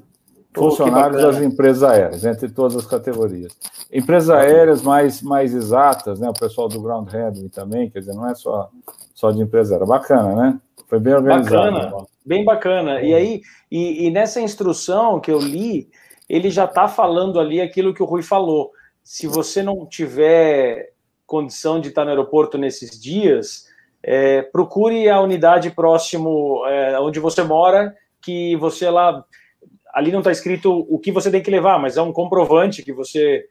[0.56, 3.56] funcionários das empresas aéreas, entre todas as categorias.
[3.93, 6.27] Empresas aéreas mais, mais exatas, né?
[6.27, 8.72] O pessoal do Ground Handling também, quer dizer, não é só,
[9.14, 9.85] só de empresa aérea.
[9.85, 10.60] Bacana, né?
[10.88, 11.72] Foi bem organizado.
[11.72, 13.02] Bacana, bem bacana.
[13.02, 13.41] E aí,
[13.72, 15.89] e, e nessa instrução que eu li,
[16.27, 18.72] ele já está falando ali aquilo que o Rui falou.
[19.03, 20.91] Se você não tiver
[21.26, 23.65] condição de estar no aeroporto nesses dias,
[24.02, 29.23] é, procure a unidade próximo é, onde você mora, que você lá.
[29.93, 32.91] Ali não está escrito o que você tem que levar, mas é um comprovante que
[32.91, 33.45] você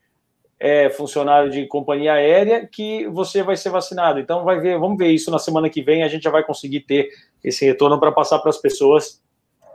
[0.60, 4.20] é, funcionário de companhia aérea que você vai ser vacinado.
[4.20, 6.02] Então, vai ver, vamos ver isso na semana que vem.
[6.02, 7.08] A gente já vai conseguir ter
[7.44, 9.22] esse retorno para passar para as pessoas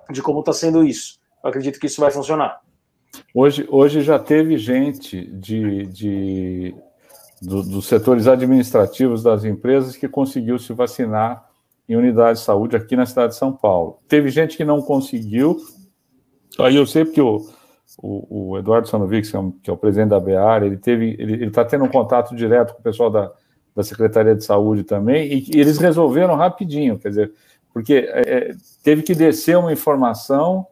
[0.09, 1.19] de como está sendo isso.
[1.43, 2.59] Eu acredito que isso vai funcionar.
[3.33, 6.75] Hoje, hoje já teve gente de, de
[7.41, 11.47] do, dos setores administrativos das empresas que conseguiu se vacinar
[11.87, 13.99] em unidade de saúde aqui na cidade de São Paulo.
[14.07, 15.57] Teve gente que não conseguiu.
[16.59, 17.47] Aí eu sei porque o,
[17.97, 21.45] o, o Eduardo Sanovic, que é, que é o presidente da BEAR, ele teve, ele
[21.45, 23.31] está tendo um contato direto com o pessoal da,
[23.75, 27.33] da Secretaria de Saúde também, e, e eles resolveram rapidinho, quer dizer,
[27.79, 30.67] porque é, é, teve que descer uma informação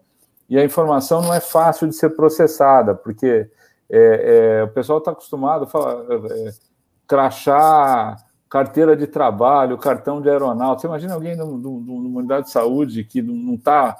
[0.49, 3.49] e a informação não é fácil de ser processada, porque
[3.89, 6.51] é, é, o pessoal está acostumado a falar é,
[7.07, 8.17] crachá,
[8.49, 10.81] carteira de trabalho, cartão de aeronáutica.
[10.81, 13.97] Você imagina alguém numa unidade de saúde que não está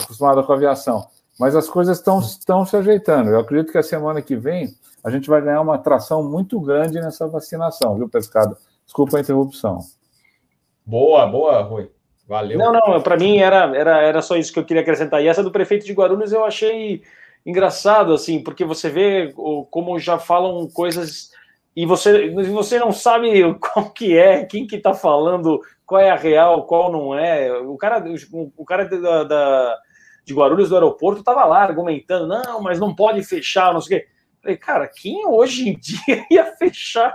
[0.00, 1.04] acostumado com a aviação.
[1.40, 3.30] Mas as coisas estão se ajeitando.
[3.30, 4.72] Eu acredito que a semana que vem
[5.02, 8.56] a gente vai ganhar uma atração muito grande nessa vacinação, viu, Pescado?
[8.84, 9.80] Desculpa a interrupção.
[10.86, 11.90] Boa, boa, Rui.
[12.32, 12.56] Valeu.
[12.56, 15.22] Não, não, para mim era, era, era só isso que eu queria acrescentar.
[15.22, 17.02] E essa do prefeito de Guarulhos eu achei
[17.44, 19.34] engraçado, assim, porque você vê
[19.70, 21.30] como já falam coisas
[21.76, 26.16] e você, você não sabe qual que é, quem que tá falando, qual é a
[26.16, 27.52] real, qual não é.
[27.52, 28.02] O cara,
[28.56, 29.78] o, cara da, da
[30.24, 34.00] de Guarulhos do aeroporto estava lá argumentando, não, mas não pode fechar, não sei o
[34.00, 34.08] quê.
[34.40, 37.14] Falei, cara, quem hoje em dia ia fechar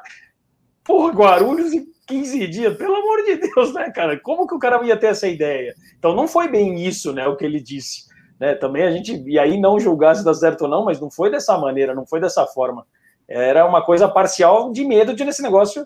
[0.83, 2.77] por Guarulhos em 15 dias?
[2.77, 4.19] Pelo amor de Deus, né, cara?
[4.19, 5.75] Como que o cara ia ter essa ideia?
[5.99, 8.07] Então não foi bem isso, né, o que ele disse.
[8.39, 8.55] Né?
[8.55, 11.29] Também a gente, e aí não julgar se dá certo ou não, mas não foi
[11.29, 12.85] dessa maneira, não foi dessa forma.
[13.27, 15.85] Era uma coisa parcial de medo de nesse negócio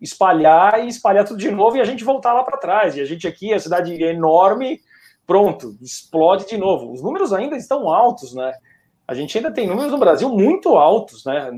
[0.00, 2.96] espalhar e espalhar tudo de novo e a gente voltar lá para trás.
[2.96, 4.80] E a gente aqui, a cidade é enorme,
[5.26, 6.92] pronto, explode de novo.
[6.92, 8.52] Os números ainda estão altos, né?
[9.08, 11.50] A gente ainda tem números no Brasil muito altos, né?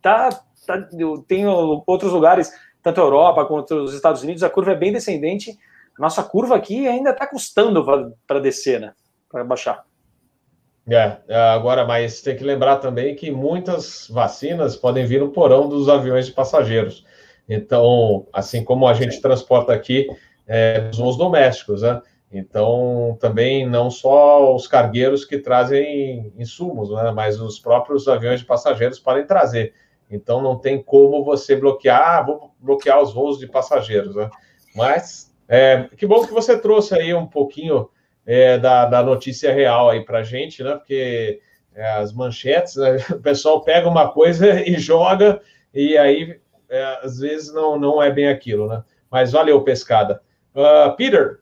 [0.00, 0.30] Tá,
[0.66, 0.88] tá,
[1.26, 2.52] tem outros lugares,
[2.82, 5.58] tanto a Europa quanto os Estados Unidos, a curva é bem descendente.
[5.98, 7.84] Nossa curva aqui ainda está custando
[8.26, 8.92] para descer, né?
[9.30, 9.84] Para baixar.
[10.88, 15.68] É, é, agora, mas tem que lembrar também que muitas vacinas podem vir no porão
[15.68, 17.04] dos aviões de passageiros.
[17.46, 20.06] Então, assim como a gente transporta aqui
[20.46, 22.00] é, os voos domésticos, né?
[22.30, 28.46] Então, também não só os cargueiros que trazem insumos, né, mas os próprios aviões de
[28.46, 29.74] passageiros podem trazer.
[30.10, 34.14] Então, não tem como você bloquear, ah, vou bloquear os voos de passageiros.
[34.14, 34.30] Né?
[34.74, 37.90] Mas, é, que bom que você trouxe aí um pouquinho
[38.26, 40.74] é, da, da, notícia real aí para gente, né?
[40.74, 41.40] Porque
[41.74, 42.96] é, as manchetes, né?
[43.10, 45.40] o pessoal pega uma coisa e joga,
[45.72, 48.82] e aí, é, às vezes, não, não é bem aquilo, né?
[49.10, 50.20] Mas valeu, pescada.
[50.54, 51.40] Uh, Peter,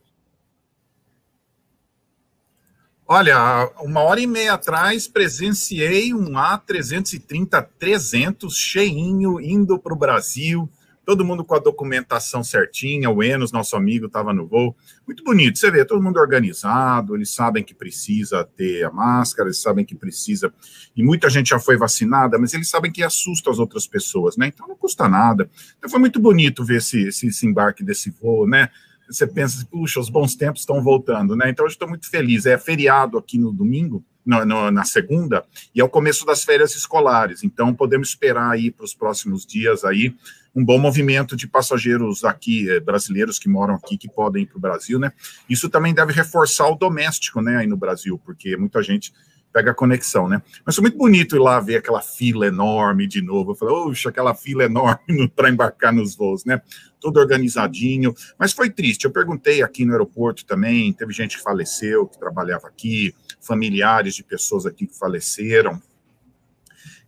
[3.08, 10.68] Olha, uma hora e meia atrás presenciei um A330-300 cheinho indo para o Brasil,
[11.04, 14.74] todo mundo com a documentação certinha, o Enos, nosso amigo, estava no voo.
[15.06, 19.62] Muito bonito, você vê, todo mundo organizado, eles sabem que precisa ter a máscara, eles
[19.62, 20.52] sabem que precisa,
[20.96, 24.48] e muita gente já foi vacinada, mas eles sabem que assusta as outras pessoas, né?
[24.48, 25.48] Então não custa nada.
[25.78, 28.68] Então foi muito bonito ver esse, esse, esse embarque desse voo, né?
[29.08, 31.50] Você pensa, puxa, os bons tempos estão voltando, né?
[31.50, 32.46] Então, eu estou muito feliz.
[32.46, 36.74] É feriado aqui no domingo, no, no, na segunda, e é o começo das férias
[36.74, 37.44] escolares.
[37.44, 40.14] Então, podemos esperar aí para os próximos dias aí
[40.56, 44.56] um bom movimento de passageiros aqui, eh, brasileiros que moram aqui, que podem ir para
[44.56, 45.12] o Brasil, né?
[45.46, 49.12] Isso também deve reforçar o doméstico, né, aí no Brasil, porque muita gente
[49.56, 50.42] pega a conexão, né?
[50.66, 53.52] Mas foi muito bonito ir lá ver aquela fila enorme de novo.
[53.52, 56.60] Eu falei, oxa, aquela fila enorme para embarcar nos voos, né?
[57.00, 58.14] Tudo organizadinho.
[58.38, 59.06] Mas foi triste.
[59.06, 64.22] Eu perguntei aqui no aeroporto também, teve gente que faleceu, que trabalhava aqui, familiares de
[64.22, 65.80] pessoas aqui que faleceram.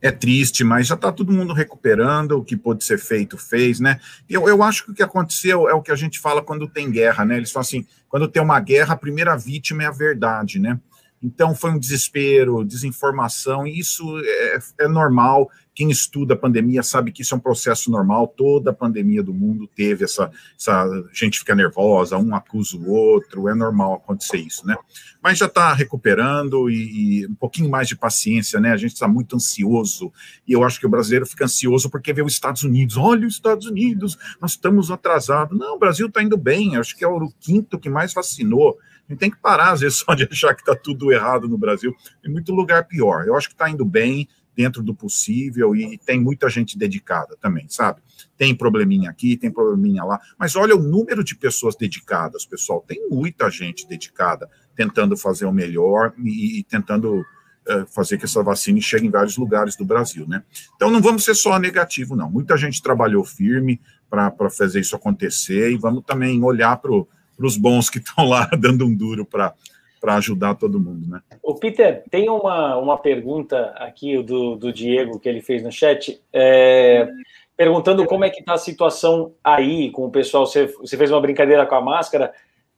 [0.00, 4.00] é triste, mas já está todo mundo recuperando, o que pôde ser feito, fez, né?
[4.26, 6.90] Eu, eu acho que o que aconteceu é o que a gente fala quando tem
[6.90, 7.36] guerra, né?
[7.36, 10.80] Eles falam assim, quando tem uma guerra, a primeira vítima é a verdade, né?
[11.22, 15.50] Então foi um desespero, desinformação, e isso é, é, normal.
[15.74, 18.26] Quem estuda a pandemia sabe que isso é um processo normal.
[18.26, 23.48] Toda a pandemia do mundo teve essa, essa gente fica nervosa, um acusa o outro,
[23.48, 24.76] é normal acontecer isso, né?
[25.22, 28.72] Mas já está recuperando e, e, um pouquinho mais de paciência, né?
[28.72, 30.12] A gente está muito ansioso
[30.46, 32.96] e eu acho que o brasileiro fica ansioso porque vê os Estados Unidos.
[32.96, 35.56] Olha os Estados Unidos, nós estamos atrasados.
[35.56, 36.76] Não, o Brasil está indo bem.
[36.76, 38.78] Acho que é o quinto que mais vacinou.
[39.08, 41.56] A gente tem que parar, às vezes, só de achar que está tudo errado no
[41.56, 41.94] Brasil.
[42.22, 43.26] Tem muito lugar pior.
[43.26, 44.28] Eu acho que está indo bem,
[44.58, 48.00] dentro do possível, e tem muita gente dedicada também, sabe?
[48.36, 50.20] Tem probleminha aqui, tem probleminha lá.
[50.36, 52.84] Mas olha o número de pessoas dedicadas, pessoal.
[52.84, 58.42] Tem muita gente dedicada, tentando fazer o melhor e, e tentando uh, fazer que essa
[58.42, 60.42] vacina chegue em vários lugares do Brasil, né?
[60.74, 62.28] Então não vamos ser só negativo, não.
[62.28, 63.80] Muita gente trabalhou firme
[64.10, 67.06] para fazer isso acontecer e vamos também olhar para o
[67.38, 69.54] para os bons que estão lá dando um duro para
[70.00, 71.20] para ajudar todo mundo, né?
[71.42, 76.22] O Peter, tem uma, uma pergunta aqui do, do Diego que ele fez no chat,
[76.32, 77.08] é,
[77.56, 80.46] perguntando como é que está a situação aí com o pessoal.
[80.46, 82.32] Você, você fez uma brincadeira com a máscara.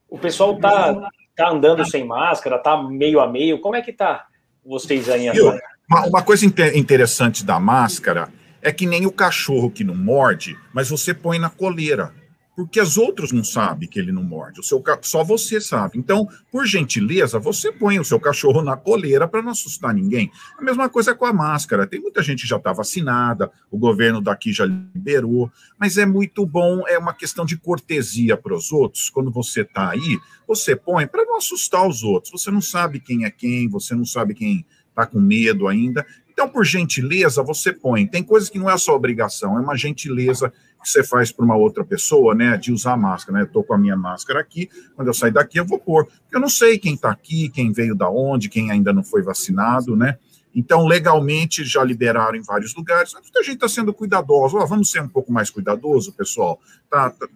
[0.09, 3.61] O pessoal tá, tá andando sem máscara, tá meio a meio.
[3.61, 4.27] Como é que tá
[4.65, 5.61] vocês aí agora?
[5.91, 8.31] Uma, uma coisa interessante da máscara
[8.63, 12.15] é que nem o cachorro que não morde, mas você põe na coleira
[12.61, 15.99] porque os outros não sabem que ele não morde, o seu só você sabe.
[15.99, 20.31] Então, por gentileza, você põe o seu cachorro na coleira para não assustar ninguém.
[20.59, 21.87] A mesma coisa com a máscara.
[21.87, 26.45] Tem muita gente que já está vacinada, o governo daqui já liberou, mas é muito
[26.45, 29.09] bom, é uma questão de cortesia para os outros.
[29.09, 32.31] Quando você está aí, você põe para não assustar os outros.
[32.31, 36.05] Você não sabe quem é quem, você não sabe quem está com medo ainda.
[36.31, 38.07] Então, por gentileza, você põe.
[38.07, 41.85] Tem coisas que não é só obrigação, é uma gentileza você faz para uma outra
[41.85, 43.45] pessoa, né, de usar máscara, né?
[43.45, 46.09] Estou com a minha máscara aqui, quando eu sair daqui eu vou pôr.
[46.33, 49.97] Eu não sei quem está aqui, quem veio da onde, quem ainda não foi vacinado,
[49.97, 50.19] né?
[50.55, 53.13] Então, legalmente, já liberaram em vários lugares.
[53.15, 54.57] Muita gente está sendo cuidadosa.
[54.57, 56.61] Oh, vamos ser um pouco mais cuidadoso, pessoal.
[56.91, 57.29] Tá, tá,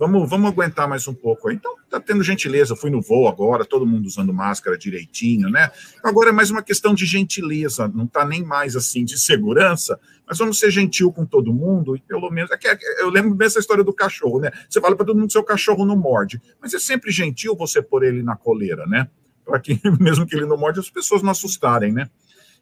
[0.00, 1.50] Vamos, vamos aguentar mais um pouco.
[1.50, 2.74] Então, tá tendo gentileza.
[2.74, 5.70] Fui no voo agora, todo mundo usando máscara direitinho, né?
[6.02, 10.38] Agora é mais uma questão de gentileza, não tá nem mais assim de segurança, mas
[10.38, 12.50] vamos ser gentil com todo mundo e pelo menos.
[12.50, 14.50] É que, é, eu lembro dessa história do cachorro, né?
[14.70, 18.02] Você fala para todo mundo: seu cachorro não morde, mas é sempre gentil você pôr
[18.02, 19.06] ele na coleira, né?
[19.44, 22.08] Para que, mesmo que ele não morde, as pessoas não assustarem, né?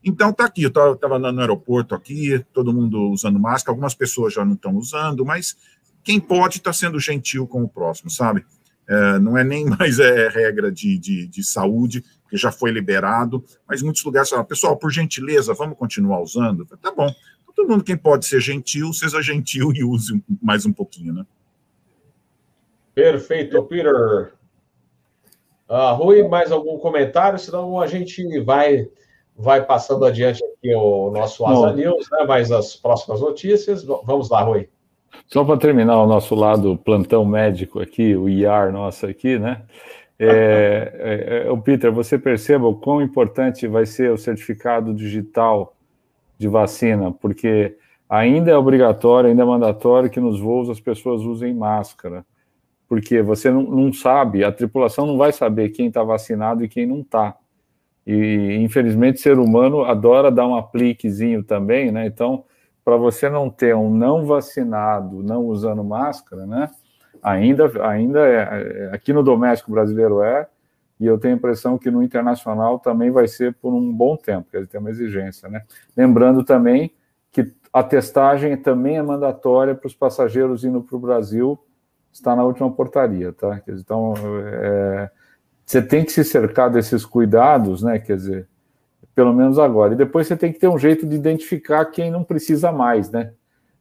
[0.03, 4.45] Então tá aqui, eu estava no aeroporto aqui, todo mundo usando máscara, algumas pessoas já
[4.45, 5.57] não estão usando, mas
[6.03, 8.45] quem pode está sendo gentil com o próximo, sabe?
[8.89, 13.45] É, não é nem mais é, regra de, de, de, saúde, que já foi liberado,
[13.67, 16.65] mas muitos lugares falam, pessoal, por gentileza, vamos continuar usando?
[16.65, 17.09] Tá bom.
[17.43, 21.27] Então, todo mundo, quem pode ser gentil, seja gentil e use mais um pouquinho, né?
[22.95, 24.33] Perfeito, Peter.
[25.69, 27.39] Ah, Rui, mais algum comentário?
[27.39, 28.89] Senão a gente vai
[29.37, 32.25] vai passando adiante aqui o nosso Asa News, né?
[32.27, 33.85] mais as próximas notícias.
[33.85, 34.69] Vamos lá, Rui.
[35.27, 39.63] Só para terminar o nosso lado plantão médico aqui, o IAR nosso aqui, né?
[40.19, 40.25] É,
[41.45, 45.77] é, é, o Peter, você perceba o quão importante vai ser o certificado digital
[46.39, 47.77] de vacina, porque
[48.09, 52.25] ainda é obrigatório, ainda é mandatório que nos voos as pessoas usem máscara,
[52.89, 56.87] porque você não, não sabe, a tripulação não vai saber quem está vacinado e quem
[56.87, 57.37] não está.
[58.07, 62.07] E infelizmente, ser humano adora dar um apliquezinho também, né?
[62.07, 62.45] Então,
[62.89, 66.71] para você não ter um não vacinado não usando máscara, né?
[67.23, 70.49] Ainda, ainda é, é, aqui no doméstico brasileiro é,
[70.99, 74.49] e eu tenho a impressão que no internacional também vai ser por um bom tempo,
[74.51, 75.65] quer dizer, tem uma exigência, né?
[75.95, 76.91] Lembrando também
[77.31, 81.59] que a testagem também é mandatória para os passageiros indo para o Brasil,
[82.11, 83.61] está na última portaria, tá?
[83.69, 84.15] Então,
[84.47, 85.11] é,
[85.63, 87.99] você tem que se cercar desses cuidados, né?
[87.99, 88.49] Quer dizer,
[89.19, 89.95] pelo menos agora.
[89.95, 93.33] E depois você tem que ter um jeito de identificar quem não precisa mais, né?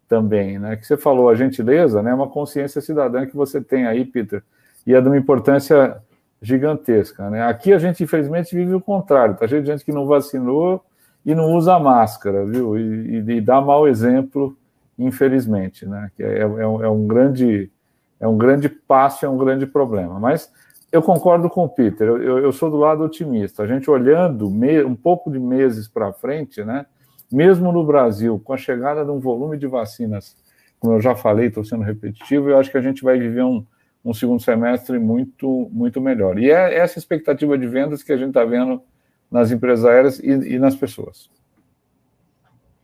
[0.09, 0.76] Também, né?
[0.76, 2.11] Que você falou, a gentileza, né?
[2.11, 4.41] Uma consciência cidadã que você tem aí, Peter,
[4.84, 5.97] e é de uma importância
[6.41, 7.43] gigantesca, né?
[7.43, 9.35] Aqui a gente, infelizmente, vive o contrário.
[9.35, 10.84] Tá cheio de gente que não vacinou
[11.23, 12.76] e não usa máscara, viu?
[12.76, 14.57] E, e, e dá mau exemplo,
[14.97, 16.09] infelizmente, né?
[16.18, 17.69] É, é, é um grande
[18.19, 20.19] é um grande passo, é um grande problema.
[20.19, 20.51] Mas
[20.98, 23.64] eu concordo com o Peter, eu, eu sou do lado otimista.
[23.64, 26.86] A gente olhando me, um pouco de meses para frente, né?
[27.32, 30.36] mesmo no Brasil, com a chegada de um volume de vacinas,
[30.80, 33.65] como eu já falei, estou sendo repetitivo, eu acho que a gente vai viver um,
[34.03, 36.40] um segundo semestre muito, muito melhor.
[36.40, 38.82] E é essa expectativa de vendas que a gente está vendo
[39.30, 41.30] nas empresas aéreas e, e nas pessoas.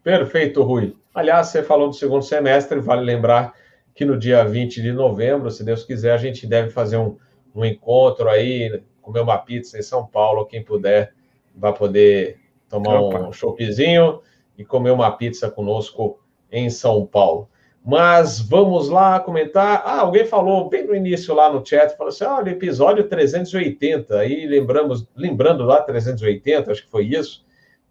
[0.03, 0.95] Perfeito, Rui.
[1.15, 3.53] Aliás, você falou do segundo semestre, vale lembrar
[3.95, 7.15] que no dia 20 de novembro, se Deus quiser, a gente deve fazer um,
[7.55, 10.45] um encontro aí, comer uma pizza em São Paulo.
[10.45, 11.13] Quem puder
[11.55, 12.39] vai poder
[12.69, 13.19] tomar Opa.
[13.19, 14.21] um choppzinho
[14.57, 16.19] e comer uma pizza conosco
[16.51, 17.49] em São Paulo.
[17.85, 19.83] Mas vamos lá comentar.
[19.85, 24.17] Ah, alguém falou bem no início lá no chat, falou assim: olha, episódio 380.
[24.17, 27.45] Aí lembramos, lembrando lá 380, acho que foi isso.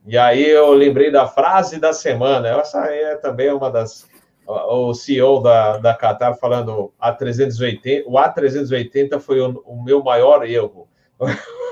[0.07, 2.49] E aí eu lembrei da frase da semana.
[2.49, 4.09] Essa é também uma das.
[4.53, 10.89] O CEO da, da Qatar falando A380, o A380 foi o, o meu maior erro.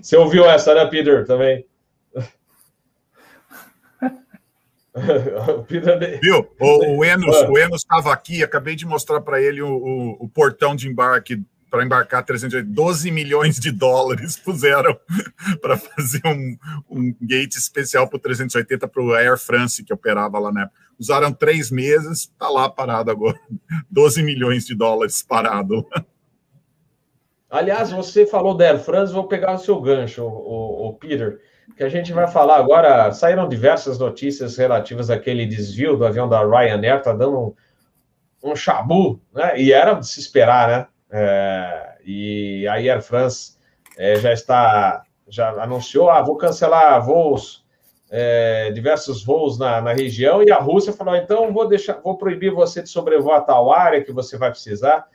[0.00, 1.26] Você ouviu essa, né, Peter?
[1.26, 1.66] Também.
[6.22, 6.48] Viu?
[6.60, 7.50] O, o Enos ah.
[7.50, 11.40] o Enos estava aqui, acabei de mostrar para ele o, o, o, portão de embarque
[11.70, 14.98] para embarcar 380, 12 milhões de dólares puseram
[15.62, 16.56] para fazer um,
[16.90, 20.80] um gate especial para o 380 para o Air France que operava lá na época.
[20.98, 23.38] Usaram três meses, está lá parado agora.
[23.90, 25.86] 12 milhões de dólares parado.
[27.48, 31.40] Aliás, você falou da Air France, vou pegar o seu gancho, o, o Peter
[31.76, 33.10] que a gente vai falar agora.
[33.12, 37.54] Saíram diversas notícias relativas àquele desvio do avião da Ryanair, tá dando
[38.42, 39.58] um, um chabu, né?
[39.58, 40.86] E era de se esperar, né?
[41.10, 43.56] É, e a Air France
[43.98, 47.64] é, já está, já anunciou, ah, vou cancelar voos,
[48.10, 52.52] é, diversos voos na, na região, e a Rússia falou, então vou deixar, vou proibir
[52.52, 55.06] você de sobrevoar tal área que você vai precisar.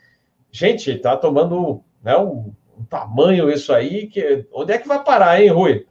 [0.52, 5.42] Gente, está tomando né, um, um tamanho isso aí, que onde é que vai parar,
[5.42, 5.86] hein, Rui?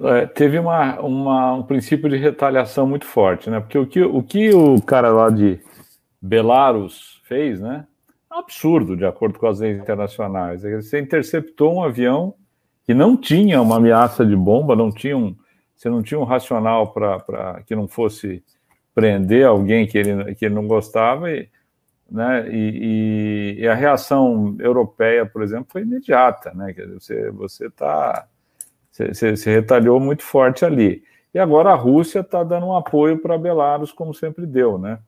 [0.00, 3.60] É, teve uma, uma, um princípio de retaliação muito forte, né?
[3.60, 5.60] Porque o que, o que o cara lá de
[6.20, 7.86] Belarus fez, né?
[8.32, 10.62] Absurdo, de acordo com as leis internacionais.
[10.62, 12.34] Você interceptou um avião
[12.84, 15.36] que não tinha uma ameaça de bomba, não tinha um,
[15.76, 18.42] você não tinha um racional para que não fosse
[18.94, 21.48] prender alguém que ele, que ele não gostava, e,
[22.10, 22.48] né?
[22.50, 26.72] E, e, a reação europeia, por exemplo, foi imediata, né?
[26.72, 28.26] Dizer, você está
[28.90, 31.02] você, você retalhou muito forte ali.
[31.34, 34.98] E agora a Rússia está dando um apoio para Belarus, como sempre deu, né?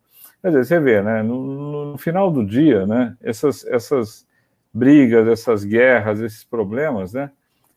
[0.44, 1.22] Quer dizer, você vê, né?
[1.22, 3.16] No, no, final do dia, né?
[3.22, 4.26] Essas, essas
[4.74, 7.30] brigas, essas guerras, esses problemas, né?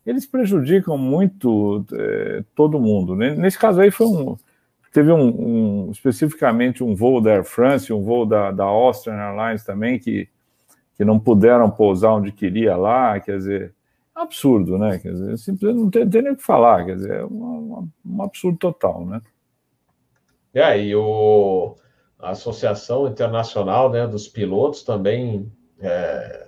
[0.06, 3.16] Eles prejudicam muito é, todo mundo.
[3.16, 3.34] Né?
[3.36, 4.36] Nesse caso aí foi um,
[4.92, 9.64] teve um, um, especificamente um voo da Air France, um voo da, da Austrian Airlines
[9.64, 10.28] também que,
[10.98, 13.74] que não puderam pousar onde queria lá, quer dizer,
[14.14, 15.00] absurdo, né?
[15.00, 18.22] Quer dizer, simplesmente não tem, tem nem o que falar, quer dizer, é um, um
[18.22, 19.22] absurdo total, né?
[20.54, 21.78] É, e o,
[22.20, 26.48] a Associação Internacional né, dos Pilotos também é,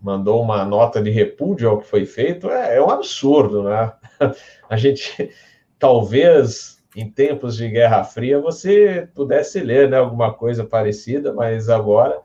[0.00, 2.50] mandou uma nota de repúdio ao que foi feito.
[2.50, 3.92] É, é um absurdo, né?
[4.68, 5.30] A gente,
[5.78, 12.20] talvez, em tempos de Guerra Fria, você pudesse ler né, alguma coisa parecida, mas agora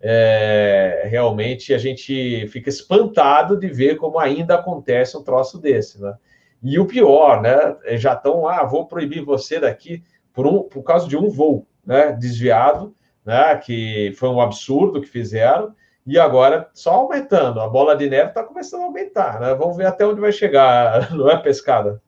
[0.00, 6.14] é, realmente a gente fica espantado de ver como ainda acontece um troço desse, né?
[6.62, 7.76] E o pior, né?
[7.96, 10.02] Já estão, ah, vou proibir você daqui
[10.32, 12.12] por, um, por causa de um voo, né?
[12.12, 12.94] Desviado,
[13.26, 13.56] né?
[13.56, 15.74] Que foi um absurdo que fizeram.
[16.06, 19.54] E agora só aumentando, a bola de neve está começando a aumentar, né?
[19.54, 22.00] Vamos ver até onde vai chegar, não é pescada?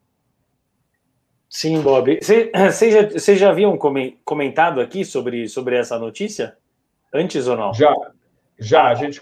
[1.49, 2.17] Sim, Bob.
[2.21, 3.77] Vocês já, já haviam
[4.23, 6.57] comentado aqui sobre, sobre essa notícia?
[7.13, 7.73] Antes ou não?
[7.73, 7.93] Já,
[8.57, 8.87] já.
[8.87, 9.21] A gente,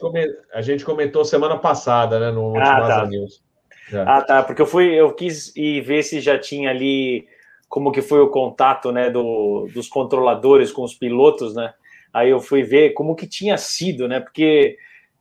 [0.53, 2.31] a gente comentou semana passada, né?
[2.31, 3.05] No último ah, tá.
[3.07, 3.43] News.
[3.89, 4.03] Já.
[4.03, 4.43] Ah, tá.
[4.43, 7.27] Porque eu fui, eu quis ir ver se já tinha ali
[7.71, 11.73] como que foi o contato, né, do, dos controladores com os pilotos, né?
[12.13, 14.19] Aí eu fui ver como que tinha sido, né?
[14.19, 14.75] Porque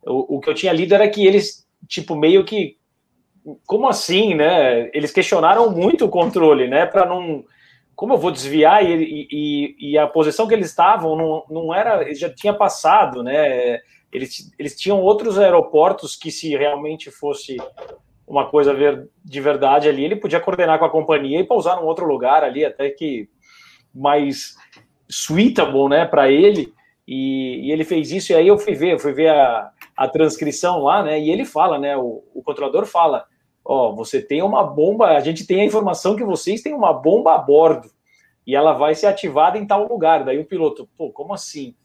[0.05, 2.75] o, o que eu tinha lido era que eles, tipo, meio que
[3.65, 4.91] como assim, né?
[4.93, 6.85] Eles questionaram muito o controle, né?
[6.85, 7.45] Para não
[7.95, 12.13] como eu vou desviar e, e, e, a posição que eles estavam não, não era,
[12.15, 13.79] já tinha passado, né?
[14.11, 17.55] Eles, eles tinham outros aeroportos que, se realmente fosse
[18.31, 18.73] uma coisa
[19.23, 22.63] de verdade ali, ele podia coordenar com a companhia e pousar num outro lugar ali,
[22.63, 23.29] até que
[23.93, 24.55] mais
[25.09, 26.73] suitable, né, para ele.
[27.05, 30.07] E, e, ele fez isso, e aí eu fui ver, eu fui ver a, a
[30.07, 31.19] transcrição lá, né?
[31.19, 31.97] E ele fala, né?
[31.97, 33.25] O, o controlador fala
[33.65, 37.35] ó, você tem uma bomba, a gente tem a informação que vocês têm uma bomba
[37.35, 37.89] a bordo
[38.45, 40.23] e ela vai ser ativada em tal lugar.
[40.23, 41.75] Daí o piloto, pô, como assim?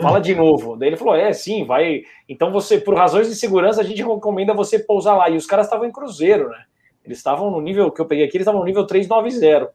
[0.00, 0.76] Fala de novo.
[0.76, 2.02] Daí ele falou: é, sim, vai.
[2.28, 5.30] Então você, por razões de segurança, a gente recomenda você pousar lá.
[5.30, 6.64] E os caras estavam em cruzeiro, né?
[7.04, 9.70] Eles estavam no nível que eu peguei aqui, eles estavam no nível 390.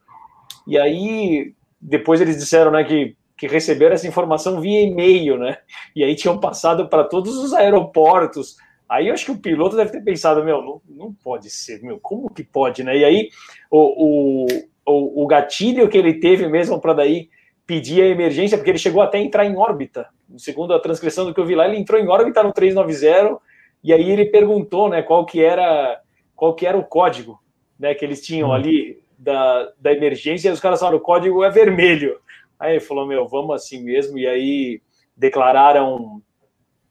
[0.68, 5.58] E aí, depois eles disseram, né, que, que receberam essa informação via e-mail, né?
[5.96, 8.58] E aí tinham passado para todos os aeroportos
[8.90, 12.00] Aí eu acho que o piloto deve ter pensado, meu, não, não pode ser, meu,
[12.00, 12.98] como que pode, né?
[12.98, 13.30] E aí
[13.70, 14.48] o,
[14.88, 17.30] o, o gatilho que ele teve mesmo para daí
[17.70, 20.08] pedir a emergência, porque ele chegou até a entrar em órbita.
[20.40, 23.38] Segundo a transcrição do que eu vi lá, ele entrou em órbita no 390
[23.84, 26.02] e aí ele perguntou, né, qual que era
[26.36, 27.40] qual que era o código,
[27.78, 28.54] né, que eles tinham hum.
[28.54, 32.20] ali da, da emergência, e os caras falaram, o código é vermelho.
[32.60, 34.82] Aí ele falou, meu, vamos assim mesmo, e aí
[35.16, 36.24] declararam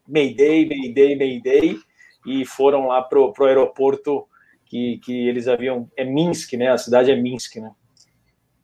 [0.06, 1.76] Mayday, Mayday, Mayday,
[2.24, 4.28] e foram lá pro, pro aeroporto
[4.64, 7.72] que, que eles haviam, é Minsk, né, a cidade é Minsk, né,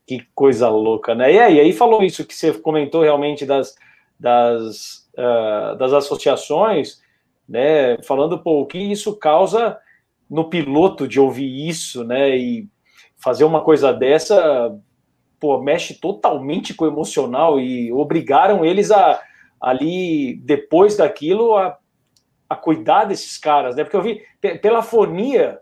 [0.06, 3.74] que coisa louca, né, e aí, aí falou isso que você comentou realmente das,
[4.18, 7.02] das, uh, das associações,
[7.48, 9.78] né, falando, pô, o que isso causa
[10.28, 12.36] no piloto de ouvir isso, né?
[12.36, 12.68] E
[13.16, 14.76] fazer uma coisa dessa,
[15.38, 19.20] pô, mexe totalmente com o emocional e obrigaram eles a
[19.60, 21.78] ali depois daquilo a,
[22.50, 23.84] a cuidar desses caras, né?
[23.84, 24.22] Porque eu vi
[24.60, 25.58] pela fonia,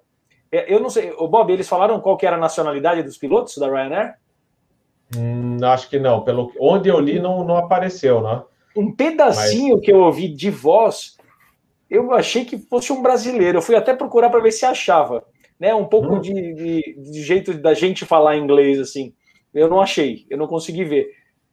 [0.50, 3.56] é, eu não sei, o Bob, eles falaram qual que era a nacionalidade dos pilotos
[3.58, 4.14] da Ryanair?
[5.16, 6.22] Hum, acho que não.
[6.22, 8.42] Pelo onde eu li não, não apareceu, né?
[8.76, 9.84] Um pedacinho Mas...
[9.84, 11.16] que eu ouvi de voz
[11.92, 13.58] eu achei que fosse um brasileiro.
[13.58, 15.22] Eu fui até procurar para ver se achava,
[15.60, 15.74] né?
[15.74, 16.20] Um pouco hum.
[16.22, 19.12] de, de, de, jeito da gente falar inglês assim.
[19.52, 21.10] Eu não achei, eu não consegui ver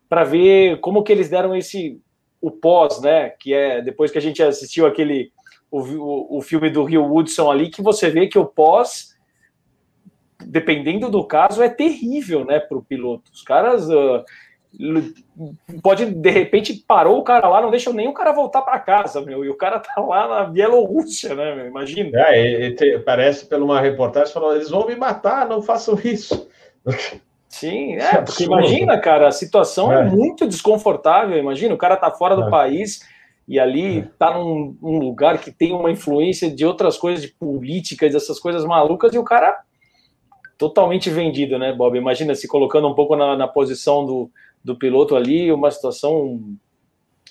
[0.07, 1.99] para ver como que eles deram esse
[2.39, 3.31] o pós, né?
[3.31, 5.29] Que é depois que a gente assistiu aquele
[5.69, 9.08] o, o, o filme do Rio Woodson ali, que você vê que o pós
[10.43, 13.31] dependendo do caso, é terrível, né, para o piloto.
[13.33, 14.23] Os caras uh,
[15.81, 19.21] pode de repente parou o cara lá, não deixa nem o cara voltar para casa,
[19.21, 21.67] meu, e o cara tá lá na Bielorrússia, né, meu?
[21.67, 22.11] imagina.
[22.13, 26.47] É, te, parece pela uma reportagem falou, eles vão me matar, não façam isso.
[27.47, 30.01] Sim, é, é porque imagina, cara, a situação é.
[30.01, 30.03] é.
[30.03, 32.49] muito desconfortável, imagina, o cara tá fora do é.
[32.49, 33.01] país
[33.47, 34.07] e ali é.
[34.19, 38.63] tá num, num, lugar que tem uma influência de outras coisas, de políticas, dessas coisas
[38.63, 39.59] malucas, e o cara
[40.59, 41.97] totalmente vendido, né, Bob?
[41.97, 44.29] Imagina se colocando um pouco na, na posição do,
[44.61, 46.57] do piloto ali, uma situação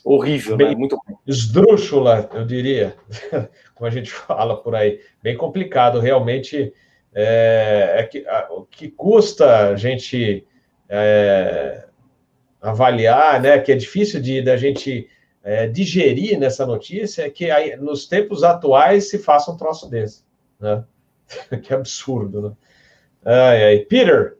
[0.02, 0.74] horrível, bem, né?
[0.74, 2.96] Muito esdrúxula, eu diria,
[3.76, 6.72] como a gente fala por aí, bem complicado, realmente.
[7.14, 10.46] É, é que, a, o que custa a gente
[10.88, 11.86] é,
[12.62, 13.58] avaliar, né?
[13.58, 15.06] Que é difícil de da gente
[15.42, 20.24] é, digerir nessa notícia é que aí, nos tempos atuais se faça um troço desse,
[20.58, 20.82] né?
[21.62, 22.52] que absurdo, né?
[23.28, 23.78] Ai, ai.
[23.80, 24.38] Peter,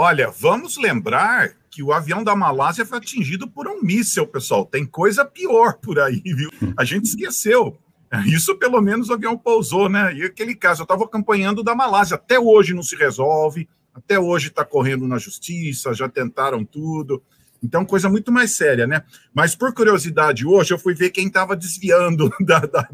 [0.00, 4.64] Olha, vamos lembrar que o avião da Malásia foi atingido por um míssil, pessoal.
[4.64, 6.50] Tem coisa pior por aí, viu?
[6.76, 7.76] A gente esqueceu.
[8.24, 10.14] Isso pelo menos o avião pousou, né?
[10.14, 12.14] E aquele caso, eu estava acompanhando da Malásia.
[12.14, 17.20] Até hoje não se resolve, até hoje está correndo na justiça, já tentaram tudo.
[17.60, 19.02] Então, coisa muito mais séria, né?
[19.34, 22.88] Mas por curiosidade, hoje eu fui ver quem estava desviando da, da,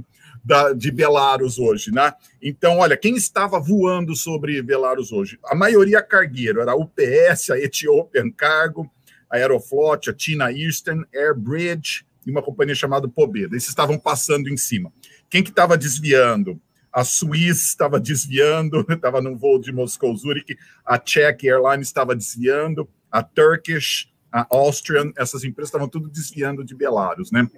[0.45, 2.13] da, de Belarus hoje, né?
[2.43, 5.39] Então, olha, quem estava voando sobre Belarus hoje?
[5.47, 8.91] A maioria cargueiro, era a UPS, a Ethiopian Cargo,
[9.31, 13.57] a Aeroflot, a China Eastern, Airbridge e uma companhia chamada Pobeda.
[13.57, 14.93] Esses estavam passando em cima.
[15.31, 16.61] Quem que estava desviando?
[16.95, 20.57] A Swiss estava desviando, estava num voo de Moscou Zurich,
[20.87, 26.73] a Czech Airlines estava desviando, a Turkish, a Austrian, essas empresas estavam tudo desviando de
[26.73, 27.49] Belarus, né?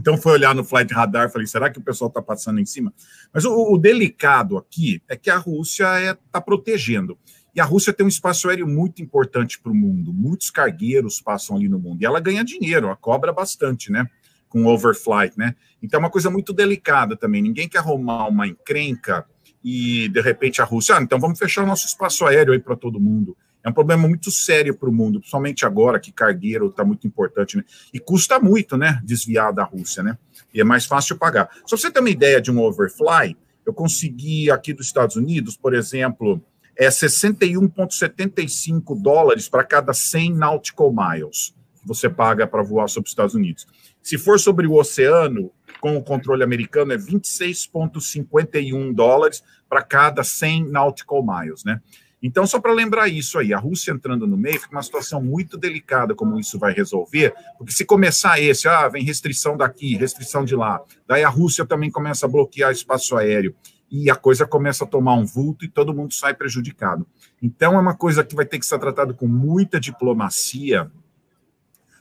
[0.00, 2.92] Então foi olhar no flight radar, falei, será que o pessoal está passando em cima?
[3.32, 7.18] Mas o, o, delicado aqui é que a Rússia está é, tá protegendo.
[7.54, 10.10] E a Rússia tem um espaço aéreo muito importante para o mundo.
[10.10, 12.00] Muitos cargueiros passam ali no mundo.
[12.00, 14.06] E ela ganha dinheiro, ela cobra bastante, né?
[14.48, 15.54] Com overflight, né?
[15.82, 17.42] Então é uma coisa muito delicada também.
[17.42, 19.26] Ninguém quer arrumar uma encrenca
[19.62, 22.76] e, de repente, a Rússia, ah, então vamos fechar o nosso espaço aéreo aí para
[22.76, 23.36] todo mundo.
[23.62, 27.56] É um problema muito sério para o mundo, principalmente agora que cargueiro está muito importante,
[27.56, 27.64] né?
[27.92, 29.00] E custa muito, né?
[29.04, 30.16] Desviar da Rússia, né?
[30.52, 31.48] E é mais fácil pagar.
[31.66, 35.74] Só você ter uma ideia de um overfly, eu consegui aqui dos Estados Unidos, por
[35.74, 36.42] exemplo,
[36.76, 43.12] é 61,75 dólares para cada 100 nautical miles que você paga para voar sobre os
[43.12, 43.66] Estados Unidos.
[44.02, 45.50] Se for sobre o oceano,
[45.80, 51.80] com o controle americano, é 26,51 dólares para cada 100 nautical miles, né?
[52.22, 55.56] Então, só para lembrar isso aí, a Rússia entrando no meio fica uma situação muito
[55.56, 60.54] delicada como isso vai resolver, porque se começar esse, ah, vem restrição daqui, restrição de
[60.54, 63.54] lá, daí a Rússia também começa a bloquear espaço aéreo
[63.90, 67.06] e a coisa começa a tomar um vulto e todo mundo sai prejudicado.
[67.42, 70.90] Então, é uma coisa que vai ter que ser tratada com muita diplomacia,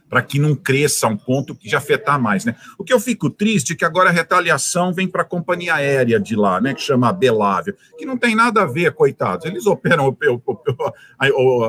[0.10, 2.56] para que não cresça a um ponto que já afetar mais, né?
[2.78, 6.20] O que eu fico triste é que agora a retaliação vem para a companhia aérea
[6.20, 9.46] de lá, né, que chama Belávia, que não tem nada a ver, coitados.
[9.46, 10.16] Eles operam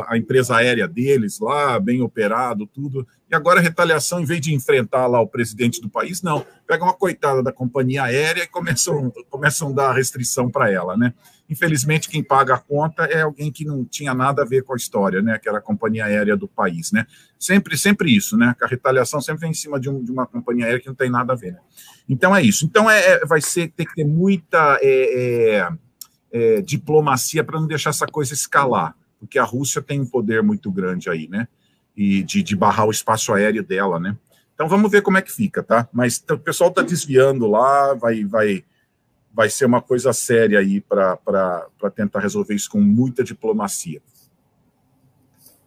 [0.08, 4.54] a, empresa aérea deles lá, bem operado, tudo, E agora a retaliação, em vez de
[4.54, 9.12] enfrentar lá o presidente do país, não, pega uma coitada da companhia aérea e começam,
[9.28, 11.12] começam a dar restrição para ela, né?
[11.50, 14.76] Infelizmente, quem paga a conta é alguém que não tinha nada a ver com a
[14.76, 15.38] história, né?
[15.38, 17.06] Que era a companhia aérea do país, né?
[17.38, 18.54] Sempre, sempre isso, né?
[18.62, 21.10] A retaliação sempre vem em cima de, um, de uma companhia aérea que não tem
[21.10, 21.52] nada a ver.
[21.52, 21.60] Né?
[22.08, 22.64] Então é isso.
[22.64, 25.68] Então é, é vai ser tem que ter muita é, é,
[26.32, 30.70] é diplomacia para não deixar essa coisa escalar, porque a Rússia tem um poder muito
[30.70, 31.48] grande aí, né?
[31.96, 34.16] e de, de barrar o espaço aéreo dela, né?
[34.54, 35.88] Então vamos ver como é que fica, tá?
[35.92, 38.64] Mas o pessoal está desviando lá, vai, vai,
[39.32, 41.18] vai ser uma coisa séria aí para
[41.94, 44.00] tentar resolver isso com muita diplomacia.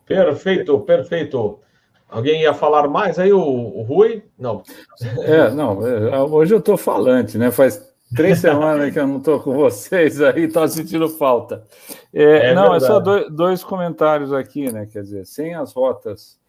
[0.05, 1.59] Perfeito, perfeito.
[2.09, 4.23] Alguém ia falar mais aí, o, o Rui?
[4.37, 4.61] Não.
[5.21, 7.49] É, não, é, hoje eu estou falante, né?
[7.49, 7.81] Faz
[8.15, 11.63] três semanas que eu não estou com vocês aí, estou sentindo falta.
[12.13, 12.83] É, é não, verdade.
[12.83, 14.85] é só dois, dois, comentários aqui, né?
[14.85, 16.39] Quer dizer, sem as rotas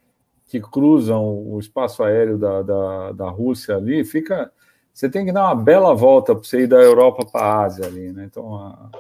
[0.47, 4.53] que cruzam o espaço aéreo da, da, da Rússia ali, fica.
[4.95, 7.85] Você tem que dar uma bela volta para você ir da Europa para a Ásia
[7.85, 8.25] ali, né?
[8.25, 8.91] Então, a,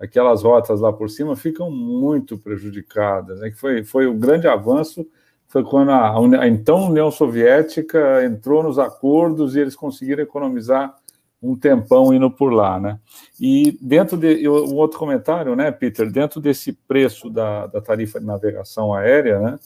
[0.00, 3.40] aquelas rotas lá por cima ficam muito prejudicadas.
[3.40, 3.50] Né?
[3.50, 5.06] Que foi, foi o grande avanço
[5.54, 10.96] foi quando a, a então União Soviética entrou nos acordos e eles conseguiram economizar
[11.40, 12.98] um tempão indo por lá, né?
[13.38, 16.10] E dentro de um outro comentário, né, Peter?
[16.10, 19.58] Dentro desse preço da, da tarifa de navegação aérea, né,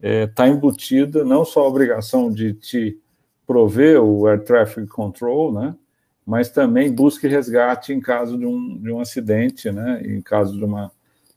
[0.00, 2.98] está é, tá embutida não só a obrigação de te
[3.46, 5.74] prover o Air Traffic Control, né,
[6.26, 10.56] mas também busca e resgate em caso de um, de um acidente, né, em caso
[10.56, 10.90] de uma,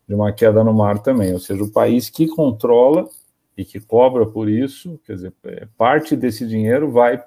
[0.07, 1.31] de uma queda no mar também.
[1.33, 3.07] Ou seja, o país que controla
[3.55, 7.21] e que cobra por isso, quer dizer, é, parte desse dinheiro vai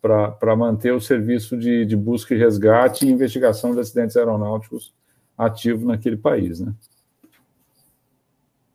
[0.00, 4.92] para manter o serviço de, de, busca e resgate e investigação de acidentes aeronáuticos
[5.36, 6.74] ativo naquele país, né?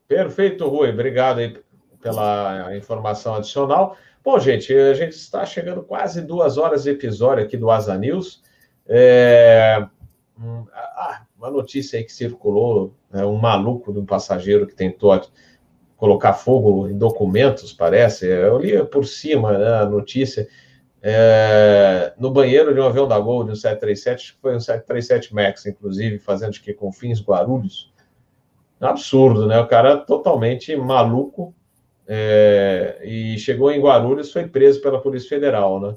[0.07, 0.91] Perfeito, Rui.
[0.91, 1.57] Obrigado aí
[1.99, 3.97] pela informação adicional.
[4.25, 8.41] Bom, gente, a gente está chegando quase duas horas de episódio aqui do Asa News.
[8.87, 9.85] É...
[10.73, 15.21] Ah, uma notícia aí que circulou, né, um maluco de um passageiro que tentou
[15.95, 18.25] colocar fogo em documentos, parece.
[18.25, 20.47] Eu li por cima né, a notícia
[21.03, 25.35] é, no banheiro de um avião da Gol, de um 737, que foi um 737
[25.35, 27.93] MAX, inclusive, fazendo que com fins Guarulhos.
[28.81, 29.59] Absurdo, né?
[29.59, 31.53] O cara totalmente maluco
[32.07, 35.93] é, e chegou em Guarulhos, foi preso pela Polícia Federal, né?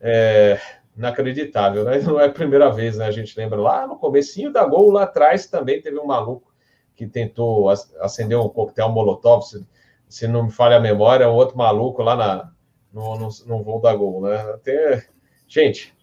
[0.00, 0.60] É,
[0.96, 1.98] inacreditável, né?
[2.04, 3.06] Não é a primeira vez, né?
[3.06, 6.52] A gente lembra lá no comecinho da Gol, lá atrás, também teve um maluco
[6.94, 7.68] que tentou
[8.00, 9.66] acender um coquetel molotov, se,
[10.08, 12.50] se não me falha a memória, um outro maluco lá na,
[12.90, 14.36] no, no, no voo da Gol, né?
[14.54, 15.04] Até,
[15.46, 15.94] gente,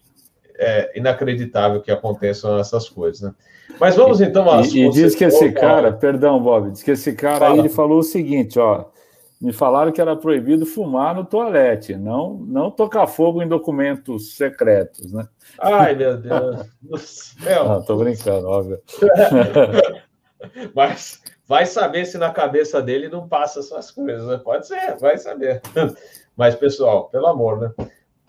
[0.56, 3.34] é inacreditável que aconteçam essas coisas, né?
[3.80, 7.12] Mas vamos então às E, e diz que esse cara, perdão, Bob, diz que esse
[7.12, 8.84] cara aí ele falou o seguinte, ó,
[9.44, 15.12] me falaram que era proibido fumar no toalete, não não tocar fogo em documentos secretos,
[15.12, 15.28] né?
[15.58, 17.68] Ai, meu Deus do céu.
[17.68, 18.80] Não, tô brincando, óbvio.
[20.74, 24.38] Mas vai saber se na cabeça dele não passa essas coisas, né?
[24.38, 25.60] Pode ser, vai saber.
[26.34, 27.70] Mas, pessoal, pelo amor, né?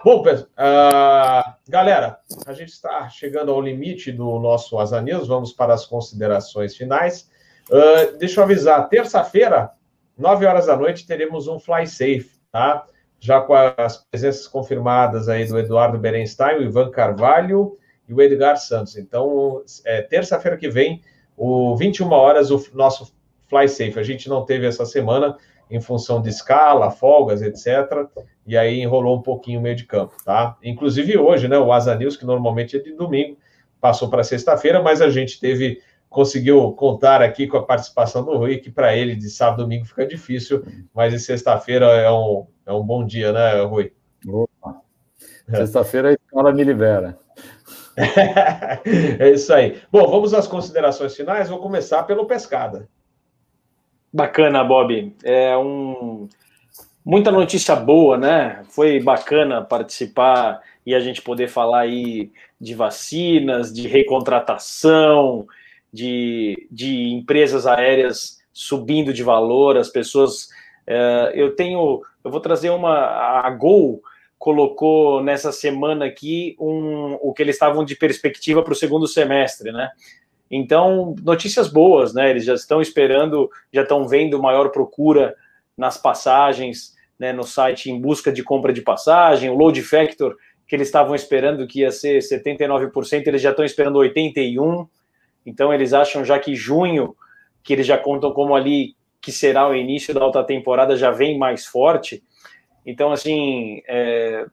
[0.04, 5.74] Bom, uh, galera, a gente está chegando ao limite do nosso Asa News, vamos para
[5.74, 7.30] as considerações finais.
[7.70, 9.72] Uh, deixa eu avisar, terça-feira,
[10.18, 12.86] 9 horas da noite, teremos um Fly Safe, tá?
[13.20, 17.78] Já com as presenças confirmadas aí do Eduardo Berenstein, o Ivan Carvalho
[18.08, 18.98] e o Edgar Santos.
[18.98, 21.02] Então, é, terça-feira que vem,
[21.36, 23.14] o 21 horas, o nosso
[23.48, 24.00] Fly Safe.
[24.00, 25.38] A gente não teve essa semana,
[25.70, 28.08] em função de escala, folgas, etc.
[28.46, 30.58] E aí enrolou um pouquinho o meio de campo, tá?
[30.64, 31.58] Inclusive hoje, né?
[31.58, 33.38] O Asa News, que normalmente é de domingo,
[33.82, 35.82] passou para sexta-feira, mas a gente teve,
[36.16, 40.08] conseguiu contar aqui com a participação do Rui, que para ele de sábado domingo fica
[40.08, 40.64] difícil,
[40.94, 43.92] mas de sexta-feira é um, é um bom dia, né, Rui?
[44.26, 44.82] Opa.
[45.52, 47.20] Sexta-feira a escola me libera.
[49.20, 49.82] é isso aí.
[49.92, 51.50] Bom, vamos às considerações finais.
[51.50, 52.88] Vou começar pelo pescada.
[54.12, 55.14] Bacana, Bob.
[55.22, 56.30] É um
[57.04, 58.64] muita notícia boa, né?
[58.70, 65.46] Foi bacana participar e a gente poder falar aí de vacinas, de recontratação,
[65.96, 70.50] de, de empresas aéreas subindo de valor, as pessoas.
[70.86, 72.94] É, eu tenho, eu vou trazer uma.
[73.46, 74.02] A Gol
[74.38, 79.72] colocou nessa semana aqui um, o que eles estavam de perspectiva para o segundo semestre,
[79.72, 79.90] né?
[80.52, 82.30] Então, notícias boas, né?
[82.30, 85.34] Eles já estão esperando, já estão vendo maior procura
[85.78, 90.36] nas passagens, né, no site em busca de compra de passagem, o load factor
[90.68, 94.88] que eles estavam esperando que ia ser 79%, eles já estão esperando 81%.
[95.46, 97.16] Então, eles acham já que junho,
[97.64, 101.38] que eles já contam como ali que será o início da alta temporada já vem
[101.38, 102.24] mais forte.
[102.86, 104.46] Então, assim, é,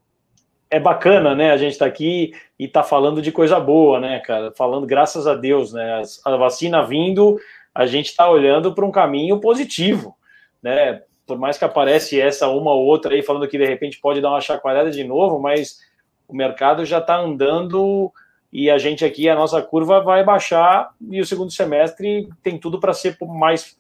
[0.71, 1.51] é bacana, né?
[1.51, 4.51] A gente está aqui e está falando de coisa boa, né, cara?
[4.57, 6.03] Falando, graças a Deus, né?
[6.25, 7.39] A vacina vindo,
[7.75, 10.17] a gente está olhando para um caminho positivo,
[10.63, 11.03] né?
[11.27, 14.31] Por mais que aparece essa uma ou outra aí falando que de repente pode dar
[14.31, 15.79] uma chacoalhada de novo, mas
[16.27, 18.11] o mercado já está andando
[18.53, 22.79] e a gente aqui, a nossa curva vai baixar e o segundo semestre tem tudo
[22.79, 23.79] para ser mais,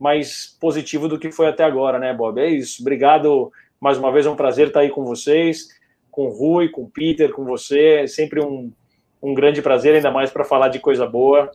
[0.00, 2.40] mais positivo do que foi até agora, né, Bob?
[2.40, 2.80] É isso.
[2.80, 5.68] Obrigado mais uma vez, é um prazer estar aí com vocês,
[6.10, 8.00] com o Rui, com o Peter, com você.
[8.04, 8.72] É sempre um,
[9.22, 11.50] um grande prazer, ainda mais para falar de coisa boa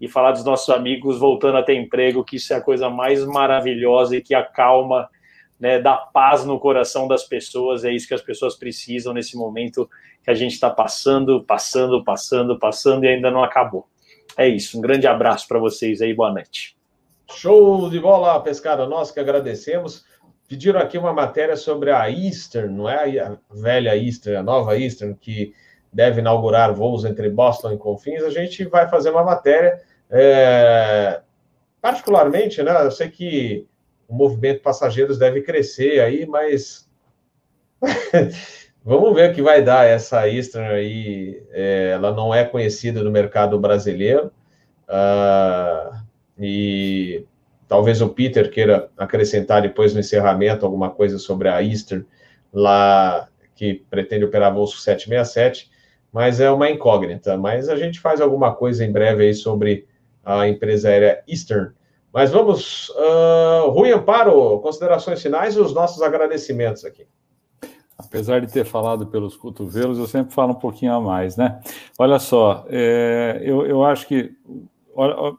[0.00, 3.24] e falar dos nossos amigos voltando a ter emprego, que isso é a coisa mais
[3.24, 5.08] maravilhosa e que acalma,
[5.58, 9.88] né, dá paz no coração das pessoas, é isso que as pessoas precisam nesse momento
[10.22, 13.86] que a gente está passando, passando, passando, passando e ainda não acabou.
[14.36, 16.76] É isso, um grande abraço para vocês aí, boa noite.
[17.30, 20.04] Show de bola, pescada, nós que agradecemos.
[20.48, 25.16] Pediram aqui uma matéria sobre a Eastern, não é a velha Eastern, a nova Eastern,
[25.20, 25.52] que
[25.92, 28.22] deve inaugurar voos entre Boston e Confins.
[28.22, 31.20] A gente vai fazer uma matéria é,
[31.80, 32.84] particularmente, né?
[32.84, 33.66] Eu sei que
[34.08, 36.88] o movimento passageiros deve crescer aí, mas
[38.84, 41.42] vamos ver o que vai dar essa Eastern aí.
[41.50, 44.30] É, ela não é conhecida no mercado brasileiro
[44.88, 45.96] uh,
[46.38, 47.24] e
[47.68, 52.06] talvez o Peter queira acrescentar depois no encerramento alguma coisa sobre a Eastern
[52.52, 55.70] lá que pretende operar voo 767,
[56.12, 57.36] mas é uma incógnita.
[57.36, 59.86] Mas a gente faz alguma coisa em breve aí sobre
[60.24, 61.72] a empresa aérea Eastern.
[62.12, 67.06] Mas vamos, uh, Rui Amparo, considerações finais e os nossos agradecimentos aqui.
[67.98, 71.60] Apesar de ter falado pelos cotovelos, eu sempre falo um pouquinho a mais, né?
[71.98, 74.34] Olha só, é, eu, eu acho que
[74.94, 75.34] olha,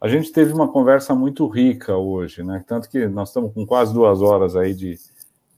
[0.00, 2.64] a gente teve uma conversa muito rica hoje, né?
[2.66, 4.96] Tanto que nós estamos com quase duas horas aí de,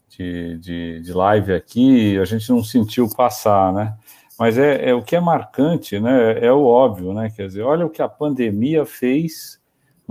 [0.09, 3.95] de, de, de live aqui, a gente não sentiu passar, né?
[4.39, 6.39] Mas é, é, o que é marcante, né?
[6.45, 7.31] É o óbvio, né?
[7.31, 9.60] Quer dizer, olha o que a pandemia fez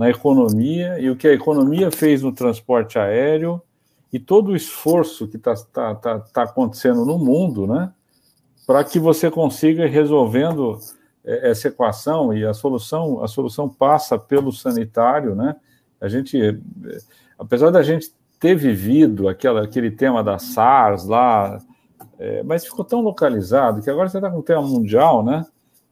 [0.00, 3.60] na economia e o que a economia fez no transporte aéreo
[4.10, 7.92] e todo o esforço que está tá, tá, tá acontecendo no mundo, né?
[8.66, 10.78] Para que você consiga ir resolvendo
[11.22, 15.54] é, essa equação e a solução a solução passa pelo sanitário, né?
[16.00, 16.58] A gente,
[17.38, 18.10] apesar da gente
[18.40, 21.60] ter vivido aquela, aquele tema da SARS lá
[22.18, 25.44] é, mas ficou tão localizado que agora você está com o tema mundial, né?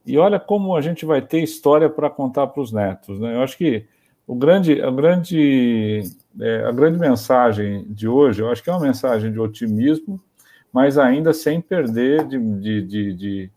[0.07, 3.35] E olha como a gente vai ter história para contar para os netos, né?
[3.35, 3.87] Eu acho que
[4.29, 6.03] o grande, a, grande,
[6.41, 10.21] é, a grande mensagem de hoje, eu acho que é uma mensagem de otimismo,
[10.73, 13.51] mas ainda sem perder de, de, de, de,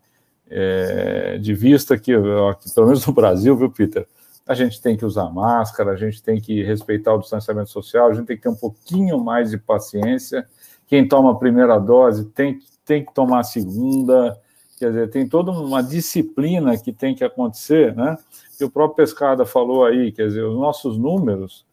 [0.49, 4.07] é, de vista que, pelo menos no Brasil, viu, Peter?
[4.48, 8.14] A gente tem que usar máscara, a gente tem que respeitar o distanciamento social, a
[8.14, 10.48] gente tem que ter um pouquinho mais de paciência
[10.91, 14.38] quem toma a primeira dose tem, tem que tomar a segunda,
[14.77, 18.18] quer dizer, tem toda uma disciplina que tem que acontecer, né?
[18.62, 21.66] Que o próprio Pescada falou aí, quer dizer, os nossos números,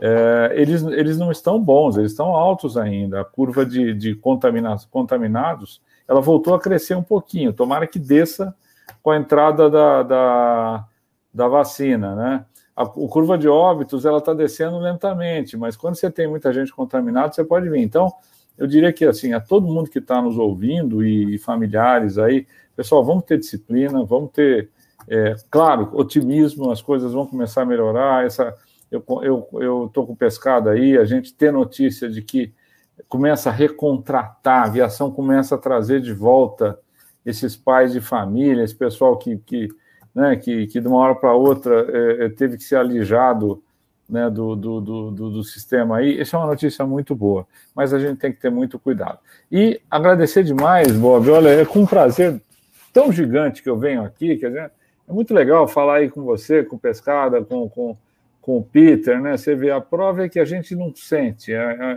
[0.00, 3.20] é, eles, eles não estão bons, eles estão altos ainda.
[3.20, 8.54] A curva de, de contamina, contaminados, ela voltou a crescer um pouquinho, tomara que desça
[9.02, 10.84] com a entrada da, da,
[11.34, 12.46] da vacina, né?
[12.74, 16.72] A, a curva de óbitos, ela está descendo lentamente, mas quando você tem muita gente
[16.72, 17.82] contaminada, você pode vir.
[17.82, 18.10] Então,
[18.56, 22.46] eu diria que assim, a todo mundo que está nos ouvindo e, e, familiares aí,
[22.74, 24.70] pessoal, vamos ter disciplina, vamos ter,
[25.10, 28.24] é, claro, otimismo, as coisas vão começar a melhorar.
[28.24, 28.54] Essa,
[28.92, 32.54] eu estou com pescado aí, a gente ter notícia de que
[33.08, 36.78] começa a recontratar, a aviação começa a trazer de volta
[37.26, 39.68] esses pais de família, esse pessoal que, que,
[40.14, 43.60] né, que, que de uma hora para outra é, é, teve que ser alijado
[44.08, 47.98] né, do, do, do, do, sistema aí, isso é uma notícia muito boa, mas a
[47.98, 49.18] gente tem que ter muito cuidado.
[49.50, 52.40] E agradecer demais, Bob, olha, é com um prazer
[52.92, 54.72] tão gigante que eu venho aqui, quer dizer,
[55.10, 57.96] é muito legal falar aí com você, com Pescada, com, com,
[58.40, 61.56] com o Peter, né, você vê, a prova é que a gente não sente, é,
[61.56, 61.96] é,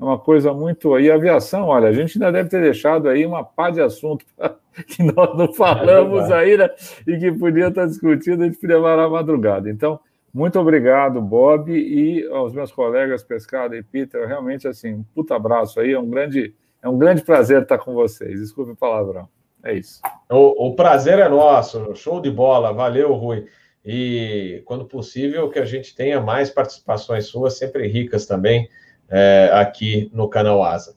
[0.00, 0.98] é uma coisa muito...
[0.98, 4.26] E a aviação, olha, a gente ainda deve ter deixado aí uma pá de assunto
[4.88, 6.68] que nós não falamos é aí, né,
[7.06, 10.00] e que podia estar discutindo, a gente podia levar a madrugada, então...
[10.32, 14.28] Muito obrigado, Bob, e aos meus colegas Pescado e Peter.
[14.28, 15.92] Realmente, assim, um puta abraço aí.
[15.92, 18.38] É um grande, é um grande prazer estar com vocês.
[18.38, 19.26] Desculpe o palavrão.
[19.68, 20.00] É isso.
[20.30, 21.94] O, o prazer é nosso.
[21.94, 22.72] Show de bola.
[22.72, 23.46] Valeu, Rui.
[23.84, 28.66] E, quando possível, que a gente tenha mais participações suas, sempre ricas também,
[29.10, 30.96] é, aqui no canal Asa.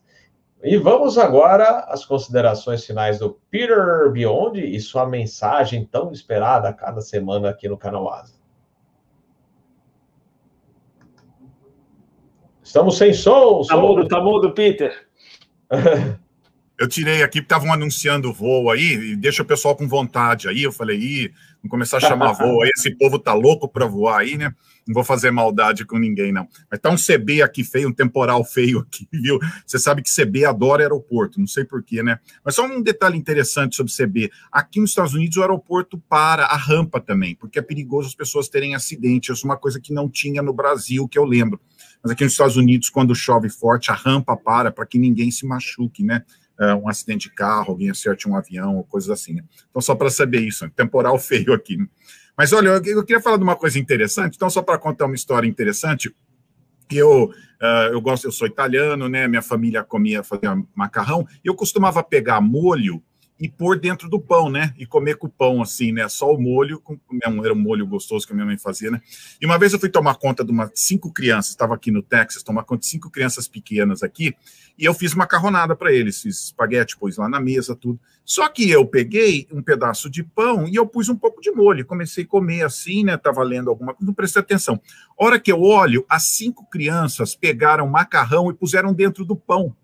[0.62, 6.72] E vamos agora às considerações finais do Peter Beyond e sua mensagem tão esperada a
[6.72, 8.40] cada semana aqui no canal Asa.
[12.62, 13.60] Estamos sem som.
[13.66, 15.08] Tá mudo, tá mudo, Peter.
[16.78, 20.62] Eu tirei aqui, estavam anunciando o voo aí, e deixa o pessoal com vontade aí.
[20.62, 24.20] Eu falei, ih, vamos começar a chamar voo aí, esse povo tá louco para voar
[24.20, 24.54] aí, né?
[24.86, 26.48] Não vou fazer maldade com ninguém, não.
[26.70, 29.38] Mas tá um CB aqui feio, um temporal feio aqui, viu?
[29.64, 32.18] Você sabe que CB adora aeroporto, não sei porquê, né?
[32.44, 34.30] Mas só um detalhe interessante sobre CB.
[34.50, 38.48] Aqui nos Estados Unidos, o aeroporto para a rampa também, porque é perigoso as pessoas
[38.48, 39.30] terem acidente.
[39.30, 41.60] Isso é uma coisa que não tinha no Brasil, que eu lembro.
[42.02, 45.46] Mas aqui nos Estados Unidos, quando chove forte, a rampa para para que ninguém se
[45.46, 46.24] machuque, né?
[46.60, 49.42] Uh, um acidente de carro, alguém acerte um avião, ou coisas assim, né?
[49.70, 51.76] Então, só para saber isso, temporal feio aqui.
[51.76, 51.86] Né?
[52.36, 55.14] Mas olha, eu, eu, queria falar de uma coisa interessante, então, só para contar uma
[55.14, 56.14] história interessante,
[56.90, 59.26] eu, uh, eu gosto, eu sou italiano, né?
[59.26, 63.02] Minha família comia, fazia macarrão, e eu costumava pegar molho
[63.42, 64.72] e pôr dentro do pão, né?
[64.78, 66.08] E comer com o pão, assim, né?
[66.08, 66.96] Só o molho, com,
[67.42, 69.02] era um molho gostoso que a minha mãe fazia, né?
[69.40, 72.44] E uma vez eu fui tomar conta de umas cinco crianças, estava aqui no Texas,
[72.44, 74.32] tomar conta de cinco crianças pequenas aqui,
[74.78, 77.98] e eu fiz macarronada para eles, fiz espaguete, pus lá na mesa, tudo.
[78.24, 81.84] Só que eu peguei um pedaço de pão e eu pus um pouco de molho,
[81.84, 83.16] comecei a comer assim, né?
[83.16, 84.80] Tava lendo alguma coisa, não prestei atenção.
[85.18, 89.74] Hora que eu olho, as cinco crianças pegaram macarrão e puseram dentro do pão.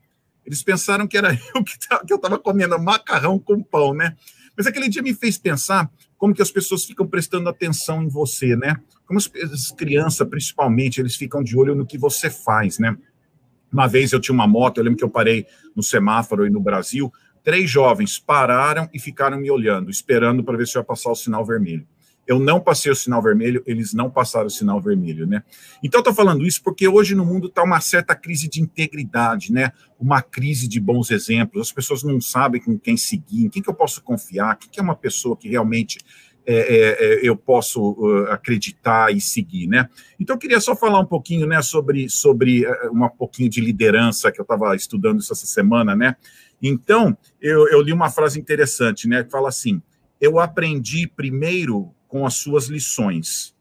[0.48, 4.16] Eles pensaram que era eu que, que eu estava comendo macarrão com pão, né?
[4.56, 8.56] Mas aquele dia me fez pensar como que as pessoas ficam prestando atenção em você,
[8.56, 8.76] né?
[9.06, 12.96] Como as, as crianças, principalmente, eles ficam de olho no que você faz, né?
[13.70, 15.46] Uma vez eu tinha uma moto, eu lembro que eu parei
[15.76, 17.12] no semáforo aí no Brasil,
[17.44, 21.14] três jovens pararam e ficaram me olhando, esperando para ver se eu ia passar o
[21.14, 21.86] sinal vermelho.
[22.28, 25.42] Eu não passei o sinal vermelho, eles não passaram o sinal vermelho, né?
[25.82, 29.72] Então, estou falando isso porque hoje no mundo está uma certa crise de integridade, né?
[29.98, 31.68] Uma crise de bons exemplos.
[31.68, 34.78] As pessoas não sabem com quem seguir, em quem que eu posso confiar, quem que
[34.78, 35.96] é uma pessoa que realmente
[36.46, 39.88] é, é, é, eu posso uh, acreditar e seguir, né?
[40.20, 44.30] Então, eu queria só falar um pouquinho, né, sobre, sobre uh, um pouquinho de liderança
[44.30, 46.14] que eu estava estudando isso essa semana, né?
[46.62, 49.80] Então, eu, eu li uma frase interessante, né, que fala assim:
[50.20, 53.54] eu aprendi primeiro com as suas lições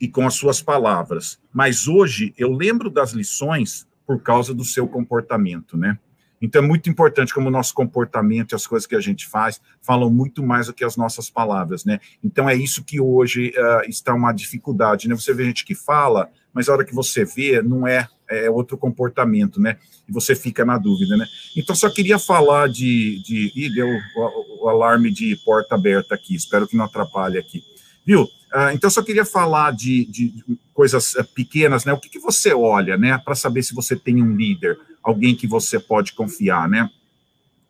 [0.00, 1.40] e com as suas palavras.
[1.52, 5.98] Mas hoje eu lembro das lições por causa do seu comportamento, né?
[6.40, 9.60] Então é muito importante como o nosso comportamento e as coisas que a gente faz
[9.80, 11.98] falam muito mais do que as nossas palavras, né?
[12.22, 15.14] Então é isso que hoje uh, está uma dificuldade, né?
[15.14, 18.78] Você vê gente que fala, mas a hora que você vê, não é, é outro
[18.78, 19.76] comportamento, né?
[20.08, 21.26] E você fica na dúvida, né?
[21.54, 23.22] Então só queria falar de.
[23.22, 27.62] de ih, deu o, o alarme de porta aberta aqui, espero que não atrapalhe aqui.
[28.06, 28.22] Viu?
[28.22, 30.32] Uh, então, só queria falar de, de,
[30.72, 31.92] coisas uh, pequenas, né?
[31.92, 33.18] O que, que você olha, né?
[33.18, 36.88] Para saber se você tem um líder, alguém que você pode confiar, né?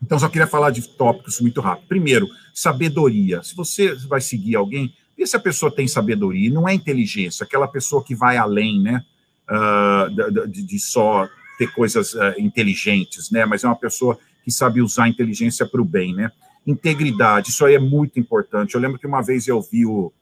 [0.01, 1.89] Então, só queria falar de tópicos muito rápido.
[1.89, 3.43] Primeiro, sabedoria.
[3.43, 6.53] Se você vai seguir alguém, vê se a pessoa tem sabedoria.
[6.53, 9.05] Não é inteligência, aquela pessoa que vai além, né?
[9.49, 13.45] Uh, de, de, só ter coisas inteligentes, né?
[13.45, 16.33] Mas é uma pessoa que sabe usar a inteligência para o bem, né?
[16.67, 18.75] Integridade, isso aí é muito importante.
[18.75, 20.13] Eu lembro que uma vez eu vi o,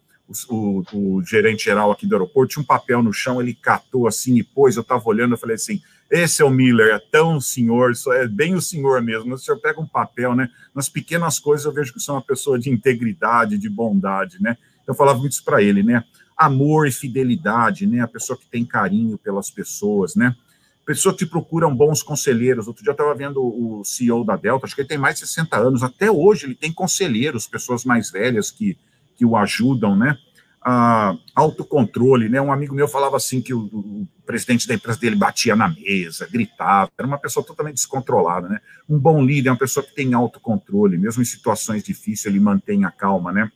[0.49, 4.37] o, o, gerente geral aqui do aeroporto, tinha um papel no chão, ele catou assim
[4.37, 5.81] e pôs, eu estava olhando, eu falei assim,
[6.11, 9.81] esse é o Miller, é tão senhor, é bem o senhor mesmo, o senhor pega
[9.81, 13.69] um papel, né, nas pequenas coisas eu vejo que é uma pessoa de integridade, de
[13.69, 16.05] bondade, né, eu falava muito isso para ele, né,
[16.37, 20.35] amor e fidelidade, né, a pessoa que tem carinho pelas pessoas, né,
[20.85, 22.69] pessoas que procuram bons conselheiros.
[22.69, 25.27] Outro dia eu estava vendo o CEO da Delta, acho que ele tem mais de
[25.27, 28.77] 60 anos, até hoje ele tem conselheiros, pessoas mais velhas que
[29.17, 30.17] que o ajudam, né?
[30.67, 32.41] Ah, autocontrole, né?
[32.41, 36.27] Um amigo meu falava assim que o, o, presidente da empresa dele batia na mesa,
[36.31, 38.61] gritava, era uma pessoa totalmente descontrolada, né?
[38.89, 42.85] Um bom líder é uma pessoa que tem autocontrole, mesmo em situações difíceis ele mantém
[42.85, 43.51] a calma, né?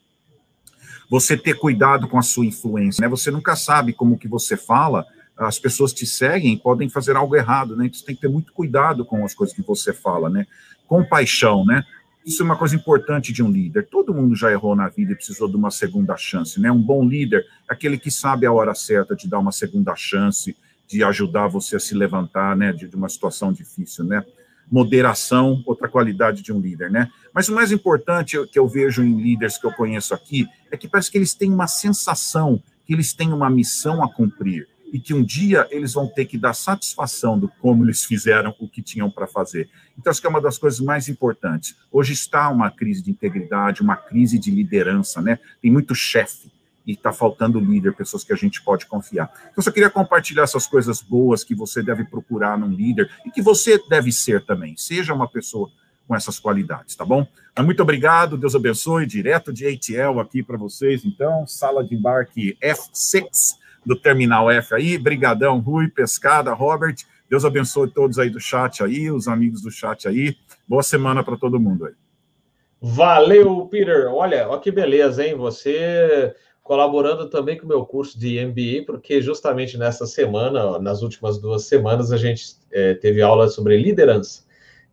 [1.11, 3.09] Você ter cuidado com a sua influência, né?
[3.09, 5.07] Você nunca sabe como que você fala,
[5.37, 7.87] as pessoas te seguem podem fazer algo errado, né?
[7.87, 10.47] Então você tem que ter muito cuidado com as coisas que você fala, né?
[10.87, 11.85] Compaixão, né?
[12.27, 13.87] Isso é uma coisa importante de um líder.
[13.87, 16.71] Todo mundo já errou na vida e precisou de uma segunda chance, né?
[16.71, 20.55] Um bom líder é aquele que sabe a hora certa de dar uma segunda chance,
[20.87, 24.25] de ajudar você a se levantar, né, de, de uma situação difícil, né?
[24.71, 27.11] Moderação, outra qualidade de um líder, né?
[27.35, 30.89] Mas o mais importante que eu vejo em líderes que eu conheço aqui é que
[30.89, 35.13] parece que eles têm uma sensação que eles têm uma missão a cumprir e que
[35.13, 39.11] um dia eles vão ter que dar satisfação do como eles fizeram o que tinham
[39.11, 39.69] para fazer.
[39.99, 41.77] Então, acho que é uma das coisas mais importantes.
[41.93, 45.39] Hoje está uma crise de integridade, uma crise de liderança, né?
[45.61, 46.51] Tem muito chefe
[46.89, 49.31] e está faltando líder, pessoas que a gente pode confiar.
[49.53, 53.43] Então, só queria compartilhar essas coisas boas que você deve procurar num líder e que
[53.43, 54.75] você deve ser também.
[54.75, 55.71] Seja uma pessoa
[56.07, 57.27] com essas qualidades, tá bom?
[57.61, 63.59] muito obrigado, Deus abençoe, direto de ATL aqui para vocês, então, sala de embarque F6,
[63.85, 64.97] do Terminal F aí.
[64.97, 66.97] Brigadão, Rui, Pescada, Robert.
[67.29, 70.37] Deus abençoe todos aí do chat aí, os amigos do chat aí.
[70.67, 71.95] Boa semana para todo mundo aí.
[72.81, 74.07] Valeu, Peter.
[74.07, 75.35] Olha, olha que beleza, hein?
[75.35, 76.35] Você
[76.69, 81.65] colaborando também com o meu curso de MBA, porque justamente nessa semana, nas últimas duas
[81.65, 84.45] semanas, a gente é, teve aula sobre liderança.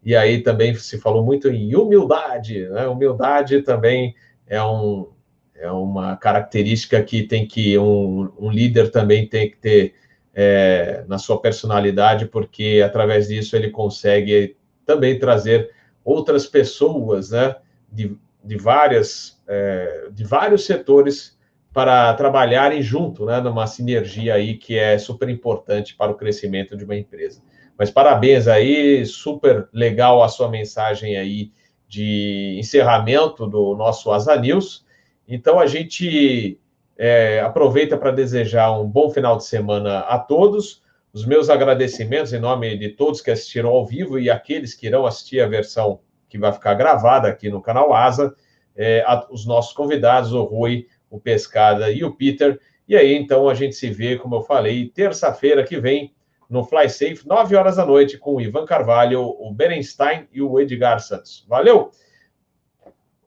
[0.02, 2.88] E aí também se falou muito em humildade, né?
[2.88, 4.15] Humildade também
[4.47, 5.10] é, um,
[5.53, 9.95] é uma característica que tem que um, um líder também tem que ter
[10.34, 15.72] é, na sua personalidade, porque através disso ele consegue também trazer
[16.06, 17.57] outras pessoas, né?
[17.91, 21.35] De, de várias é, de vários setores
[21.76, 26.85] para trabalharem junto, né, numa sinergia aí que é super importante para o crescimento de
[26.85, 27.41] uma empresa.
[27.77, 31.52] Mas parabéns aí, super legal a sua mensagem aí
[31.85, 34.85] de encerramento do nosso Asa News.
[35.27, 36.57] Então a gente
[36.97, 40.81] é, aproveita para desejar um bom final de semana a todos.
[41.11, 45.06] Os meus agradecimentos em nome de todos que assistiram ao vivo e aqueles que irão
[45.06, 45.99] assistir a versão
[46.30, 48.34] que vai ficar gravada aqui no canal Asa,
[48.77, 52.60] é, a, os nossos convidados, o Rui, o Pescada e o Peter.
[52.88, 56.14] E aí, então, a gente se vê, como eu falei, terça-feira que vem,
[56.50, 60.60] no Fly Safe, 9 horas da noite, com o Ivan Carvalho, o Berenstein e o
[60.60, 61.46] Edgar Santos.
[61.48, 61.92] Valeu!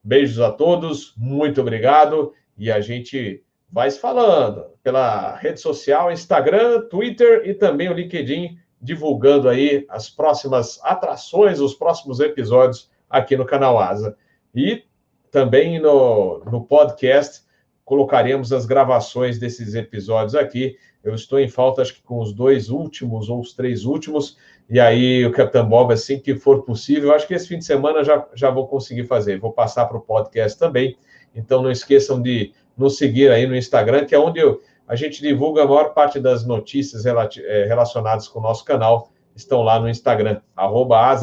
[0.04, 2.32] Beijos a todos, muito obrigado.
[2.56, 8.56] E a gente vai se falando pela rede social, Instagram, Twitter e também o LinkedIn,
[8.80, 14.16] divulgando aí as próximas atrações, os próximos episódios aqui no canal Asa.
[14.54, 14.84] E
[15.30, 17.42] também no, no podcast
[17.88, 20.76] colocaremos as gravações desses episódios aqui.
[21.02, 24.36] Eu estou em falta, acho que com os dois últimos ou os três últimos,
[24.68, 28.04] e aí o Capitão Bob, assim que for possível, acho que esse fim de semana
[28.04, 29.40] já, já vou conseguir fazer.
[29.40, 30.98] Vou passar para o podcast também.
[31.34, 35.22] Então não esqueçam de nos seguir aí no Instagram, que é onde eu, a gente
[35.22, 39.10] divulga a maior parte das notícias eh, relacionadas com o nosso canal.
[39.34, 41.16] Estão lá no Instagram, arroba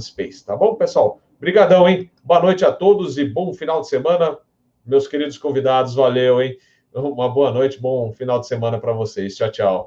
[0.00, 1.20] Space, tá bom, pessoal?
[1.36, 2.10] Obrigadão, hein?
[2.24, 4.36] Boa noite a todos e bom final de semana.
[4.88, 6.56] Meus queridos convidados, valeu, hein?
[6.94, 9.36] Uma boa noite, bom final de semana para vocês.
[9.36, 9.76] Tchau, tchau.